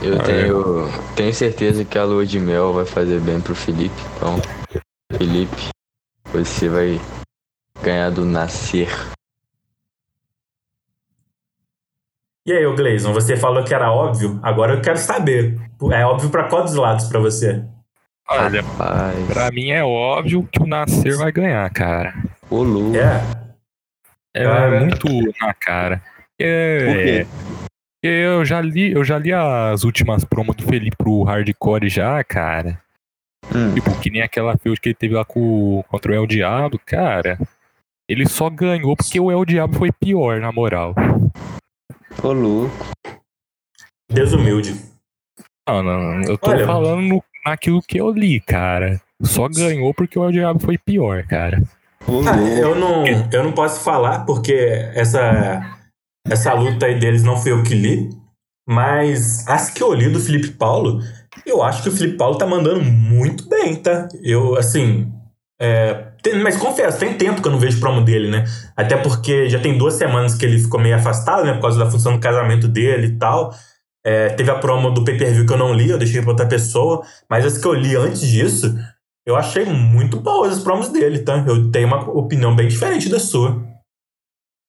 Eu 0.00 0.22
tenho, 0.22 0.88
tenho 1.16 1.34
certeza 1.34 1.84
que 1.84 1.98
a 1.98 2.04
lua 2.04 2.24
de 2.24 2.38
mel 2.38 2.72
vai 2.72 2.84
fazer 2.84 3.20
bem 3.20 3.40
pro 3.40 3.56
Felipe. 3.56 3.96
Então, 4.16 4.40
Felipe, 5.18 5.70
você 6.32 6.68
vai 6.68 7.00
ganhar 7.82 8.10
do 8.10 8.24
Nascer. 8.24 8.88
E 12.46 12.52
aí, 12.52 12.64
Gleison, 12.76 13.12
você 13.12 13.36
falou 13.36 13.64
que 13.64 13.74
era 13.74 13.90
óbvio, 13.90 14.38
agora 14.42 14.74
eu 14.74 14.80
quero 14.80 14.98
saber. 14.98 15.58
É 15.92 16.06
óbvio 16.06 16.30
para 16.30 16.44
qual 16.44 16.62
dos 16.62 16.74
lados 16.74 17.06
para 17.06 17.18
você? 17.18 17.64
Olha, 18.28 18.62
Rapaz. 18.62 19.26
pra 19.26 19.50
mim 19.50 19.70
é 19.70 19.84
óbvio 19.84 20.48
que 20.50 20.62
o 20.62 20.66
Nascer 20.66 21.16
vai 21.16 21.32
ganhar, 21.32 21.68
cara. 21.70 22.14
O 22.50 22.62
Lu. 22.62 22.94
É. 22.96 23.20
É 24.34 24.44
cara. 24.44 24.80
muito 24.80 25.08
na 25.40 25.54
cara. 25.54 26.02
É, 26.38 27.26
eu 28.02 28.44
já 28.44 28.60
li, 28.60 28.92
eu 28.92 29.02
já 29.02 29.18
li 29.18 29.32
as 29.32 29.82
últimas 29.82 30.24
promos 30.24 30.54
do 30.54 30.64
Felipe 30.64 30.96
pro 30.96 31.22
hardcore 31.24 31.88
já, 31.88 32.22
cara. 32.22 32.80
Hum. 33.54 33.74
Tipo, 33.74 33.98
que 33.98 34.10
nem 34.10 34.22
aquela 34.22 34.56
feud 34.58 34.80
que 34.80 34.90
ele 34.90 34.94
teve 34.94 35.14
lá 35.14 35.24
com, 35.24 35.82
contra 35.88 36.12
o 36.12 36.14
El 36.14 36.26
Diabo, 36.26 36.80
cara. 36.84 37.38
Ele 38.08 38.28
só 38.28 38.48
ganhou 38.48 38.96
porque 38.96 39.18
o 39.18 39.32
El 39.32 39.44
Diabo 39.44 39.76
foi 39.76 39.90
pior, 39.90 40.40
na 40.40 40.52
moral. 40.52 40.94
Ô, 42.22 42.32
louco. 42.32 42.86
Desumilde. 44.08 44.76
Não, 45.68 45.82
não, 45.82 46.22
eu 46.22 46.38
tô 46.38 46.50
Olha, 46.50 46.64
falando 46.64 47.02
no, 47.02 47.24
naquilo 47.44 47.82
que 47.82 47.98
eu 47.98 48.10
li, 48.12 48.40
cara. 48.40 49.00
Só 49.22 49.48
ganhou 49.48 49.92
porque 49.92 50.16
o 50.16 50.24
El 50.24 50.30
Diabo 50.30 50.60
foi 50.60 50.78
pior, 50.78 51.24
cara. 51.24 51.60
Ah, 52.02 52.38
eu, 52.60 52.76
não, 52.76 53.04
eu 53.32 53.42
não 53.42 53.50
posso 53.50 53.80
falar 53.80 54.24
porque 54.24 54.52
essa, 54.94 55.76
essa 56.28 56.52
luta 56.54 56.86
aí 56.86 57.00
deles 57.00 57.24
não 57.24 57.36
foi 57.36 57.50
eu 57.50 57.64
que 57.64 57.74
li. 57.74 58.08
Mas 58.68 59.46
as 59.48 59.70
que 59.70 59.82
eu 59.82 59.92
li 59.92 60.08
do 60.08 60.20
Felipe 60.20 60.50
Paulo, 60.50 61.00
eu 61.44 61.62
acho 61.62 61.82
que 61.82 61.88
o 61.88 61.92
Felipe 61.92 62.16
Paulo 62.16 62.38
tá 62.38 62.46
mandando 62.46 62.84
muito 62.84 63.48
bem, 63.48 63.74
tá? 63.74 64.08
Eu, 64.22 64.56
assim, 64.56 65.12
é, 65.60 66.12
tem, 66.26 66.42
mas 66.42 66.56
confesso, 66.56 66.98
tem 66.98 67.16
tempo 67.16 67.40
que 67.40 67.46
eu 67.46 67.52
não 67.52 67.58
vejo 67.58 67.78
promo 67.78 68.00
dele, 68.02 68.28
né? 68.28 68.44
Até 68.76 68.96
porque 68.96 69.48
já 69.48 69.60
tem 69.60 69.78
duas 69.78 69.94
semanas 69.94 70.34
que 70.34 70.44
ele 70.44 70.58
ficou 70.58 70.80
meio 70.80 70.96
afastado, 70.96 71.44
né? 71.44 71.54
Por 71.54 71.62
causa 71.62 71.78
da 71.78 71.90
função 71.90 72.12
do 72.14 72.18
casamento 72.18 72.66
dele 72.66 73.08
e 73.08 73.18
tal. 73.18 73.54
É, 74.04 74.30
teve 74.30 74.50
a 74.50 74.56
promo 74.56 74.90
do 74.90 75.04
pay-per-view 75.04 75.46
que 75.46 75.52
eu 75.52 75.56
não 75.56 75.72
li, 75.72 75.90
eu 75.90 75.98
deixei 75.98 76.20
pra 76.20 76.30
outra 76.30 76.46
pessoa. 76.46 77.02
Mas 77.30 77.46
as 77.46 77.58
que 77.58 77.66
eu 77.66 77.74
li 77.74 77.94
antes 77.96 78.20
disso, 78.20 78.76
eu 79.24 79.36
achei 79.36 79.64
muito 79.64 80.20
boas 80.20 80.54
as 80.54 80.62
promos 80.62 80.88
dele, 80.88 81.20
tá? 81.20 81.44
Eu 81.46 81.70
tenho 81.70 81.86
uma 81.86 82.08
opinião 82.10 82.54
bem 82.54 82.68
diferente 82.68 83.08
da 83.08 83.20
sua. 83.20 83.64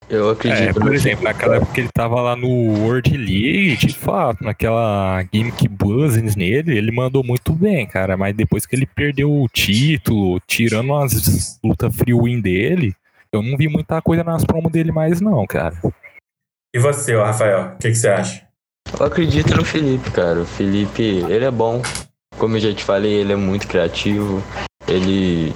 Eu 0.09 0.29
acredito. 0.29 0.61
É, 0.61 0.73
por 0.73 0.93
exemplo, 0.93 1.23
naquela 1.23 1.57
época 1.57 1.73
que 1.73 1.81
ele 1.81 1.89
tava 1.93 2.21
lá 2.21 2.35
no 2.35 2.47
World 2.47 3.17
League, 3.17 3.75
de 3.75 3.93
fato, 3.93 4.43
naquela 4.43 5.23
Gimmick 5.33 5.67
Buzzings 5.67 6.35
nele, 6.35 6.77
ele 6.77 6.91
mandou 6.91 7.23
muito 7.23 7.51
bem, 7.51 7.85
cara. 7.85 8.15
Mas 8.15 8.35
depois 8.35 8.65
que 8.65 8.75
ele 8.75 8.85
perdeu 8.85 9.29
o 9.29 9.49
título, 9.49 10.39
tirando 10.47 10.93
as 10.95 11.59
lutas 11.63 11.93
free 11.95 12.13
win 12.13 12.39
dele, 12.39 12.95
eu 13.31 13.41
não 13.41 13.57
vi 13.57 13.67
muita 13.67 14.01
coisa 14.01 14.23
nas 14.23 14.45
promos 14.45 14.71
dele 14.71 14.91
mais, 14.91 15.19
não, 15.19 15.45
cara. 15.45 15.75
E 16.73 16.79
você, 16.79 17.15
Rafael, 17.15 17.73
o 17.73 17.77
que, 17.77 17.89
que 17.89 17.95
você 17.95 18.07
acha? 18.07 18.47
Eu 18.97 19.05
acredito 19.05 19.55
no 19.55 19.65
Felipe, 19.65 20.09
cara. 20.11 20.39
O 20.39 20.45
Felipe, 20.45 21.03
ele 21.27 21.43
é 21.43 21.51
bom. 21.51 21.81
Como 22.37 22.55
eu 22.55 22.61
já 22.61 22.73
te 22.73 22.83
falei, 22.83 23.13
ele 23.13 23.33
é 23.33 23.35
muito 23.35 23.67
criativo. 23.67 24.41
Ele 24.87 25.53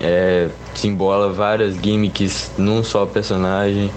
é, 0.00 0.48
simbola 0.74 1.32
várias 1.32 1.74
gimmicks 1.76 2.50
num 2.58 2.82
só 2.82 3.06
personagem. 3.06 3.90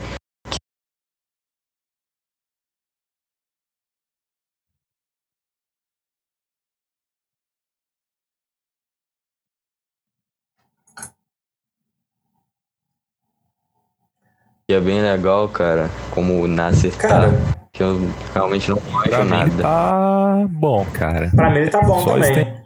E 14.70 14.74
é 14.74 14.80
bem 14.80 15.02
legal, 15.02 15.50
cara, 15.50 15.90
como 16.12 16.42
o 16.42 16.48
Nasser 16.48 16.96
Cara, 16.98 17.32
tá. 17.32 17.64
Que 17.74 17.84
eu 17.84 18.00
realmente 18.34 18.70
não 18.70 18.78
Pra 18.78 19.00
acho 19.18 19.24
mim 19.24 19.30
nada. 19.30 19.62
tá 19.64 20.46
bom, 20.50 20.86
cara. 20.94 21.32
pra 21.36 21.50
mim 21.50 21.60
ele 21.60 21.70
tá 21.70 21.82
bom 21.82 22.00
Só 22.02 22.14
também. 22.14 22.63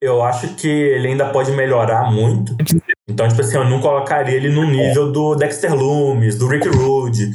Eu 0.00 0.22
acho 0.22 0.54
que 0.56 0.68
ele 0.68 1.08
ainda 1.08 1.26
pode 1.30 1.52
melhorar 1.52 2.10
muito. 2.10 2.54
Então, 3.08 3.26
tipo 3.28 3.40
assim, 3.40 3.56
eu 3.56 3.64
não 3.64 3.80
colocaria 3.80 4.36
ele 4.36 4.50
no 4.50 4.64
nível 4.64 5.10
do 5.10 5.34
Dexter 5.34 5.74
Loomis, 5.74 6.36
do 6.36 6.46
Rick 6.46 6.68
Rude. 6.68 7.30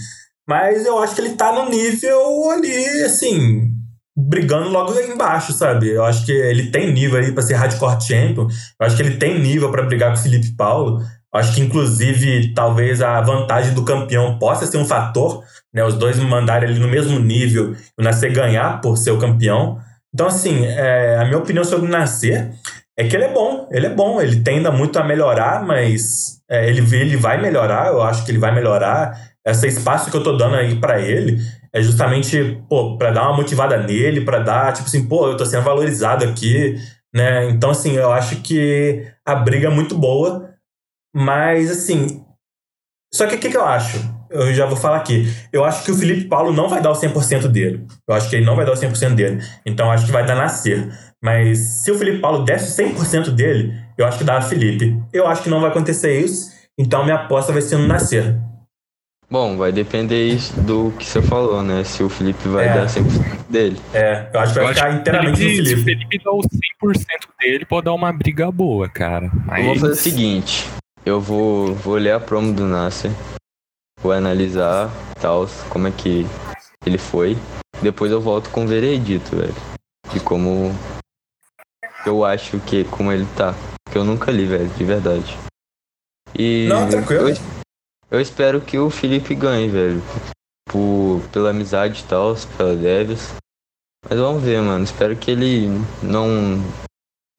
Mas 0.47 0.86
eu 0.86 0.99
acho 0.99 1.16
que 1.16 1.22
ele 1.22 1.36
tá 1.36 1.53
no 1.53 1.70
nível 1.70 2.51
ali, 2.51 3.03
assim, 3.03 3.72
brigando 4.16 4.70
logo 4.70 4.93
embaixo, 4.99 5.53
sabe? 5.53 5.89
Eu 5.89 6.03
acho 6.03 6.26
que 6.26 6.32
ele 6.32 6.70
tem 6.72 6.91
nível 6.91 7.20
aí 7.20 7.32
pra 7.32 7.41
ser 7.41 7.55
hardcore 7.55 8.01
champion. 8.01 8.47
Eu 8.80 8.86
acho 8.86 8.95
que 8.95 9.01
ele 9.01 9.18
tem 9.18 9.39
nível 9.39 9.72
pra 9.72 9.84
brigar 9.84 10.12
com 10.12 10.20
o 10.20 10.22
Felipe 10.22 10.55
Paulo. 10.55 10.99
Eu 11.34 11.39
acho 11.39 11.55
que, 11.55 11.62
inclusive, 11.62 12.53
talvez 12.53 13.01
a 13.01 13.22
vantagem 13.22 13.74
do 13.74 13.86
campeão 13.86 14.38
possa 14.38 14.66
ser 14.66 14.78
um 14.78 14.86
fator, 14.86 15.41
né? 15.74 15.84
Os 15.86 15.95
dois 15.95 16.20
mandarem 16.20 16.70
ali 16.70 16.80
no 16.80 16.89
mesmo 16.89 17.18
nível 17.18 17.74
e 17.74 18.01
o 18.01 18.03
Nascer 18.03 18.34
ganhar 18.34 18.82
por 18.82 18.97
ser 18.97 19.12
o 19.12 19.20
campeão. 19.20 19.80
Então, 20.14 20.28
assim, 20.28 20.66
é, 20.66 21.18
a 21.18 21.26
minha 21.26 21.38
opinião 21.38 21.64
sobre 21.64 21.88
o 21.88 21.89
Nascer 21.89 22.51
é 22.97 23.07
que 23.07 23.16
ele 23.16 23.26
é 23.26 23.34
bom, 23.34 23.68
ele 23.72 23.88
é 23.88 23.89
bom, 23.89 24.22
ele 24.22 24.41
tem 24.41 24.57
ainda 24.57 24.72
muito 24.72 24.99
a 24.99 25.03
melhorar, 25.03 25.66
mas 25.66 26.41
é, 26.49 26.68
ele, 26.68 26.82
ele 26.95 27.16
vai 27.16 27.41
melhorar, 27.41 27.88
eu 27.88 28.01
acho 28.01 28.26
que 28.26 28.32
ele 28.32 28.38
vai 28.38 28.53
melhorar. 28.53 29.32
Esse 29.45 29.68
espaço 29.68 30.12
que 30.12 30.18
eu 30.18 30.24
tô 30.24 30.36
dando 30.38 30.55
aí 30.55 30.80
pra 30.80 31.01
ele 31.01 31.39
é 31.74 31.82
justamente, 31.82 32.62
pô, 32.70 32.97
pra 32.97 33.12
dar 33.12 33.24
uma 33.24 33.38
motivada 33.38 33.78
nele, 33.78 34.22
pra 34.26 34.39
dar, 34.39 34.74
tipo 34.74 34.88
assim, 34.88 35.07
pô, 35.07 35.28
eu 35.28 35.38
tô 35.38 35.45
sendo 35.45 35.64
valorizado 35.64 36.26
aqui, 36.26 36.76
né? 37.14 37.49
Então, 37.49 37.72
assim, 37.72 37.93
eu 37.95 38.12
acho 38.12 38.41
que 38.41 39.07
a 39.26 39.36
briga 39.36 39.68
é 39.68 39.72
muito 39.72 39.97
boa, 39.97 40.53
mas, 41.16 41.72
assim. 41.72 42.24
Só 43.14 43.26
que 43.28 43.36
o 43.36 43.39
que, 43.39 43.49
que 43.49 43.57
eu 43.57 43.66
acho? 43.66 43.97
Eu 44.32 44.53
já 44.53 44.65
vou 44.65 44.77
falar 44.77 44.97
aqui. 44.97 45.32
Eu 45.51 45.63
acho 45.65 45.84
que 45.84 45.91
o 45.91 45.95
Felipe 45.95 46.25
Paulo 46.27 46.53
não 46.53 46.69
vai 46.69 46.82
dar 46.82 46.91
o 46.91 46.95
100% 46.95 47.47
dele. 47.47 47.86
Eu 48.07 48.15
acho 48.15 48.29
que 48.29 48.36
ele 48.38 48.45
não 48.45 48.55
vai 48.55 48.65
dar 48.65 48.71
o 48.71 48.75
100% 48.75 49.13
dele. 49.15 49.41
Então, 49.65 49.88
eu 49.88 49.91
acho 49.91 50.05
que 50.05 50.11
vai 50.11 50.25
dar 50.25 50.36
nascer. 50.36 50.89
Mas 51.23 51.59
se 51.59 51.91
o 51.91 51.97
Felipe 51.97 52.19
Paulo 52.19 52.43
desse 52.45 52.82
100% 52.84 53.32
dele, 53.32 53.73
eu 53.97 54.05
acho 54.05 54.17
que 54.17 54.23
dá 54.23 54.38
a 54.38 54.41
Felipe. 54.41 54.97
Eu 55.13 55.27
acho 55.27 55.43
que 55.43 55.49
não 55.49 55.59
vai 55.61 55.69
acontecer 55.69 56.19
isso. 56.19 56.49
Então, 56.79 57.03
minha 57.03 57.15
aposta 57.17 57.51
vai 57.51 57.61
ser 57.61 57.77
no 57.77 57.88
nascer. 57.88 58.36
Bom, 59.29 59.55
vai 59.55 59.71
depender 59.71 60.27
isso 60.27 60.59
do 60.61 60.91
que 60.99 61.05
você 61.05 61.21
falou, 61.21 61.63
né? 61.63 61.84
Se 61.86 62.03
o 62.03 62.09
Felipe 62.09 62.49
vai 62.49 62.67
É. 62.67 62.73
dar 62.73 62.88
100% 62.89 63.45
dele. 63.49 63.77
É, 63.93 64.27
eu 64.34 64.39
acho 64.41 64.51
que 64.53 64.59
Eu 64.59 64.63
vai 64.63 64.71
acho 64.73 64.82
ficar 64.82 64.93
inteiramente 64.93 65.29
no 65.32 65.36
se 65.38 65.43
o 65.43 65.55
Felipe. 65.65 65.84
Felipe 65.84 66.21
dá 66.23 66.32
o 66.32 66.41
100% 66.41 67.05
dele, 67.39 67.65
pode 67.65 67.86
dar 67.86 67.93
uma 67.93 68.11
briga 68.11 68.51
boa, 68.51 68.89
cara. 68.89 69.29
Mas... 69.45 69.59
Eu 69.59 69.65
vou 69.67 69.75
fazer 69.79 69.93
o 69.93 69.95
seguinte: 69.95 70.67
eu 71.05 71.21
vou, 71.21 71.73
vou 71.75 71.95
ler 71.95 72.11
a 72.11 72.19
promo 72.19 72.51
do 72.51 72.65
Nasser, 72.65 73.09
vou 74.01 74.11
analisar 74.11 74.89
tal, 75.19 75.47
como 75.69 75.87
é 75.87 75.91
que 75.91 76.25
ele 76.85 76.97
foi. 76.97 77.37
Depois 77.81 78.11
eu 78.11 78.21
volto 78.21 78.49
com 78.49 78.63
o 78.65 78.67
veredito, 78.67 79.35
velho. 79.35 79.55
De 80.11 80.19
como 80.19 80.71
eu 82.05 82.25
acho 82.25 82.59
que 82.59 82.83
como 82.85 83.11
ele 83.11 83.25
tá. 83.37 83.53
Que 83.91 83.97
eu 83.97 84.03
nunca 84.03 84.31
li, 84.31 84.45
velho, 84.45 84.69
de 84.69 84.83
verdade. 84.83 85.37
E 86.37 86.67
Não, 86.69 86.87
tranquilo. 86.89 87.29
eu, 87.29 87.35
eu 88.11 88.21
espero 88.21 88.61
que 88.61 88.77
o 88.77 88.89
Felipe 88.89 89.35
ganhe, 89.35 89.67
velho. 89.67 90.01
Por, 90.69 91.21
pela 91.31 91.49
amizade 91.49 92.01
e 92.01 92.07
tal, 92.07 92.35
pela 92.57 92.75
Devils. 92.75 93.33
Mas 94.09 94.17
vamos 94.17 94.41
ver, 94.41 94.61
mano. 94.61 94.83
Espero 94.83 95.15
que 95.15 95.31
ele 95.31 95.67
não 96.01 96.63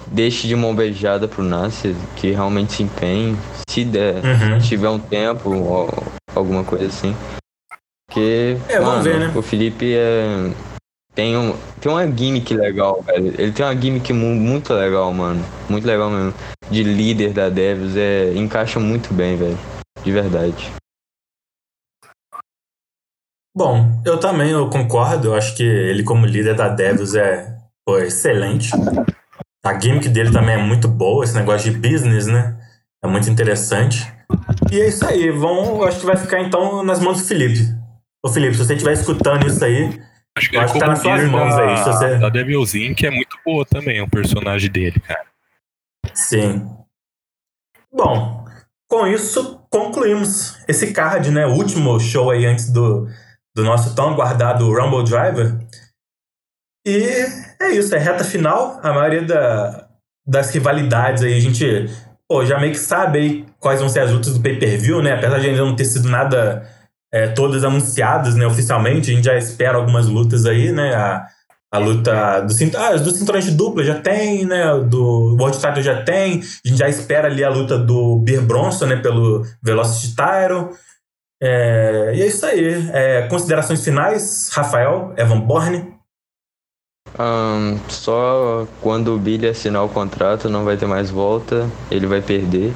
deixe 0.08 0.46
de 0.48 0.54
mão 0.56 0.74
beijada 0.74 1.26
pro 1.28 1.42
Nasser, 1.42 1.94
que 2.16 2.30
realmente 2.30 2.72
se 2.74 2.82
empenhe. 2.82 3.36
Se 3.68 3.84
der, 3.84 4.16
Uhum. 4.24 4.60
se 4.60 4.68
tiver 4.68 4.88
um 4.88 4.98
tempo 4.98 5.50
ou 5.50 5.88
alguma 6.34 6.64
coisa 6.64 6.86
assim. 6.86 7.14
Porque, 8.08 8.56
É, 8.68 8.78
vamos 8.78 8.96
mano, 8.96 9.02
ver, 9.04 9.20
né? 9.20 9.32
o 9.34 9.42
Felipe 9.42 9.94
é. 9.96 10.26
Tem, 11.14 11.36
um, 11.36 11.54
tem 11.80 11.92
uma 11.92 12.06
gimmick 12.06 12.54
legal, 12.54 13.02
velho. 13.02 13.28
Ele 13.38 13.52
tem 13.52 13.64
uma 13.66 13.74
gimmick 13.78 14.12
mu- 14.14 14.34
muito 14.34 14.72
legal, 14.72 15.12
mano. 15.12 15.44
Muito 15.68 15.86
legal 15.86 16.08
mesmo. 16.10 16.32
De 16.70 16.82
líder 16.82 17.32
da 17.34 17.48
Devils. 17.50 17.96
É, 17.96 18.32
encaixa 18.34 18.80
muito 18.80 19.12
bem, 19.12 19.36
velho. 19.36 19.58
De 20.02 20.10
verdade. 20.10 20.72
Bom, 23.54 24.00
eu 24.06 24.18
também 24.18 24.50
eu 24.50 24.70
concordo. 24.70 25.28
Eu 25.28 25.34
acho 25.34 25.54
que 25.54 25.62
ele, 25.62 26.02
como 26.02 26.24
líder 26.24 26.54
da 26.56 26.68
Devils, 26.68 27.14
é 27.14 27.58
pô, 27.86 27.98
excelente. 27.98 28.70
A 29.64 29.78
gimmick 29.78 30.08
dele 30.08 30.32
também 30.32 30.54
é 30.54 30.58
muito 30.62 30.88
boa, 30.88 31.24
esse 31.24 31.34
negócio 31.34 31.70
de 31.70 31.78
business, 31.78 32.26
né? 32.26 32.58
É 33.04 33.06
muito 33.06 33.28
interessante. 33.30 34.12
E 34.70 34.80
é 34.80 34.88
isso 34.88 35.04
aí. 35.06 35.30
Vão, 35.30 35.82
acho 35.84 36.00
que 36.00 36.06
vai 36.06 36.16
ficar 36.16 36.40
então 36.40 36.82
nas 36.82 36.98
mãos 37.00 37.20
do 37.20 37.24
Felipe. 37.28 37.60
Ô 38.24 38.28
Felipe, 38.28 38.54
se 38.54 38.64
você 38.64 38.74
estiver 38.74 38.92
escutando 38.92 39.46
isso 39.46 39.64
aí, 39.64 40.00
Acho 40.36 40.48
que 40.50 40.56
acho 40.56 40.72
que 40.72 40.78
tá 40.80 40.86
nas 40.86 41.00
suas 41.00 41.24
mãos 41.28 41.54
da, 41.54 41.62
aí, 41.62 41.76
se 41.76 41.84
você- 41.84 42.18
da 42.18 42.28
Devil's 42.30 42.74
Inc. 42.74 43.02
é 43.04 43.10
muito 43.10 43.36
boa 43.44 43.66
também, 43.66 44.00
o 44.00 44.08
personagem 44.08 44.70
dele, 44.70 44.98
cara. 45.00 45.26
sim. 46.14 46.66
Bom, 47.92 48.44
com 48.88 49.06
isso 49.06 49.60
concluímos 49.70 50.58
esse 50.66 50.92
card, 50.92 51.30
né? 51.30 51.46
O 51.46 51.52
último 51.54 51.98
show 52.00 52.30
aí 52.30 52.46
antes 52.46 52.70
do, 52.72 53.06
do 53.54 53.62
nosso 53.64 53.94
tão 53.94 54.10
aguardado 54.10 54.72
Rumble 54.72 55.04
Driver. 55.04 55.58
E 56.86 57.26
é 57.60 57.70
isso, 57.72 57.94
é 57.94 57.98
reta 57.98 58.24
final. 58.24 58.80
A 58.82 58.92
maioria 58.92 59.22
da- 59.22 59.86
das 60.26 60.50
rivalidades 60.50 61.22
aí 61.22 61.34
a 61.36 61.40
gente 61.40 61.88
pô, 62.28 62.44
já 62.46 62.58
meio 62.58 62.72
que 62.72 62.78
sabe 62.78 63.18
aí 63.18 63.46
quais 63.60 63.80
vão 63.80 63.88
ser 63.88 64.00
as 64.00 64.10
lutas 64.10 64.34
do 64.34 64.40
pay-per-view, 64.40 65.02
né? 65.02 65.12
Apesar 65.12 65.38
de 65.38 65.48
ainda 65.50 65.64
não 65.64 65.76
ter 65.76 65.84
sido 65.84 66.08
nada 66.08 66.66
é, 67.12 67.26
todas 67.28 67.62
anunciadas 67.62 68.34
né, 68.34 68.46
oficialmente, 68.46 69.10
a 69.10 69.14
gente 69.14 69.24
já 69.24 69.36
espera 69.36 69.76
algumas 69.76 70.06
lutas 70.06 70.46
aí, 70.46 70.72
né? 70.72 70.94
A, 70.94 71.26
a 71.70 71.78
luta 71.78 72.40
do, 72.40 72.52
cint- 72.52 72.74
ah, 72.74 72.96
do 72.96 73.10
cinturões 73.10 73.44
de 73.44 73.50
dupla 73.50 73.84
já 73.84 73.98
tem, 74.00 74.46
né? 74.46 74.64
Do 74.80 75.36
World 75.38 75.58
Title 75.58 75.82
já 75.82 76.02
tem. 76.02 76.40
A 76.64 76.68
gente 76.68 76.78
já 76.78 76.88
espera 76.88 77.28
ali 77.28 77.44
a 77.44 77.50
luta 77.50 77.76
do 77.78 78.16
Beer 78.18 78.40
Bronson, 78.42 78.86
né? 78.86 78.96
Pelo 78.96 79.44
Velocity 79.62 80.14
Title. 80.16 80.70
É, 81.42 82.12
e 82.14 82.22
é 82.22 82.26
isso 82.26 82.46
aí. 82.46 82.88
É, 82.92 83.22
considerações 83.28 83.84
finais, 83.84 84.48
Rafael, 84.52 85.12
Evan 85.16 85.40
Borne. 85.40 85.92
Ahn, 87.18 87.76
só 87.88 88.66
quando 88.80 89.14
o 89.14 89.18
Billy 89.18 89.46
assinar 89.46 89.84
o 89.84 89.88
contrato 89.88 90.48
não 90.48 90.64
vai 90.64 90.76
ter 90.76 90.86
mais 90.86 91.10
volta. 91.10 91.68
Ele 91.90 92.06
vai 92.06 92.22
perder. 92.22 92.72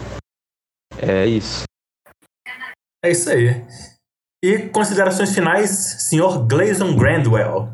É 0.98 1.26
isso. 1.26 1.64
É 3.04 3.10
isso 3.10 3.30
aí. 3.30 3.64
E 4.44 4.68
considerações 4.68 5.34
finais, 5.34 5.70
senhor 5.70 6.46
Gleison 6.46 6.96
Grandwell. 6.96 7.72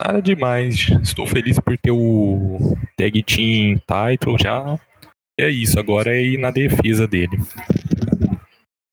Nada 0.00 0.20
demais. 0.20 0.88
Estou 1.02 1.26
feliz 1.26 1.58
por 1.58 1.76
ter 1.78 1.90
o 1.90 2.76
Tag 2.96 3.22
Team 3.22 3.78
Title 3.78 4.38
já. 4.38 4.78
É 5.38 5.50
isso, 5.50 5.78
agora 5.78 6.16
é 6.16 6.22
ir 6.22 6.38
na 6.38 6.50
defesa 6.50 7.06
dele. 7.06 7.36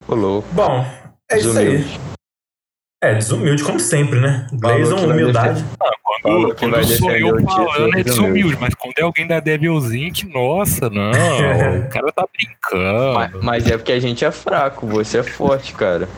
Ô 0.06 0.14
louco. 0.14 0.48
Bom, 0.52 0.84
é 1.30 1.38
isso 1.38 1.58
aí. 1.58 1.78
É, 3.04 3.14
desumilde, 3.14 3.62
como 3.62 3.78
sempre, 3.78 4.18
né? 4.18 4.46
Que 4.48 4.56
vai 4.56 4.82
humildade. 4.82 5.64
Falou 6.22 6.54
Quando, 6.54 6.54
que 6.54 6.70
quando 6.70 6.84
sou 6.86 7.10
eu 7.10 7.36
o 7.36 7.46
falando 7.46 7.98
é 7.98 8.02
desumilde, 8.02 8.56
mas 8.58 8.74
quando 8.74 8.94
é 8.98 9.02
alguém 9.02 9.26
da 9.26 9.40
Devil's 9.40 9.92
Inc., 9.92 10.22
nossa, 10.24 10.88
não, 10.88 11.10
o 11.84 11.88
cara 11.90 12.10
tá 12.12 12.26
brincando. 12.32 13.14
Mas, 13.14 13.32
mas 13.42 13.66
é 13.70 13.76
porque 13.76 13.92
a 13.92 14.00
gente 14.00 14.24
é 14.24 14.30
fraco, 14.30 14.86
você 14.86 15.18
é 15.18 15.22
forte, 15.22 15.74
cara. 15.74 16.08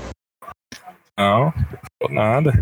Não, 1.18 1.52
não 2.00 2.08
nada. 2.08 2.52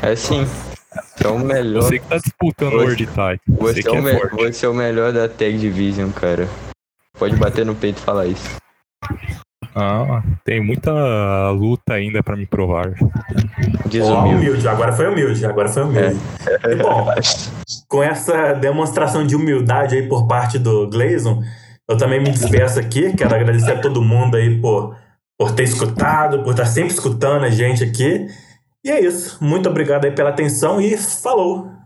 É 0.00 0.16
sim. 0.16 0.46
Você 0.46 1.26
é 1.26 1.28
o 1.28 1.38
melhor. 1.38 1.82
Você 1.82 1.98
que 1.98 2.06
tá 2.06 2.16
disputando 2.16 2.68
o 2.68 2.76
Você- 2.78 2.84
World 2.84 3.06
Title. 3.06 3.40
Você, 3.48 3.72
Você 3.74 3.80
é 3.80 3.82
que 3.82 3.88
o 3.90 3.94
é 3.96 4.00
me- 4.00 4.28
você 4.30 4.66
é 4.66 4.68
o 4.68 4.74
melhor 4.74 5.12
da 5.12 5.28
Tag 5.28 5.58
Division, 5.58 6.10
cara. 6.10 6.48
Pode 7.18 7.36
bater 7.36 7.66
no 7.66 7.74
peito 7.74 7.98
e 7.98 8.02
falar 8.02 8.26
isso. 8.26 8.56
Ah, 9.74 10.22
tem 10.44 10.64
muita 10.64 11.50
luta 11.50 11.94
ainda 11.94 12.22
pra 12.22 12.36
me 12.36 12.46
provar. 12.46 12.94
Desumilde. 13.86 14.34
humilde, 14.34 14.68
agora 14.68 14.92
foi 14.92 15.08
humilde, 15.08 15.44
agora 15.44 15.68
foi 15.68 15.82
humilde. 15.82 16.16
E, 16.68 16.76
bom, 16.76 17.06
com 17.88 18.02
essa 18.02 18.52
demonstração 18.52 19.26
de 19.26 19.34
humildade 19.34 19.96
aí 19.96 20.08
por 20.08 20.28
parte 20.28 20.58
do 20.58 20.88
Gleison, 20.88 21.42
eu 21.88 21.96
também 21.96 22.20
me 22.20 22.30
despeço 22.30 22.78
aqui. 22.78 23.12
Quero 23.14 23.34
agradecer 23.34 23.72
a 23.72 23.80
todo 23.80 24.00
mundo 24.00 24.36
aí 24.36 24.60
por, 24.60 24.96
por 25.36 25.52
ter 25.52 25.64
escutado, 25.64 26.44
por 26.44 26.52
estar 26.52 26.66
sempre 26.66 26.92
escutando 26.92 27.44
a 27.44 27.50
gente 27.50 27.82
aqui. 27.82 28.28
E 28.84 28.90
é 28.90 29.00
isso. 29.00 29.42
Muito 29.42 29.68
obrigado 29.68 30.04
aí 30.04 30.12
pela 30.12 30.30
atenção 30.30 30.80
e 30.80 30.96
falou! 30.96 31.83